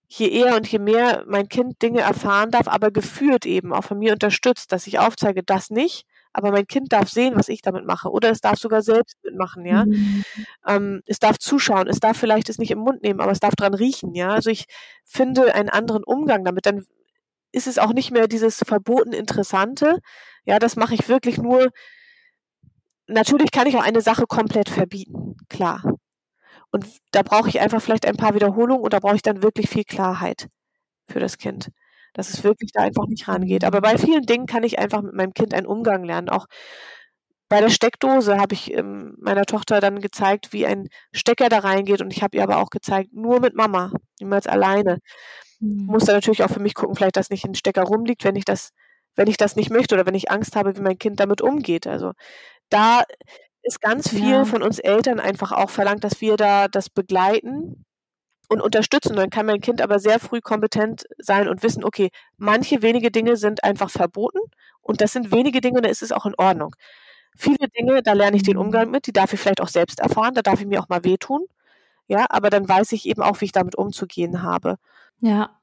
je 0.09 0.29
eher 0.29 0.57
und 0.57 0.67
je 0.71 0.79
mehr 0.79 1.25
mein 1.27 1.49
Kind 1.49 1.81
Dinge 1.83 2.01
erfahren 2.01 2.51
darf, 2.51 2.69
aber 2.69 2.91
geführt 2.91 3.47
eben, 3.47 3.73
auch 3.73 3.85
von 3.85 3.99
mir 3.99 4.13
unterstützt, 4.13 4.73
dass 4.73 4.87
ich 4.87 4.99
aufzeige, 4.99 5.43
das 5.43 5.71
nicht, 5.71 6.05
aber 6.33 6.51
mein 6.53 6.67
Kind 6.67 6.93
darf 6.93 7.09
sehen, 7.11 7.35
was 7.37 7.49
ich 7.49 7.63
damit 7.63 7.87
mache. 7.87 8.11
Oder 8.11 8.31
es 8.31 8.41
darf 8.41 8.59
sogar 8.59 8.83
selbst 8.83 9.17
mitmachen, 9.25 9.67
ja. 9.67 9.85
Mhm. 9.87 10.25
Ähm, 10.67 11.03
es 11.07 11.19
darf 11.19 11.39
zuschauen, 11.39 11.89
es 11.89 12.01
darf 12.01 12.17
vielleicht 12.19 12.49
es 12.49 12.59
nicht 12.59 12.71
im 12.71 12.79
Mund 12.81 13.03
nehmen, 13.03 13.21
aber 13.21 13.33
es 13.33 13.41
darf 13.41 13.55
dran 13.57 13.75
riechen, 13.75 14.15
ja. 14.15 14.31
Also 14.31 14.51
ich 14.51 14.67
finde 15.05 15.55
einen 15.55 15.69
anderen 15.71 16.05
Umgang 16.05 16.45
damit. 16.45 16.67
Dann 16.67 16.85
ist 17.53 17.67
es 17.67 17.79
auch 17.79 17.93
nicht 17.93 18.11
mehr 18.13 18.29
dieses 18.29 18.59
verboten 18.59 19.13
Interessante. 19.13 19.99
Ja, 20.45 20.59
das 20.59 20.77
mache 20.77 20.95
ich 20.95 21.09
wirklich 21.09 21.39
nur. 21.39 21.71
Natürlich 23.09 23.51
kann 23.51 23.67
ich 23.67 23.77
auch 23.77 23.83
eine 23.83 24.01
Sache 24.01 24.27
komplett 24.27 24.69
verbieten, 24.69 25.37
klar. 25.49 25.83
Und 26.73 26.87
da 27.13 27.23
brauche 27.23 27.49
ich 27.49 27.61
einfach 27.61 27.83
vielleicht 27.83 28.07
ein 28.07 28.17
paar 28.17 28.35
Wiederholungen 28.35 28.83
und 28.85 28.93
da 28.93 29.01
brauche 29.01 29.17
ich 29.17 29.23
dann 29.23 29.43
wirklich 29.43 29.69
viel 29.71 29.85
Klarheit 29.85 30.49
für 31.09 31.21
das 31.21 31.39
Kind 31.39 31.71
dass 32.15 32.31
es 32.31 32.45
wirklich 32.45 32.73
da 32.73 32.83
einfach 32.83 33.07
nicht 33.07 33.29
rangeht. 33.29 33.65
Aber 33.65 33.81
bei 33.81 33.99
vielen 33.99 34.27
Dingen 34.27 34.47
kann 34.47 34.63
ich 34.63 34.79
einfach 34.79 35.03
mit 35.03 35.15
meinem 35.15 35.35
Kind 35.35 35.55
einen 35.55 35.67
Umgang 35.67 36.05
lernen. 36.05 36.29
Auch 36.29 36.47
bei 37.51 37.61
der 37.61 37.69
Steckdose 37.69 38.39
habe 38.39 38.55
ich 38.55 38.73
ähm, 38.73 39.17
meiner 39.19 39.45
Tochter 39.45 39.81
dann 39.81 40.01
gezeigt, 40.01 40.53
wie 40.53 40.67
ein 40.67 40.89
Stecker 41.13 41.49
da 41.49 41.59
reingeht 41.59 42.01
und 42.01 42.13
ich 42.13 42.23
habe 42.23 42.37
ihr 42.37 42.45
aber 42.45 42.59
auch 42.59 42.71
gezeigt, 42.71 43.13
nur 43.13 43.41
mit 43.41 43.57
Mama, 43.57 43.93
niemals 44.21 44.47
alleine. 44.47 44.99
Mhm. 45.59 45.87
Muss 45.87 46.05
da 46.05 46.13
natürlich 46.13 46.45
auch 46.45 46.51
für 46.51 46.61
mich 46.61 46.75
gucken, 46.75 46.95
vielleicht, 46.95 47.17
dass 47.17 47.31
nicht 47.31 47.45
ein 47.45 47.57
Stecker 47.57 47.83
rumliegt, 47.83 48.23
wenn 48.25 48.37
ich 48.37 48.45
das, 48.45 48.71
wenn 49.17 49.29
ich 49.29 49.37
das 49.37 49.57
nicht 49.57 49.71
möchte 49.71 49.97
oder 49.97 50.07
wenn 50.07 50.15
ich 50.15 50.31
Angst 50.31 50.55
habe, 50.55 50.77
wie 50.77 50.81
mein 50.81 50.99
Kind 50.99 51.19
damit 51.19 51.43
umgeht. 51.43 51.89
Also 51.89 52.13
da 52.69 53.03
ist 53.63 53.81
ganz 53.81 54.09
viel 54.09 54.31
ja. 54.31 54.45
von 54.45 54.63
uns 54.63 54.79
Eltern 54.79 55.19
einfach 55.19 55.51
auch 55.51 55.71
verlangt, 55.71 56.05
dass 56.05 56.21
wir 56.21 56.37
da 56.37 56.69
das 56.69 56.89
begleiten 56.89 57.85
und 58.51 58.61
unterstützen. 58.61 59.17
Dann 59.17 59.31
kann 59.31 59.47
mein 59.47 59.61
Kind 59.61 59.81
aber 59.81 59.99
sehr 60.01 60.19
früh 60.21 60.41
kompetent 60.41 61.05
sein 61.19 61.49
und 61.49 61.63
wissen, 61.63 61.85
okay, 61.85 62.11
manche 62.37 62.83
wenige 62.83 63.11
Dinge 63.11 63.37
sind 63.37 63.65
einfach 63.65 63.91
verboten 63.91 64.41
und 64.83 65.01
das 65.01 65.13
sind 65.13 65.33
wenige 65.33 65.61
Dinge, 65.61 65.81
da 65.83 65.89
ist 65.89 66.03
es 66.03 66.13
auch 66.13 66.27
in 66.27 66.35
Ordnung. 66.37 66.75
Viele 67.37 67.69
Dinge, 67.69 68.03
da 68.03 68.13
lerne 68.13 68.37
ich 68.37 68.43
den 68.43 68.57
Umgang 68.59 68.91
mit, 68.91 69.07
die 69.07 69.13
darf 69.13 69.33
ich 69.33 69.41
vielleicht 69.41 69.61
auch 69.61 69.69
selbst 69.69 70.01
erfahren, 70.01 70.35
da 70.35 70.43
darf 70.43 70.61
ich 70.61 70.67
mir 70.67 70.81
auch 70.83 70.89
mal 70.89 71.05
wehtun. 71.05 71.47
Ja, 72.09 72.27
aber 72.31 72.51
dann 72.51 72.69
weiß 72.69 72.93
ich 72.93 73.07
eben 73.07 73.23
auch, 73.23 73.41
wie 73.41 73.47
ich 73.47 73.53
damit 73.53 73.77
umzugehen 73.77 74.43
habe. 74.43 74.79
Ja, 75.21 75.60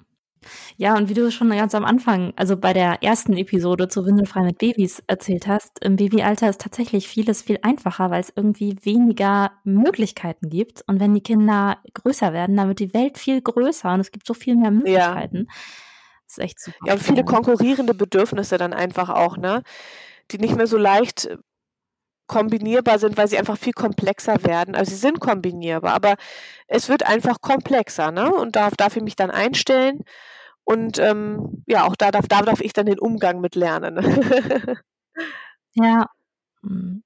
ja, 0.77 0.95
und 0.95 1.09
wie 1.09 1.13
du 1.13 1.31
schon 1.31 1.49
ganz 1.49 1.75
am 1.75 1.85
Anfang, 1.85 2.33
also 2.35 2.57
bei 2.57 2.73
der 2.73 3.03
ersten 3.03 3.35
Episode 3.35 3.87
zu 3.87 4.05
Windelfrei 4.05 4.41
mit 4.41 4.57
Babys 4.57 5.03
erzählt 5.07 5.47
hast, 5.47 5.83
im 5.83 5.95
Babyalter 5.95 6.49
ist 6.49 6.61
tatsächlich 6.61 7.07
vieles 7.07 7.41
viel 7.41 7.59
einfacher, 7.61 8.11
weil 8.11 8.21
es 8.21 8.31
irgendwie 8.35 8.77
weniger 8.83 9.51
Möglichkeiten 9.63 10.49
gibt. 10.49 10.83
Und 10.87 10.99
wenn 10.99 11.13
die 11.13 11.21
Kinder 11.21 11.77
größer 11.93 12.33
werden, 12.33 12.55
dann 12.55 12.67
wird 12.67 12.79
die 12.79 12.93
Welt 12.93 13.17
viel 13.17 13.41
größer 13.41 13.93
und 13.93 13.99
es 13.99 14.11
gibt 14.11 14.25
so 14.27 14.33
viel 14.33 14.55
mehr 14.55 14.71
Möglichkeiten. 14.71 15.47
Ja. 15.47 15.53
Das 16.27 16.37
ist 16.37 16.43
echt 16.43 16.59
super. 16.59 16.77
Ja, 16.85 16.93
und 16.93 17.01
viele 17.01 17.23
konkurrierende 17.23 17.93
Bedürfnisse 17.93 18.57
dann 18.57 18.73
einfach 18.73 19.09
auch, 19.09 19.37
ne? 19.37 19.63
Die 20.31 20.39
nicht 20.39 20.57
mehr 20.57 20.67
so 20.67 20.77
leicht 20.77 21.29
kombinierbar 22.27 22.99
sind, 22.99 23.17
weil 23.17 23.27
sie 23.27 23.37
einfach 23.37 23.57
viel 23.57 23.73
komplexer 23.73 24.43
werden. 24.43 24.75
Also 24.75 24.91
sie 24.91 24.97
sind 24.97 25.19
kombinierbar, 25.19 25.93
aber 25.93 26.15
es 26.67 26.89
wird 26.89 27.05
einfach 27.05 27.41
komplexer, 27.41 28.11
ne? 28.11 28.33
Und 28.33 28.55
darauf 28.55 28.75
darf 28.75 28.95
ich 28.95 29.03
mich 29.03 29.15
dann 29.15 29.31
einstellen. 29.31 30.03
Und 30.63 30.99
ähm, 30.99 31.63
ja, 31.65 31.85
auch 31.85 31.95
da 31.95 32.11
darf, 32.11 32.27
da 32.27 32.41
darf 32.41 32.59
ich 32.59 32.73
dann 32.73 32.87
den 32.87 32.99
Umgang 32.99 33.39
mit 33.39 33.55
lernen. 33.55 33.97
ja. 35.73 36.07
Hm. 36.61 37.03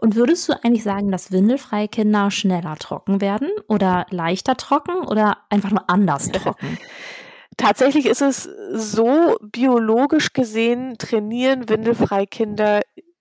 Und 0.00 0.16
würdest 0.16 0.48
du 0.48 0.54
eigentlich 0.64 0.82
sagen, 0.82 1.12
dass 1.12 1.30
windelfreie 1.30 1.88
Kinder 1.88 2.30
schneller 2.30 2.76
trocken 2.76 3.20
werden 3.20 3.50
oder 3.68 4.06
leichter 4.10 4.56
trocken 4.56 5.06
oder 5.06 5.38
einfach 5.50 5.70
nur 5.70 5.88
anders 5.88 6.30
trocken? 6.30 6.78
Tatsächlich 7.56 8.06
ist 8.06 8.22
es 8.22 8.48
so, 8.72 9.36
biologisch 9.40 10.32
gesehen 10.32 10.96
trainieren 10.98 11.68
windelfreie 11.68 12.26
Kinder 12.26 12.80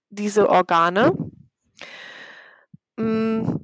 diese 0.10 0.50
Organe. 0.50 1.14
Hm, 3.00 3.60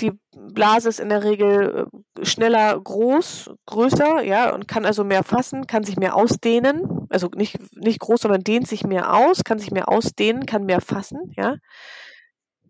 die 0.00 0.12
Blase 0.32 0.88
ist 0.88 1.00
in 1.00 1.08
der 1.08 1.24
Regel 1.24 1.88
äh, 2.20 2.24
schneller 2.24 2.78
groß, 2.78 3.50
größer, 3.66 4.22
ja, 4.22 4.54
und 4.54 4.68
kann 4.68 4.84
also 4.84 5.04
mehr 5.04 5.22
fassen, 5.24 5.66
kann 5.66 5.84
sich 5.84 5.96
mehr 5.96 6.16
ausdehnen. 6.16 7.06
Also 7.08 7.28
nicht, 7.34 7.58
nicht 7.76 8.00
groß, 8.00 8.20
sondern 8.22 8.42
dehnt 8.42 8.68
sich 8.68 8.84
mehr 8.84 9.14
aus, 9.14 9.44
kann 9.44 9.58
sich 9.58 9.70
mehr 9.70 9.88
ausdehnen, 9.88 10.44
kann 10.46 10.64
mehr 10.66 10.80
fassen, 10.80 11.32
ja. 11.36 11.56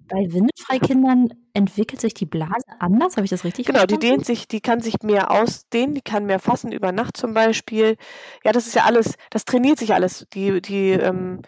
Bei 0.09 0.19
Windelfreikindern 0.19 1.31
entwickelt 1.53 2.01
sich 2.01 2.15
die 2.15 2.27
Blase 2.27 2.65
anders, 2.79 3.17
habe 3.17 3.25
ich 3.25 3.31
das 3.31 3.43
richtig 3.43 3.67
Genau, 3.67 3.87
die 3.87 3.99
dehnt 3.99 4.25
sich, 4.25 4.47
die 4.47 4.61
kann 4.61 4.81
sich 4.81 5.03
mehr 5.03 5.33
ausdehnen, 5.33 5.97
die 5.97 6.01
kann 6.01 6.27
mehr 6.27 6.39
fassen 6.39 6.71
über 6.71 6.93
Nacht 6.93 7.17
zum 7.17 7.35
Beispiel. 7.35 7.97
Ja, 8.45 8.53
das 8.53 8.69
ist 8.69 8.77
ja 8.77 8.85
alles, 8.85 9.15
das 9.31 9.45
trainiert 9.45 9.81
sich 9.81 9.95
alles. 9.95 10.27
Die, 10.33 10.63
die 10.63 10.91
ähm, 10.91 11.43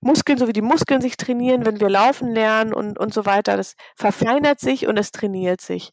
Muskeln, 0.00 0.38
so 0.38 0.48
wie 0.48 0.52
die 0.52 0.62
Muskeln 0.62 1.00
sich 1.00 1.16
trainieren, 1.16 1.66
wenn 1.66 1.80
wir 1.80 1.90
laufen 1.90 2.32
lernen 2.32 2.72
und, 2.72 2.98
und 2.98 3.12
so 3.12 3.26
weiter. 3.26 3.56
Das 3.56 3.74
verfeinert 3.96 4.60
sich 4.60 4.86
und 4.86 4.96
es 4.96 5.12
trainiert 5.12 5.60
sich. 5.60 5.92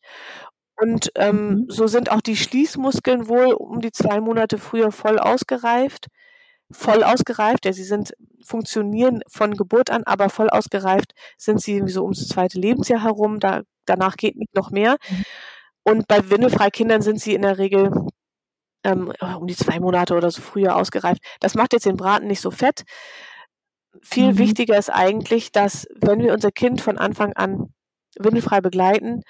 Und 0.79 1.11
ähm, 1.15 1.49
mhm. 1.49 1.65
so 1.69 1.87
sind 1.87 2.11
auch 2.11 2.21
die 2.21 2.37
Schließmuskeln 2.37 3.27
wohl 3.27 3.53
um 3.53 3.81
die 3.81 3.91
zwei 3.91 4.21
Monate 4.21 4.57
früher 4.57 4.91
voll 4.91 5.19
ausgereift. 5.19 6.07
Voll 6.69 7.03
ausgereift, 7.03 7.65
ja, 7.65 7.71
sie 7.71 7.85
sind, 7.85 8.13
funktionieren 8.45 9.21
von 9.29 9.53
Geburt 9.53 9.89
an, 9.89 10.03
aber 10.03 10.29
voll 10.29 10.49
ausgereift 10.49 11.13
sind 11.37 11.61
sie 11.61 11.81
so 11.87 12.03
ums 12.03 12.27
zweite 12.27 12.59
Lebensjahr 12.59 13.03
herum. 13.03 13.39
Da, 13.39 13.61
danach 13.85 14.17
geht 14.17 14.35
nicht 14.35 14.53
noch 14.53 14.69
mehr. 14.69 14.97
Mhm. 15.09 15.23
Und 15.83 16.07
bei 16.07 16.29
Windelfreikindern 16.29 17.01
sind 17.01 17.21
sie 17.21 17.33
in 17.33 17.43
der 17.43 17.57
Regel 17.57 17.91
ähm, 18.83 19.13
um 19.39 19.47
die 19.47 19.55
zwei 19.55 19.79
Monate 19.79 20.15
oder 20.15 20.29
so 20.29 20.41
früher 20.41 20.75
ausgereift. 20.75 21.21
Das 21.39 21.55
macht 21.55 21.73
jetzt 21.73 21.85
den 21.85 21.97
Braten 21.97 22.27
nicht 22.27 22.41
so 22.41 22.51
fett, 22.51 22.83
viel 24.03 24.33
mhm. 24.33 24.37
wichtiger 24.37 24.77
ist 24.77 24.89
eigentlich, 24.89 25.51
dass 25.51 25.87
wenn 25.95 26.19
wir 26.19 26.33
unser 26.33 26.51
Kind 26.51 26.81
von 26.81 26.97
Anfang 26.97 27.33
an 27.33 27.73
windelfrei 28.17 28.61
begleiten, 28.61 29.23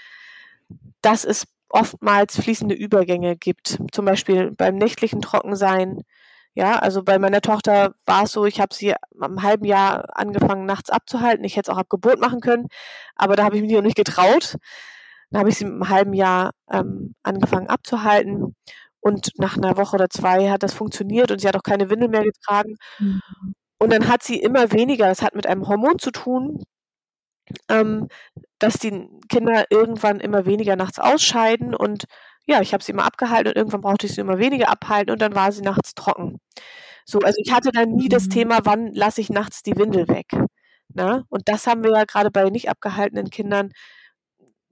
dass 1.01 1.25
es 1.25 1.45
oftmals 1.69 2.39
fließende 2.39 2.75
Übergänge 2.75 3.35
gibt. 3.35 3.79
Zum 3.91 4.05
Beispiel 4.05 4.51
beim 4.51 4.75
nächtlichen 4.75 5.21
Trockensein. 5.21 6.01
Ja, 6.53 6.79
also 6.79 7.03
bei 7.03 7.19
meiner 7.19 7.41
Tochter 7.41 7.93
war 8.05 8.23
es 8.23 8.31
so, 8.31 8.45
ich 8.45 8.59
habe 8.59 8.73
sie 8.73 8.95
am 9.19 9.43
halben 9.43 9.65
Jahr 9.65 10.17
angefangen, 10.17 10.65
nachts 10.65 10.89
abzuhalten. 10.89 11.45
Ich 11.45 11.55
hätte 11.55 11.71
es 11.71 11.75
auch 11.75 11.79
ab 11.79 11.89
Geburt 11.89 12.19
machen 12.19 12.39
können, 12.41 12.67
aber 13.15 13.35
da 13.35 13.43
habe 13.43 13.57
ich 13.57 13.61
mich 13.61 13.73
noch 13.73 13.81
nicht 13.83 13.97
getraut. 13.97 14.57
Dann 15.29 15.39
habe 15.39 15.49
ich 15.49 15.57
sie 15.57 15.65
mit 15.65 15.73
einem 15.73 15.89
halben 15.89 16.13
Jahr 16.13 16.51
ähm, 16.71 17.13
angefangen 17.23 17.67
abzuhalten. 17.67 18.55
Und 18.99 19.31
nach 19.37 19.57
einer 19.57 19.77
Woche 19.77 19.95
oder 19.95 20.09
zwei 20.09 20.49
hat 20.49 20.63
das 20.63 20.73
funktioniert 20.73 21.31
und 21.31 21.39
sie 21.39 21.47
hat 21.47 21.55
auch 21.55 21.63
keine 21.63 21.89
Windel 21.89 22.09
mehr 22.09 22.23
getragen. 22.23 22.75
Mhm. 22.99 23.21
Und 23.79 23.91
dann 23.91 24.07
hat 24.07 24.23
sie 24.23 24.39
immer 24.39 24.71
weniger, 24.71 25.07
das 25.07 25.21
hat 25.21 25.35
mit 25.35 25.47
einem 25.47 25.67
Hormon 25.67 25.99
zu 25.99 26.11
tun, 26.11 26.63
ähm, 27.69 28.07
dass 28.59 28.79
die 28.79 29.07
Kinder 29.29 29.65
irgendwann 29.69 30.19
immer 30.19 30.45
weniger 30.45 30.75
nachts 30.75 30.99
ausscheiden 30.99 31.75
und 31.75 32.05
ja, 32.47 32.61
ich 32.61 32.73
habe 32.73 32.83
sie 32.83 32.93
immer 32.93 33.05
abgehalten 33.05 33.49
und 33.49 33.57
irgendwann 33.57 33.81
brauchte 33.81 34.07
ich 34.07 34.15
sie 34.15 34.21
immer 34.21 34.39
weniger 34.39 34.69
abhalten 34.69 35.11
und 35.11 35.21
dann 35.21 35.35
war 35.35 35.51
sie 35.51 35.61
nachts 35.61 35.93
trocken. 35.95 36.39
So, 37.05 37.19
also 37.19 37.41
ich 37.43 37.53
hatte 37.53 37.71
dann 37.71 37.91
nie 37.91 38.09
das 38.09 38.25
mhm. 38.25 38.29
Thema, 38.31 38.59
wann 38.63 38.93
lasse 38.93 39.21
ich 39.21 39.29
nachts 39.29 39.63
die 39.63 39.77
Windel 39.77 40.07
weg. 40.07 40.27
Ne? 40.93 41.25
Und 41.29 41.49
das 41.49 41.67
haben 41.67 41.83
wir 41.83 41.91
ja 41.91 42.05
gerade 42.05 42.31
bei 42.31 42.49
nicht 42.49 42.69
abgehaltenen 42.69 43.29
Kindern 43.29 43.71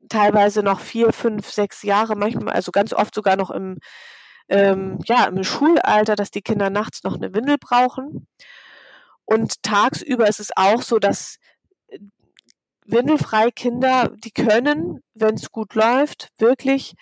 teilweise 0.10 0.64
noch 0.64 0.80
vier, 0.80 1.14
fünf, 1.14 1.50
sechs 1.50 1.84
Jahre, 1.84 2.16
manchmal, 2.16 2.54
also 2.54 2.72
ganz 2.72 2.94
oft 2.94 3.16
sogar 3.16 3.36
noch 3.38 3.52
im, 3.52 3.80
ähm, 4.50 5.00
ja, 5.06 5.26
im 5.26 5.44
Schulalter, 5.44 6.16
dass 6.16 6.32
die 6.32 6.42
Kinder 6.42 6.70
nachts 6.70 7.04
noch 7.04 7.16
eine 7.16 7.34
Windel 7.34 7.58
brauchen. 7.60 8.28
Und 9.26 9.64
tagsüber 9.64 10.28
ist 10.28 10.40
es 10.40 10.52
auch 10.56 10.82
so, 10.82 11.00
dass 11.00 11.38
äh, 11.88 12.00
windelfreie 12.86 13.52
Kinder, 13.52 14.12
die 14.24 14.32
können, 14.32 15.02
wenn 15.14 15.36
es 15.36 15.52
gut 15.52 15.74
läuft, 15.74 16.30
wirklich 16.38 16.94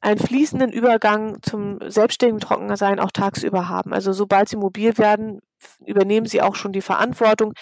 einen 0.00 0.20
fließenden 0.20 0.70
Übergang 0.70 1.38
zum 1.42 1.78
selbstständigen 1.88 2.40
Trockensein 2.40 3.00
auch 3.00 3.10
tagsüber 3.10 3.68
haben. 3.68 3.94
Also 3.94 4.12
sobald 4.12 4.48
sie 4.48 4.56
mobil 4.56 4.98
werden, 4.98 5.40
übernehmen 5.84 6.26
sie 6.26 6.42
auch 6.42 6.56
schon 6.56 6.72
die 6.72 6.82
Verantwortung. 6.82 7.54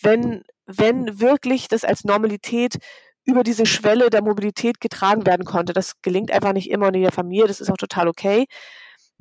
Wenn, 0.00 0.42
wenn 0.64 1.20
wirklich 1.20 1.68
das 1.68 1.84
als 1.84 2.04
Normalität 2.04 2.78
über 3.24 3.42
diese 3.42 3.66
Schwelle 3.66 4.10
der 4.10 4.22
Mobilität 4.22 4.80
getragen 4.80 5.26
werden 5.26 5.44
konnte. 5.44 5.72
Das 5.72 6.00
gelingt 6.02 6.32
einfach 6.32 6.52
nicht 6.52 6.70
immer 6.70 6.88
in 6.88 7.00
der 7.00 7.12
Familie, 7.12 7.46
das 7.46 7.60
ist 7.60 7.70
auch 7.70 7.76
total 7.76 8.08
okay. 8.08 8.46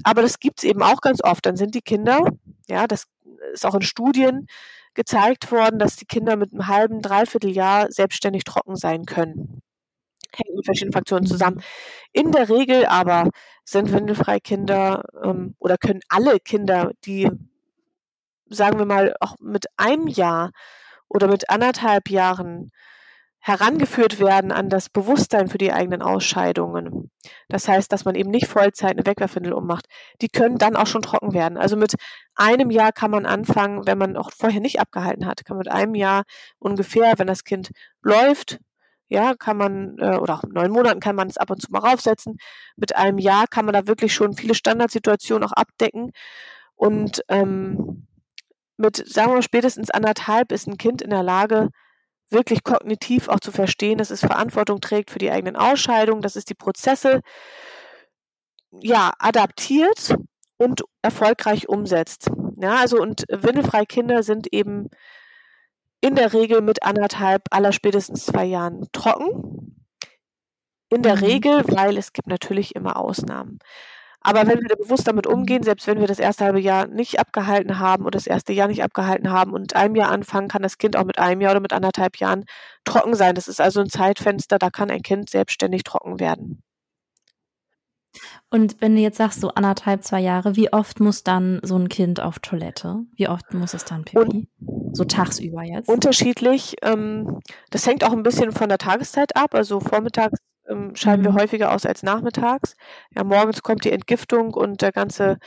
Aber 0.04 0.22
das 0.22 0.39
gibt 0.39 0.60
es 0.60 0.64
eben 0.64 0.82
auch 0.82 1.02
ganz 1.02 1.24
oft. 1.24 1.45
Dann 1.45 1.56
sind 1.56 1.76
die 1.76 1.82
Kinder, 1.82 2.24
ja, 2.72 2.88
das 2.88 3.07
ist 3.53 3.65
auch 3.65 3.76
in 3.76 3.82
Studien 3.82 4.47
gezeigt 4.93 5.51
worden, 5.51 5.80
dass 5.80 5.95
die 5.95 6.05
Kinder 6.05 6.36
mit 6.36 6.51
einem 6.51 6.67
halben, 6.67 7.01
dreiviertel 7.01 7.51
Jahr 7.51 7.91
selbstständig 7.91 8.43
trocken 8.43 8.76
sein 8.76 9.05
können. 9.05 9.61
Hängt 10.34 10.55
mit 10.55 10.65
verschiedenen 10.65 10.93
Faktoren 10.93 11.26
zusammen. 11.26 11.61
In 12.13 12.32
der 12.32 12.49
Regel 12.49 12.86
aber 12.86 13.30
sind 13.65 13.91
windelfreie 13.91 14.39
Kinder 14.39 15.03
ähm, 15.24 15.55
oder 15.59 15.78
können 15.78 16.01
alle 16.09 16.39
Kinder, 16.39 16.91
die, 17.05 17.30
sagen 18.49 18.80
wir 18.80 18.86
mal, 18.86 19.13
auch 19.19 19.36
mit 19.39 19.65
einem 19.78 20.07
Jahr 20.07 20.51
oder 21.07 21.28
mit 21.28 21.49
anderthalb 21.49 22.09
Jahren 22.09 22.72
herangeführt 23.42 24.20
werden 24.20 24.52
an 24.52 24.70
das 24.70 24.89
Bewusstsein 24.89 25.48
für 25.48 25.58
die 25.58 25.74
eigenen 25.74 26.04
Ausscheidungen. 26.04 27.10
Das 27.50 27.68
heißt, 27.68 27.92
dass 27.92 28.06
man 28.06 28.14
eben 28.14 28.30
nicht 28.30 28.48
Vollzeit 28.48 28.92
eine 28.92 29.06
Wegwerfwindel 29.06 29.54
ummacht. 29.54 29.88
Die 30.22 30.30
können 30.30 30.60
dann 30.60 30.76
auch 30.76 30.86
schon 30.86 31.02
trocken 31.02 31.34
werden. 31.34 31.58
Also 31.58 31.76
mit 31.76 31.96
einem 32.36 32.70
Jahr 32.70 32.92
kann 32.92 33.10
man 33.10 33.26
anfangen, 33.26 33.88
wenn 33.88 33.98
man 33.98 34.16
auch 34.16 34.30
vorher 34.32 34.62
nicht 34.62 34.80
abgehalten 34.80 35.26
hat, 35.26 35.44
kann 35.44 35.58
man 35.58 35.66
mit 35.66 35.72
einem 35.72 35.96
Jahr 35.96 36.24
ungefähr, 36.60 37.14
wenn 37.18 37.28
das 37.28 37.44
Kind 37.44 37.72
läuft, 38.04 38.60
ja, 39.10 39.34
kann 39.36 39.58
man, 39.58 39.98
äh, 39.98 40.18
oder 40.18 40.36
auch 40.36 40.44
neun 40.44 40.72
Monaten 40.72 41.02
kann 41.02 41.18
man 41.18 41.28
es 41.28 41.38
ab 41.38 41.50
und 41.50 41.62
zu 41.62 41.72
mal 41.72 41.80
raufsetzen. 41.80 42.38
Mit 42.78 42.96
einem 42.96 43.18
Jahr 43.18 43.48
kann 43.48 43.66
man 43.66 43.74
da 43.74 43.88
wirklich 43.88 44.14
schon 44.14 44.34
viele 44.34 44.56
Standardsituationen 44.56 45.44
auch 45.48 45.52
abdecken. 45.52 46.12
Und 46.76 47.22
ähm, 47.28 48.08
mit, 48.78 48.98
sagen 48.98 49.32
wir 49.32 49.36
mal, 49.36 49.42
spätestens 49.42 49.89
anderthalb 49.89 50.52
ist 50.52 50.68
ein 50.68 50.78
Kind 50.78 51.02
in 51.02 51.10
der 51.10 51.24
Lage, 51.24 51.70
wirklich 52.32 52.63
kognitiv 52.63 53.27
auch 53.27 53.39
zu 53.39 53.51
verstehen, 53.51 53.97
dass 53.97 54.09
es 54.09 54.21
Verantwortung 54.21 54.82
trägt 54.82 55.11
für 55.11 55.19
die 55.19 55.32
eigenen 55.32 55.55
Ausscheidungen, 55.55 56.21
dass 56.21 56.36
es 56.36 56.45
die 56.45 56.55
Prozesse 56.55 57.21
ja 58.71 59.11
adaptiert 59.19 60.15
und 60.57 60.84
erfolgreich 61.01 61.67
umsetzt. 61.67 62.29
Ja, 62.57 62.75
also 62.75 62.97
und 63.01 63.25
windelfreie 63.29 63.86
Kinder 63.86 64.23
sind 64.23 64.47
eben 64.53 64.89
in 66.01 66.15
der 66.15 66.34
Regel 66.34 66.61
mit 66.61 66.84
anderthalb, 66.84 67.43
aller 67.51 67.71
spätestens 67.71 68.25
zwei 68.25 68.45
Jahren 68.45 68.88
trocken. 68.91 69.88
In 70.89 71.03
der 71.03 71.17
mhm. 71.17 71.23
Regel, 71.23 71.63
weil 71.67 71.97
es 71.97 72.13
gibt 72.13 72.27
natürlich 72.27 72.75
immer 72.75 72.97
Ausnahmen. 72.97 73.59
Aber 74.22 74.47
wenn 74.47 74.61
wir 74.61 74.69
da 74.69 74.76
bewusst 74.76 75.07
damit 75.07 75.26
umgehen, 75.26 75.63
selbst 75.63 75.88
wenn 75.88 75.99
wir 75.99 76.07
das 76.07 76.19
erste 76.19 76.45
halbe 76.45 76.59
Jahr 76.59 76.88
nicht 76.88 77.19
abgehalten 77.19 77.80
haben 77.80 78.03
oder 78.05 78.17
das 78.17 78.28
erste 78.28 78.53
Jahr 78.53 78.67
nicht 78.67 78.84
abgehalten 78.84 79.32
haben 79.32 79.51
und 79.51 79.61
mit 79.61 79.76
einem 79.76 79.95
Jahr 79.95 80.11
anfangen, 80.11 80.47
kann 80.47 80.61
das 80.61 80.78
Kind 80.78 80.95
auch 80.95 81.05
mit 81.05 81.17
einem 81.17 81.41
Jahr 81.41 81.51
oder 81.51 81.59
mit 81.59 81.74
anderthalb 81.74 82.17
Jahren 82.17 82.45
trocken 82.86 83.15
sein. 83.15 83.34
Das 83.34 83.47
ist 83.47 83.59
also 83.59 83.82
ein 83.82 83.89
Zeitfenster, 83.89 84.59
da 84.59 84.69
kann 84.69 84.91
ein 84.91 85.01
Kind 85.01 85.30
selbstständig 85.30 85.84
trocken 85.84 86.19
werden. 86.19 86.61
Und 88.49 88.82
wenn 88.82 88.95
du 88.95 89.01
jetzt 89.01 89.17
sagst, 89.17 89.39
so 89.39 89.49
anderthalb, 89.49 90.03
zwei 90.03 90.19
Jahre, 90.19 90.55
wie 90.55 90.72
oft 90.72 90.99
muss 90.99 91.24
dann 91.24 91.59
so 91.63 91.78
ein 91.78 91.89
Kind 91.89 92.19
auf 92.19 92.39
Toilette? 92.39 92.99
Wie 93.15 93.30
oft 93.30 93.53
muss 93.53 93.74
es 93.74 93.86
dann 93.86 94.03
pipi? 94.03 94.47
Und 94.59 94.95
so 94.95 95.05
tagsüber 95.05 95.63
jetzt? 95.63 95.88
Unterschiedlich. 95.88 96.76
Ähm, 96.82 97.39
das 97.69 97.88
hängt 97.88 98.03
auch 98.03 98.11
ein 98.11 98.24
bisschen 98.24 98.51
von 98.51 98.67
der 98.69 98.78
Tageszeit 98.78 99.36
ab. 99.36 99.55
Also 99.55 99.80
vormittags 99.80 100.38
ähm, 100.68 100.95
scheiden 100.95 101.24
wir 101.26 101.32
mhm. 101.32 101.39
häufiger 101.39 101.74
aus 101.74 101.86
als 101.86 102.03
nachmittags. 102.03 102.76
Ja, 103.16 103.24
morgens 103.24 103.64
kommt 103.64 103.86
die 103.86 103.91
Entgiftung 103.91 104.53
und 104.53 104.82
der 104.82 104.91
ganze 104.91 105.38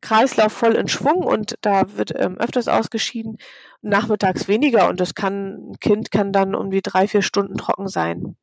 Kreislauf 0.00 0.52
voll 0.52 0.74
in 0.74 0.88
Schwung 0.88 1.24
und 1.24 1.56
da 1.62 1.96
wird 1.96 2.12
ähm, 2.16 2.38
öfters 2.38 2.68
ausgeschieden, 2.68 3.38
nachmittags 3.82 4.48
weniger 4.48 4.88
und 4.88 5.00
das 5.00 5.14
kann, 5.14 5.70
ein 5.70 5.78
Kind 5.80 6.10
kann 6.10 6.32
dann 6.32 6.54
um 6.54 6.70
die 6.70 6.82
drei, 6.82 7.08
vier 7.08 7.22
Stunden 7.22 7.56
trocken 7.56 7.88
sein. 7.88 8.36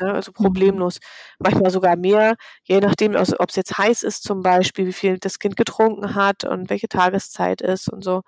Ja, 0.00 0.12
also 0.12 0.32
mhm. 0.32 0.44
problemlos. 0.44 0.98
Manchmal 1.38 1.70
sogar 1.70 1.96
mehr, 1.96 2.36
je 2.64 2.80
nachdem, 2.80 3.14
also, 3.14 3.36
ob 3.38 3.50
es 3.50 3.56
jetzt 3.56 3.78
heiß 3.78 4.02
ist 4.02 4.24
zum 4.24 4.42
Beispiel, 4.42 4.86
wie 4.86 4.92
viel 4.92 5.18
das 5.18 5.38
Kind 5.38 5.56
getrunken 5.56 6.14
hat 6.14 6.44
und 6.44 6.70
welche 6.70 6.88
Tageszeit 6.88 7.60
ist 7.60 7.88
und 7.88 8.02
so. 8.02 8.22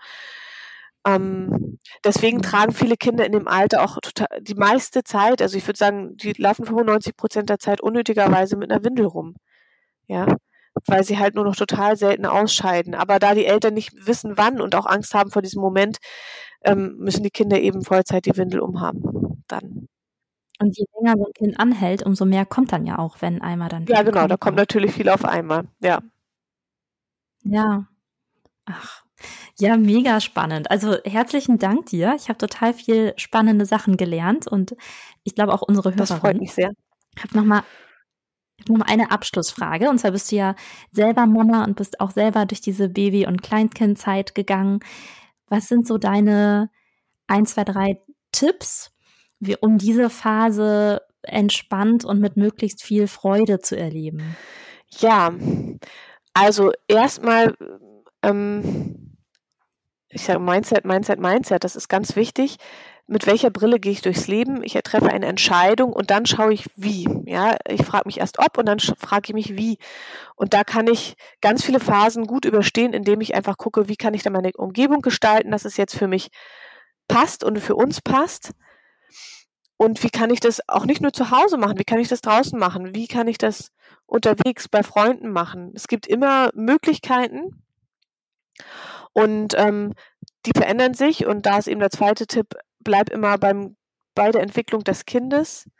Ähm, 1.07 1.79
deswegen 2.05 2.43
tragen 2.43 2.73
viele 2.73 2.97
Kinder 2.97 3.25
in 3.25 3.33
dem 3.33 3.49
Alter 3.49 3.85
auch 3.85 3.99
total, 4.03 4.29
die 4.41 4.55
meiste 4.55 5.05
Zeit, 5.05 5.41
also 5.41 5.57
ich 5.57 5.67
würde 5.69 5.79
sagen, 5.79 6.17
die 6.17 6.33
laufen 6.33 6.67
95 6.67 7.17
Prozent 7.17 7.49
der 7.49 7.59
Zeit 7.61 7.81
unnötigerweise 7.81 8.57
mit 8.57 8.71
einer 8.73 8.85
Windel 8.85 9.07
rum. 9.07 9.37
Ja, 10.09 10.27
weil 10.87 11.05
sie 11.05 11.19
halt 11.19 11.35
nur 11.35 11.45
noch 11.45 11.57
total 11.57 11.97
selten 11.97 12.27
ausscheiden. 12.27 12.95
Aber 12.95 13.19
da 13.19 13.35
die 13.35 13.47
Eltern 13.47 13.75
nicht 13.75 14.07
wissen, 14.07 14.35
wann 14.37 14.61
und 14.61 14.75
auch 14.75 14.87
Angst 14.87 15.15
haben 15.15 15.31
vor 15.31 15.43
diesem 15.43 15.63
Moment, 15.63 15.99
ähm, 16.65 16.97
müssen 16.99 17.23
die 17.23 17.31
Kinder 17.31 17.61
eben 17.61 17.85
Vollzeit 17.85 18.27
die 18.27 18.37
Windel 18.37 18.61
umhaben. 18.61 19.45
Dann. 19.49 19.89
Und 20.59 20.77
je 20.77 20.85
länger 20.99 21.17
so 21.19 21.27
ein 21.27 21.33
Kind 21.35 21.61
anhält, 21.61 22.03
umso 22.05 22.25
mehr 22.25 22.47
kommt 22.47 22.73
dann 22.73 22.87
ja 22.87 22.99
auch, 22.99 23.21
wenn 23.21 23.43
einmal 23.43 23.69
dann. 23.69 23.87
Ja, 23.87 24.03
genau, 24.03 24.27
da 24.27 24.37
kommt 24.37 24.57
natürlich 24.57 24.93
viel 24.93 25.09
auf 25.09 25.25
einmal. 25.25 25.65
Ja. 25.81 26.01
Ja. 27.45 27.87
Ach. 28.67 29.06
Ja, 29.59 29.77
mega 29.77 30.21
spannend. 30.21 30.71
Also 30.71 30.97
herzlichen 31.05 31.59
Dank 31.59 31.87
dir. 31.87 32.15
Ich 32.19 32.29
habe 32.29 32.39
total 32.39 32.75
viel 32.75 33.15
spannende 33.17 33.65
Sachen 33.65 33.97
gelernt 33.97 34.47
und 34.47 34.77
ich 35.25 35.35
glaube 35.35 35.55
auch 35.55 35.63
unsere 35.63 35.91
Hörer. 35.91 35.97
Das 35.97 36.13
freut 36.13 36.39
mich 36.39 36.53
sehr. 36.53 36.71
Ich 37.17 37.25
habe 37.25 37.37
nochmal 37.37 37.63
noch 38.69 38.79
mal 38.79 38.87
eine 38.87 39.11
Abschlussfrage. 39.11 39.89
Und 39.89 39.99
zwar 39.99 40.13
bist 40.13 40.33
du 40.33 40.37
ja 40.37 40.55
selber 40.91 41.27
Mama 41.27 41.65
und 41.65 41.77
bist 41.77 42.01
auch 42.01 42.11
selber 42.11 42.47
durch 42.47 42.61
diese 42.61 42.89
Baby- 42.89 43.27
und 43.27 43.43
Kleinkindzeit 43.43 44.35
gegangen. 44.35 44.81
Was 45.49 45.69
sind 45.69 45.87
so 45.87 45.99
deine 45.99 46.71
ein, 47.27 47.47
zwei, 47.47 47.65
drei 47.65 48.01
Tipps, 48.33 48.93
wie, 49.41 49.57
um 49.57 49.79
diese 49.79 50.11
Phase 50.11 51.03
entspannt 51.23 52.05
und 52.05 52.21
mit 52.21 52.37
möglichst 52.37 52.83
viel 52.83 53.09
Freude 53.09 53.61
zu 53.61 53.77
erleben? 53.77 54.37
Ja, 54.99 55.35
also 56.35 56.73
erstmal, 56.89 57.55
ähm, 58.23 59.06
ich 60.09 60.25
sage 60.25 60.41
Mindset, 60.41 60.85
Mindset, 60.85 61.21
Mindset, 61.21 61.65
das 61.65 61.77
ist 61.77 61.89
ganz 61.89 62.17
wichtig 62.17 62.59
mit 63.09 63.27
welcher 63.27 63.51
Brille 63.51 63.79
gehe 63.79 63.93
ich 63.93 64.03
durchs 64.03 64.27
Leben? 64.27 64.65
Ich 64.65 64.73
treffe 64.73 65.11
eine 65.11 65.27
Entscheidung 65.27 65.93
und 65.93 66.11
dann 66.11 66.27
schaue 66.27 66.53
ich 66.53 66.67
wie. 66.75 67.09
Ja, 67.25 67.57
ich 67.69 67.85
frage 67.85 68.05
mich 68.07 68.19
erst 68.19 68.41
ob 68.41 68.59
und 68.59 68.67
dann 68.67 68.81
frage 68.81 69.29
ich 69.29 69.35
mich 69.35 69.57
wie. 69.57 69.79
Und 70.35 70.55
da 70.55 70.65
kann 70.65 70.89
ich 70.89 71.15
ganz 71.41 71.65
viele 71.65 71.79
Phasen 71.79 72.27
gut 72.27 72.45
überstehen, 72.45 72.93
indem 72.93 73.21
ich 73.21 73.35
einfach 73.35 73.59
gucke, 73.59 73.89
wie 73.89 73.97
kann 73.97 74.15
ich 74.15 74.25
da 74.25 74.31
meine 74.31 74.53
Umgebung 74.57 75.03
gestalten, 75.03 75.53
dass 75.53 75.65
es 75.65 75.77
jetzt 75.77 75.97
für 75.97 76.09
mich 76.09 76.31
passt 77.07 77.45
und 77.45 77.61
für 77.61 77.77
uns 77.77 78.01
passt. 78.01 78.53
Und 79.77 80.03
wie 80.03 80.11
kann 80.11 80.31
ich 80.31 80.41
das 80.41 80.69
auch 80.69 80.85
nicht 80.85 81.01
nur 81.01 81.13
zu 81.13 81.31
Hause 81.31 81.59
machen? 81.59 81.79
Wie 81.79 81.85
kann 81.85 82.01
ich 82.01 82.09
das 82.09 82.23
draußen 82.23 82.59
machen? 82.59 82.95
Wie 82.95 83.07
kann 83.07 83.29
ich 83.29 83.39
das 83.39 83.71
unterwegs 84.07 84.69
bei 84.69 84.83
Freunden 84.83 85.31
machen? 85.31 85.73
Es 85.77 85.87
gibt 85.87 86.09
immer 86.09 86.51
Möglichkeiten. 86.55 87.63
Und 89.17 89.55
ähm, 89.57 89.95
die 90.45 90.53
verändern 90.55 90.93
sich. 90.93 91.25
Und 91.25 91.47
da 91.47 91.57
ist 91.57 91.69
eben 91.69 91.81
der 91.81 91.89
zweite 91.89 92.27
Tipp, 92.27 92.49
bleib 92.81 93.09
immer 93.09 93.39
beim, 93.39 93.77
bei 94.15 94.31
der 94.31 94.43
Entwicklung 94.43 94.85
des 94.85 95.07
Kindes. 95.07 95.71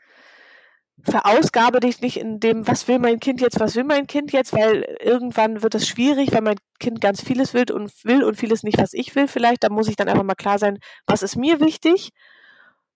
Verausgabe 1.03 1.79
dich 1.79 2.01
nicht 2.01 2.17
in 2.17 2.39
dem, 2.39 2.67
was 2.67 2.87
will 2.87 2.97
mein 2.97 3.19
Kind 3.19 3.39
jetzt, 3.39 3.59
was 3.59 3.75
will 3.75 3.83
mein 3.83 4.07
Kind 4.07 4.31
jetzt, 4.31 4.53
weil 4.53 4.97
irgendwann 4.99 5.61
wird 5.61 5.75
es 5.75 5.87
schwierig, 5.87 6.33
weil 6.33 6.41
mein 6.41 6.57
Kind 6.79 6.99
ganz 6.99 7.21
vieles 7.21 7.53
will 7.53 7.71
und 7.71 7.91
will 8.03 8.23
und 8.23 8.37
vieles 8.37 8.63
nicht, 8.63 8.79
was 8.79 8.93
ich 8.93 9.13
will 9.13 9.27
vielleicht. 9.27 9.63
Da 9.63 9.69
muss 9.69 9.87
ich 9.87 9.95
dann 9.95 10.09
einfach 10.09 10.23
mal 10.23 10.33
klar 10.33 10.57
sein, 10.57 10.79
was 11.05 11.21
ist 11.21 11.35
mir 11.35 11.59
wichtig, 11.59 12.09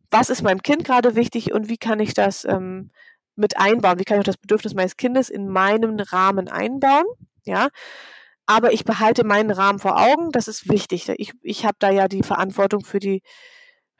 was 0.09 0.31
ist 0.31 0.41
meinem 0.41 0.63
Kind 0.63 0.85
gerade 0.85 1.15
wichtig 1.15 1.53
und 1.53 1.69
wie 1.69 1.77
kann 1.77 1.99
ich 1.99 2.15
das 2.15 2.45
ähm, 2.45 2.89
mit 3.35 3.57
einbauen, 3.57 3.99
wie 3.99 4.05
kann 4.05 4.17
ich 4.17 4.25
das 4.25 4.37
Bedürfnis 4.37 4.73
meines 4.73 4.97
Kindes 4.97 5.29
in 5.29 5.47
meinem 5.47 5.99
Rahmen 5.99 6.47
einbauen, 6.47 7.05
ja. 7.45 7.69
Aber 8.51 8.73
ich 8.73 8.83
behalte 8.83 9.23
meinen 9.23 9.49
Rahmen 9.49 9.79
vor 9.79 9.97
Augen, 9.97 10.31
das 10.33 10.49
ist 10.49 10.69
wichtig. 10.69 11.07
Ich, 11.15 11.31
ich 11.41 11.63
habe 11.65 11.77
da 11.79 11.89
ja 11.89 12.09
die 12.09 12.21
Verantwortung 12.21 12.83
für 12.83 12.99
die 12.99 13.21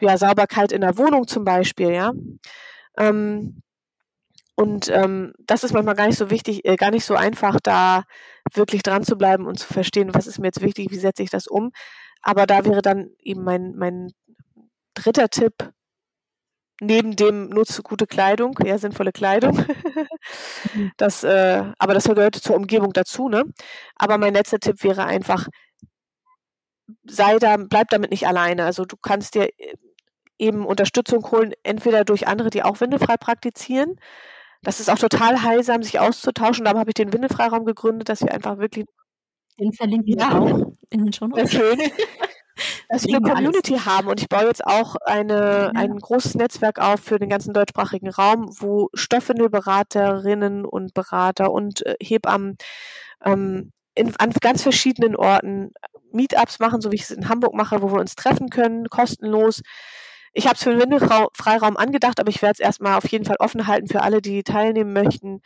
ja, 0.02 0.18
Sauberkeit 0.18 0.74
in 0.74 0.82
der 0.82 0.98
Wohnung 0.98 1.26
zum 1.26 1.46
Beispiel, 1.46 1.92
ja. 1.92 2.12
Ähm, 2.98 3.62
und 4.56 4.90
ähm, 4.90 5.34
das 5.40 5.64
ist 5.64 5.72
manchmal 5.72 5.96
gar 5.96 6.08
nicht 6.08 6.18
so 6.18 6.30
wichtig, 6.30 6.66
äh, 6.66 6.76
gar 6.76 6.92
nicht 6.92 7.06
so 7.06 7.16
einfach, 7.16 7.62
da 7.64 8.04
wirklich 8.54 8.84
dran 8.84 9.06
zu 9.06 9.18
bleiben 9.18 9.46
und 9.48 9.58
zu 9.58 9.72
verstehen, 9.72 10.14
was 10.14 10.28
ist 10.28 10.38
mir 10.38 10.48
jetzt 10.48 10.62
wichtig, 10.62 10.92
wie 10.92 11.00
setze 11.00 11.24
ich 11.24 11.30
das 11.30 11.48
um. 11.48 11.72
Aber 12.22 12.46
da 12.46 12.66
wäre 12.66 12.82
dann 12.82 13.10
eben 13.20 13.46
mein, 13.46 13.74
mein 13.78 14.12
dritter 14.96 15.30
Tipp, 15.30 15.72
neben 16.82 17.16
dem 17.16 17.50
nutze 17.50 17.84
gute 17.84 18.08
Kleidung, 18.08 18.58
ja, 18.66 18.78
sinnvolle 18.78 19.12
Kleidung. 19.12 19.66
Mhm. 20.74 20.92
das, 20.98 21.24
äh, 21.24 21.64
aber 21.80 21.94
das 21.94 22.06
gehört 22.06 22.36
zur 22.36 22.56
Umgebung 22.56 22.94
dazu, 22.94 23.30
ne? 23.30 23.44
Aber 23.96 24.18
mein 24.18 24.34
letzter 24.34 24.60
Tipp 24.60 24.84
wäre 24.84 25.06
einfach, 25.06 25.48
sei 27.06 27.38
da, 27.38 27.58
bleib 27.58 27.90
damit 27.90 28.12
nicht 28.12 28.28
alleine. 28.28 28.66
Also 28.66 28.86
du 28.86 28.98
kannst 28.98 29.36
dir 29.36 29.50
äh, 29.58 29.76
eben 30.40 30.66
Unterstützung 30.66 31.30
holen, 31.32 31.54
entweder 31.64 32.04
durch 32.04 32.28
andere, 32.28 32.50
die 32.50 32.64
auch 32.64 32.82
windelfrei 32.82 33.18
praktizieren. 33.18 33.96
Das 34.64 34.80
ist 34.80 34.90
auch 34.90 35.00
total 35.00 35.44
heilsam, 35.44 35.84
sich 35.84 36.00
auszutauschen. 36.00 36.66
Da 36.66 36.78
habe 36.78 36.90
ich 36.92 36.96
den 36.96 37.14
Windelfreiraum 37.14 37.66
gegründet, 37.66 38.10
dass 38.10 38.22
wir 38.22 38.34
einfach 38.34 38.58
wirklich. 38.58 38.86
Den 39.60 39.74
verlinken 39.74 40.18
wir 40.18 40.40
auch 40.40 40.74
in 40.90 41.06
den 41.06 41.14
Show 41.14 41.30
Schön. 41.48 41.80
dass 42.92 43.06
wir 43.06 43.18
eine 43.18 43.34
Community 43.34 43.74
alles. 43.74 43.86
haben 43.86 44.08
und 44.10 44.20
ich 44.20 44.28
baue 44.28 44.46
jetzt 44.46 44.66
auch 44.66 44.98
eine, 45.06 45.72
ja. 45.74 45.80
ein 45.80 45.98
großes 45.98 46.36
Netzwerk 46.36 46.78
auf 46.80 47.00
für 47.00 47.20
den 47.20 47.30
ganzen 47.30 47.54
deutschsprachigen 47.54 48.10
Raum, 48.10 48.50
wo 48.60 48.90
Stoffwindelberaterinnen 48.94 50.66
und 50.66 50.94
Berater 50.94 51.52
und 51.52 51.86
äh, 51.86 51.96
Hebammen 52.02 52.58
ähm, 53.24 53.72
in, 53.96 54.14
an 54.18 54.32
ganz 54.42 54.64
verschiedenen 54.64 55.16
Orten 55.16 55.72
Meetups 56.12 56.60
machen, 56.60 56.82
so 56.82 56.92
wie 56.92 56.96
ich 56.96 57.04
es 57.04 57.12
in 57.12 57.30
Hamburg 57.30 57.54
mache, 57.54 57.82
wo 57.82 57.94
wir 57.94 58.00
uns 58.00 58.16
treffen 58.16 58.50
können, 58.50 58.90
kostenlos. 58.90 59.62
Ich 60.34 60.46
habe 60.46 60.56
es 60.56 60.64
für 60.64 60.72
den 60.72 60.82
Windelfreiraum 60.82 61.78
angedacht, 61.78 62.20
aber 62.20 62.30
ich 62.30 62.42
werde 62.42 62.54
es 62.54 62.60
erstmal 62.60 62.98
auf 62.98 63.08
jeden 63.08 63.24
Fall 63.24 63.38
offen 63.40 63.68
halten 63.68 63.88
für 63.88 64.02
alle, 64.02 64.22
die 64.22 64.44
teilnehmen 64.44 64.92
möchten, 64.92 65.42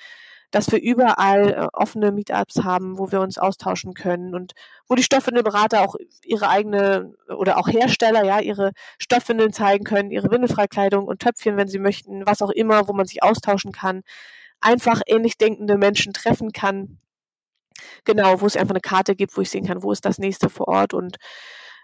dass 0.56 0.72
wir 0.72 0.82
überall 0.82 1.52
äh, 1.52 1.68
offene 1.74 2.14
Meetups 2.14 2.64
haben, 2.64 2.98
wo 2.98 3.12
wir 3.12 3.20
uns 3.20 3.38
austauschen 3.38 3.94
können 3.94 4.34
und 4.34 4.54
wo 4.88 4.96
die 4.96 5.04
Stoffwindelberater 5.04 5.82
auch 5.82 5.96
ihre 6.24 6.48
eigene 6.48 7.14
oder 7.28 7.58
auch 7.58 7.68
Hersteller 7.68 8.24
ja 8.24 8.40
ihre 8.40 8.72
Stoffwindeln 8.98 9.52
zeigen 9.52 9.84
können, 9.84 10.12
ihre 10.12 10.32
Windelfreikleidung 10.32 11.08
und 11.08 11.20
Töpfchen, 11.22 11.58
wenn 11.58 11.68
sie 11.68 11.78
möchten, 11.78 12.26
was 12.26 12.42
auch 12.42 12.52
immer, 12.52 12.88
wo 12.88 12.94
man 12.94 13.06
sich 13.06 13.22
austauschen 13.22 13.74
kann, 13.74 14.04
einfach 14.62 15.02
ähnlich 15.08 15.38
denkende 15.38 15.78
Menschen 15.78 16.14
treffen 16.14 16.54
kann. 16.54 17.00
Genau, 18.06 18.40
wo 18.40 18.46
es 18.46 18.56
einfach 18.56 18.76
eine 18.76 18.80
Karte 18.80 19.14
gibt, 19.18 19.36
wo 19.36 19.42
ich 19.42 19.50
sehen 19.50 19.68
kann, 19.68 19.84
wo 19.84 19.92
ist 19.92 20.06
das 20.06 20.20
nächste 20.20 20.50
vor 20.50 20.70
Ort 20.70 20.94
und 20.94 21.18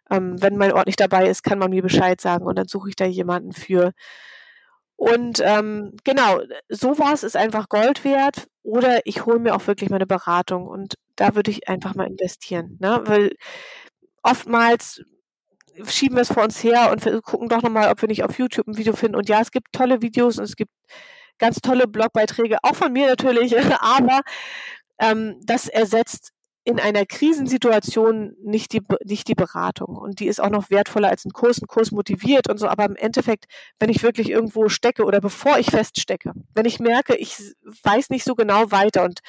ähm, 0.09 0.41
wenn 0.41 0.55
mein 0.55 0.71
Ort 0.71 0.87
nicht 0.87 1.01
dabei 1.01 1.27
ist, 1.27 1.43
kann 1.43 1.59
man 1.59 1.71
mir 1.71 1.81
Bescheid 1.81 2.21
sagen 2.21 2.45
und 2.45 2.57
dann 2.57 2.69
suche 2.69 2.87
ich 2.87 2.95
da 2.95 3.03
jemanden 3.03 3.51
für. 3.51 3.91
Und 5.01 5.41
ähm, 5.43 5.93
genau, 6.03 6.41
sowas 6.69 7.23
ist 7.23 7.35
einfach 7.35 7.69
Gold 7.69 8.03
wert. 8.05 8.47
Oder 8.61 8.99
ich 9.07 9.25
hole 9.25 9.39
mir 9.39 9.55
auch 9.55 9.65
wirklich 9.65 9.89
meine 9.89 10.05
Beratung 10.05 10.67
und 10.67 10.93
da 11.15 11.33
würde 11.33 11.49
ich 11.49 11.67
einfach 11.67 11.95
mal 11.95 12.05
investieren. 12.05 12.77
Ne? 12.79 13.01
Weil 13.05 13.31
oftmals 14.21 15.01
schieben 15.87 16.17
wir 16.17 16.21
es 16.21 16.31
vor 16.31 16.43
uns 16.43 16.63
her 16.63 16.91
und 16.91 17.03
gucken 17.23 17.49
doch 17.49 17.63
nochmal, 17.63 17.89
ob 17.89 17.99
wir 17.99 18.09
nicht 18.09 18.23
auf 18.23 18.37
YouTube 18.37 18.67
ein 18.67 18.77
Video 18.77 18.93
finden. 18.93 19.15
Und 19.15 19.27
ja, 19.27 19.41
es 19.41 19.49
gibt 19.49 19.73
tolle 19.73 20.03
Videos 20.03 20.37
und 20.37 20.43
es 20.43 20.55
gibt 20.55 20.71
ganz 21.39 21.61
tolle 21.61 21.87
Blogbeiträge, 21.87 22.59
auch 22.61 22.75
von 22.75 22.93
mir 22.93 23.07
natürlich, 23.07 23.55
aber 23.81 24.21
ähm, 24.99 25.39
das 25.43 25.67
ersetzt 25.67 26.31
in 26.63 26.79
einer 26.79 27.05
Krisensituation 27.05 28.35
nicht 28.43 28.73
die, 28.73 28.81
nicht 29.03 29.27
die 29.27 29.35
Beratung. 29.35 29.95
Und 29.95 30.19
die 30.19 30.27
ist 30.27 30.39
auch 30.39 30.49
noch 30.49 30.69
wertvoller 30.69 31.09
als 31.09 31.25
ein 31.25 31.31
Kurs. 31.31 31.59
Ein 31.61 31.67
Kurs 31.67 31.91
motiviert 31.91 32.49
und 32.49 32.59
so. 32.59 32.67
Aber 32.67 32.85
im 32.85 32.95
Endeffekt, 32.95 33.45
wenn 33.79 33.89
ich 33.89 34.03
wirklich 34.03 34.29
irgendwo 34.29 34.69
stecke 34.69 35.03
oder 35.03 35.21
bevor 35.21 35.57
ich 35.57 35.71
feststecke, 35.71 36.33
wenn 36.53 36.65
ich 36.65 36.79
merke, 36.79 37.15
ich 37.15 37.37
weiß 37.83 38.11
nicht 38.11 38.23
so 38.23 38.35
genau 38.35 38.71
weiter 38.71 39.03
und 39.03 39.21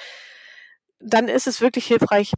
dann 1.01 1.29
ist 1.29 1.47
es 1.47 1.61
wirklich 1.61 1.87
hilfreich, 1.87 2.33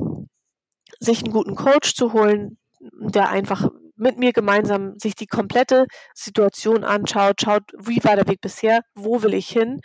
sich 1.01 1.23
einen 1.23 1.33
guten 1.33 1.57
Coach 1.57 1.95
zu 1.95 2.13
holen, 2.13 2.59
der 2.81 3.29
einfach 3.31 3.69
mit 3.97 4.19
mir 4.19 4.33
gemeinsam 4.33 4.99
sich 4.99 5.15
die 5.15 5.27
komplette 5.27 5.87
Situation 6.15 6.85
anschaut, 6.85 7.41
schaut, 7.41 7.63
wie 7.79 8.03
war 8.05 8.17
der 8.17 8.29
Weg 8.29 8.41
bisher, 8.41 8.81
wo 8.95 9.23
will 9.23 9.35
ich 9.35 9.49
hin, 9.49 9.81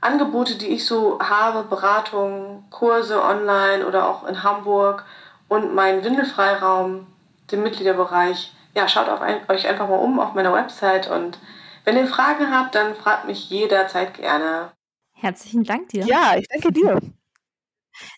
Angebote, 0.00 0.56
die 0.56 0.68
ich 0.68 0.84
so 0.84 1.18
habe, 1.18 1.62
Beratungen, 1.68 2.64
Kurse 2.70 3.22
online 3.22 3.86
oder 3.86 4.08
auch 4.08 4.26
in 4.26 4.42
Hamburg 4.42 5.04
und 5.48 5.74
meinen 5.74 6.02
Windelfreiraum, 6.04 7.06
den 7.50 7.62
Mitgliederbereich 7.62 8.52
ja, 8.76 8.88
schaut 8.88 9.08
ein, 9.08 9.40
euch 9.48 9.66
einfach 9.66 9.88
mal 9.88 9.96
um 9.96 10.20
auf 10.20 10.34
meiner 10.34 10.52
Website 10.52 11.10
und 11.10 11.38
wenn 11.84 11.96
ihr 11.96 12.06
Fragen 12.06 12.54
habt, 12.54 12.74
dann 12.74 12.94
fragt 12.94 13.26
mich 13.26 13.48
jederzeit 13.48 14.14
gerne. 14.14 14.72
Herzlichen 15.14 15.64
Dank 15.64 15.88
dir. 15.88 16.04
Ja, 16.04 16.36
ich 16.36 16.46
danke 16.48 16.72
dir. 16.72 17.00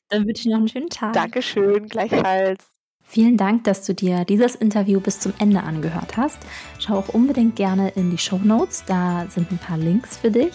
Dann 0.08 0.26
wünsche 0.26 0.42
ich 0.42 0.46
noch 0.46 0.58
einen 0.58 0.68
schönen 0.68 0.88
Tag. 0.88 1.12
Dankeschön, 1.12 1.86
gleichfalls. 1.88 2.64
Vielen 3.10 3.38
Dank, 3.38 3.64
dass 3.64 3.86
du 3.86 3.94
dir 3.94 4.26
dieses 4.26 4.54
Interview 4.54 5.00
bis 5.00 5.18
zum 5.18 5.32
Ende 5.38 5.62
angehört 5.62 6.18
hast. 6.18 6.38
Schau 6.78 6.98
auch 6.98 7.08
unbedingt 7.08 7.56
gerne 7.56 7.88
in 7.90 8.10
die 8.10 8.18
Show 8.18 8.38
Notes, 8.42 8.84
da 8.86 9.26
sind 9.30 9.50
ein 9.50 9.58
paar 9.58 9.78
Links 9.78 10.18
für 10.18 10.30
dich. 10.30 10.52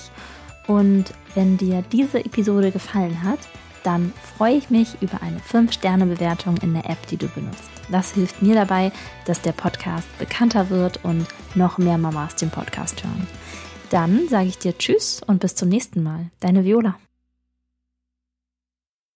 Und 0.68 1.06
wenn 1.34 1.58
dir 1.58 1.84
diese 1.92 2.24
Episode 2.24 2.72
gefallen 2.72 3.24
hat, 3.24 3.40
dann 3.84 4.14
freue 4.38 4.56
ich 4.56 4.70
mich 4.70 5.02
über 5.02 5.22
eine 5.22 5.40
5-Sterne-Bewertung 5.40 6.58
in 6.58 6.74
der 6.74 6.90
App, 6.90 7.06
die 7.08 7.18
du 7.18 7.28
benutzt. 7.28 7.70
Das 7.92 8.14
hilft 8.14 8.42
mir 8.42 8.56
dabei, 8.56 8.92
dass 9.26 9.42
der 9.42 9.52
Podcast 9.52 10.08
bekannter 10.20 10.70
wird 10.70 11.04
und 11.04 11.26
noch 11.56 11.80
mehr 11.80 11.98
Mamas 11.98 12.36
den 12.36 12.50
Podcast 12.50 13.04
hören. 13.04 13.28
Dann 13.90 14.28
sage 14.30 14.48
ich 14.48 14.58
dir 14.58 14.78
Tschüss 14.78 15.22
und 15.26 15.40
bis 15.40 15.56
zum 15.56 15.70
nächsten 15.70 16.02
Mal. 16.02 16.30
Deine 16.40 16.64
Viola. 16.64 16.96